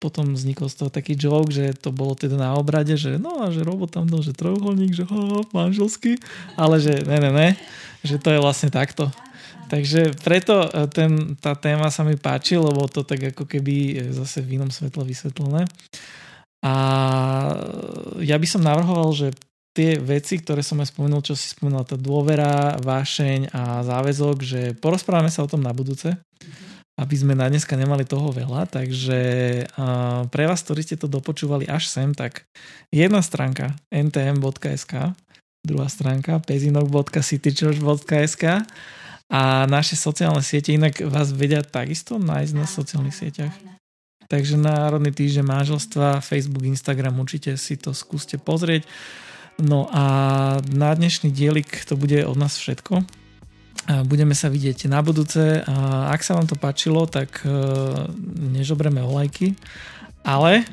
potom 0.03 0.35
vznikol 0.35 0.67
z 0.67 0.83
toho 0.83 0.91
taký 0.91 1.15
joke, 1.15 1.55
že 1.55 1.71
to 1.79 1.95
bolo 1.95 2.11
teda 2.11 2.35
na 2.35 2.59
obrade, 2.59 2.99
že 2.99 3.15
no 3.15 3.39
a 3.39 3.55
že 3.55 3.63
robot 3.63 3.95
tam 3.95 4.11
dal, 4.11 4.19
že 4.19 4.35
trojuholník, 4.35 4.91
že 4.91 5.07
ho, 5.07 5.47
manželský, 5.55 6.19
ale 6.59 6.83
že 6.83 7.07
ne, 7.07 7.23
ne, 7.23 7.31
ne, 7.31 7.49
že 8.03 8.19
to 8.19 8.35
je 8.35 8.43
vlastne 8.43 8.67
takto. 8.67 9.07
Takže 9.68 10.15
preto 10.24 10.63
e, 10.63 10.88
ten, 10.88 11.36
tá 11.39 11.55
téma 11.55 11.91
sa 11.91 12.03
mi 12.07 12.15
páči, 12.15 12.55
lebo 12.55 12.88
to 12.88 13.03
tak 13.03 13.36
ako 13.36 13.43
keby 13.43 13.99
zase 14.15 14.39
v 14.43 14.59
inom 14.59 14.72
svetle 14.72 15.03
vysvetlené. 15.03 15.68
A 16.63 16.74
ja 18.24 18.38
by 18.39 18.47
som 18.49 18.65
navrhoval, 18.65 19.13
že 19.13 19.30
tie 19.78 20.01
veci, 20.01 20.41
ktoré 20.41 20.65
som 20.65 20.82
aj 20.82 20.89
spomenul, 20.89 21.22
čo 21.22 21.38
si 21.38 21.53
spomenul, 21.53 21.86
tá 21.86 21.93
dôvera, 21.93 22.82
vášeň 22.82 23.53
a 23.53 23.86
záväzok, 23.86 24.38
že 24.41 24.74
porozprávame 24.82 25.30
sa 25.30 25.45
o 25.45 25.51
tom 25.51 25.61
na 25.61 25.70
budúce, 25.70 26.18
aby 26.97 27.13
sme 27.13 27.38
na 27.38 27.45
dneska 27.45 27.78
nemali 27.78 28.09
toho 28.09 28.34
veľa, 28.34 28.65
takže 28.74 29.20
pre 30.34 30.43
vás, 30.49 30.65
ktorí 30.65 30.82
ste 30.82 30.97
to 30.97 31.05
dopočúvali 31.05 31.70
až 31.70 31.93
sem, 31.93 32.09
tak 32.18 32.49
jedna 32.89 33.22
stránka 33.22 33.78
ntm.sk, 33.93 35.13
druhá 35.61 35.88
stránka 35.93 36.41
pezinok.citychurch.sk 36.41 38.65
a 39.28 39.67
naše 39.67 39.99
sociálne 39.99 40.39
siete 40.39 40.71
inak 40.71 41.03
vás 41.03 41.36
vedia 41.36 41.59
takisto 41.59 42.15
nájsť 42.15 42.53
na 42.55 42.63
sociálnych 42.63 43.15
sieťach. 43.15 43.55
Takže 44.28 44.59
Národný 44.59 45.15
týždeň 45.15 45.43
manželstva, 45.43 46.19
Facebook, 46.19 46.67
Instagram, 46.67 47.15
určite 47.19 47.55
si 47.55 47.80
to 47.80 47.95
skúste 47.95 48.36
pozrieť. 48.36 48.84
No 49.59 49.88
a 49.91 50.03
na 50.67 50.91
dnešný 50.91 51.32
dielik 51.32 51.88
to 51.88 51.95
bude 51.95 52.19
od 52.28 52.36
nás 52.36 52.59
všetko. 52.59 53.07
Budeme 54.03 54.36
sa 54.36 54.51
vidieť 54.51 54.91
na 54.91 54.99
budúce. 54.99 55.63
Ak 56.11 56.28
sa 56.28 56.36
vám 56.36 56.43
to 56.43 56.59
páčilo, 56.59 57.07
tak 57.07 57.39
e, 57.47 57.49
nežobreme 58.51 58.99
o 58.99 59.15
lajky, 59.15 59.55
ale 60.28 60.67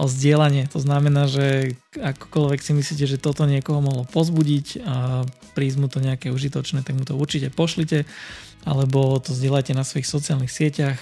o 0.00 0.06
zdieľanie. 0.08 0.72
To 0.72 0.80
znamená, 0.80 1.28
že 1.28 1.76
akokoľvek 1.92 2.60
si 2.64 2.72
myslíte, 2.72 3.04
že 3.04 3.20
toto 3.20 3.44
niekoho 3.44 3.84
mohlo 3.84 4.08
pozbudiť 4.08 4.66
a 4.88 5.28
prísť 5.52 5.76
mu 5.76 5.86
to 5.92 6.00
nejaké 6.00 6.32
užitočné, 6.32 6.80
tak 6.80 6.96
mu 6.96 7.04
to 7.04 7.18
určite 7.18 7.52
pošlite 7.52 8.08
alebo 8.64 9.16
to 9.20 9.32
zdieľajte 9.32 9.72
na 9.72 9.88
svojich 9.88 10.04
sociálnych 10.04 10.52
sieťach. 10.52 11.00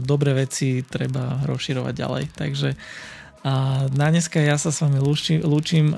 Dobré 0.00 0.32
veci 0.32 0.80
treba 0.80 1.44
rozširovať 1.44 1.92
ďalej. 1.92 2.24
Takže 2.32 2.68
a 3.38 3.86
na 3.94 4.10
dneska 4.10 4.42
ja 4.42 4.58
sa 4.58 4.74
s 4.74 4.82
vami 4.82 4.98
lúčim, 4.98 5.38
lúčim 5.40 5.94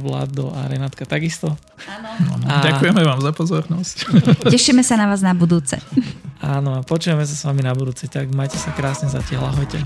Vlado 0.00 0.50
a 0.56 0.66
Renátka 0.66 1.04
takisto. 1.04 1.52
Áno. 1.84 2.48
A... 2.48 2.64
Ďakujeme 2.64 3.02
vám 3.04 3.20
za 3.20 3.32
pozornosť. 3.36 3.96
Tešíme 4.54 4.80
sa 4.80 4.96
na 4.96 5.06
vás 5.10 5.20
na 5.20 5.36
budúce. 5.36 5.76
Áno 6.40 6.78
a 6.78 6.80
počujeme 6.80 7.28
sa 7.28 7.34
s 7.36 7.44
vami 7.44 7.60
na 7.60 7.76
budúce. 7.76 8.08
Tak 8.08 8.32
majte 8.32 8.56
sa 8.56 8.72
krásne 8.72 9.12
zatiaľ. 9.12 9.52
Ahojte. 9.52 9.84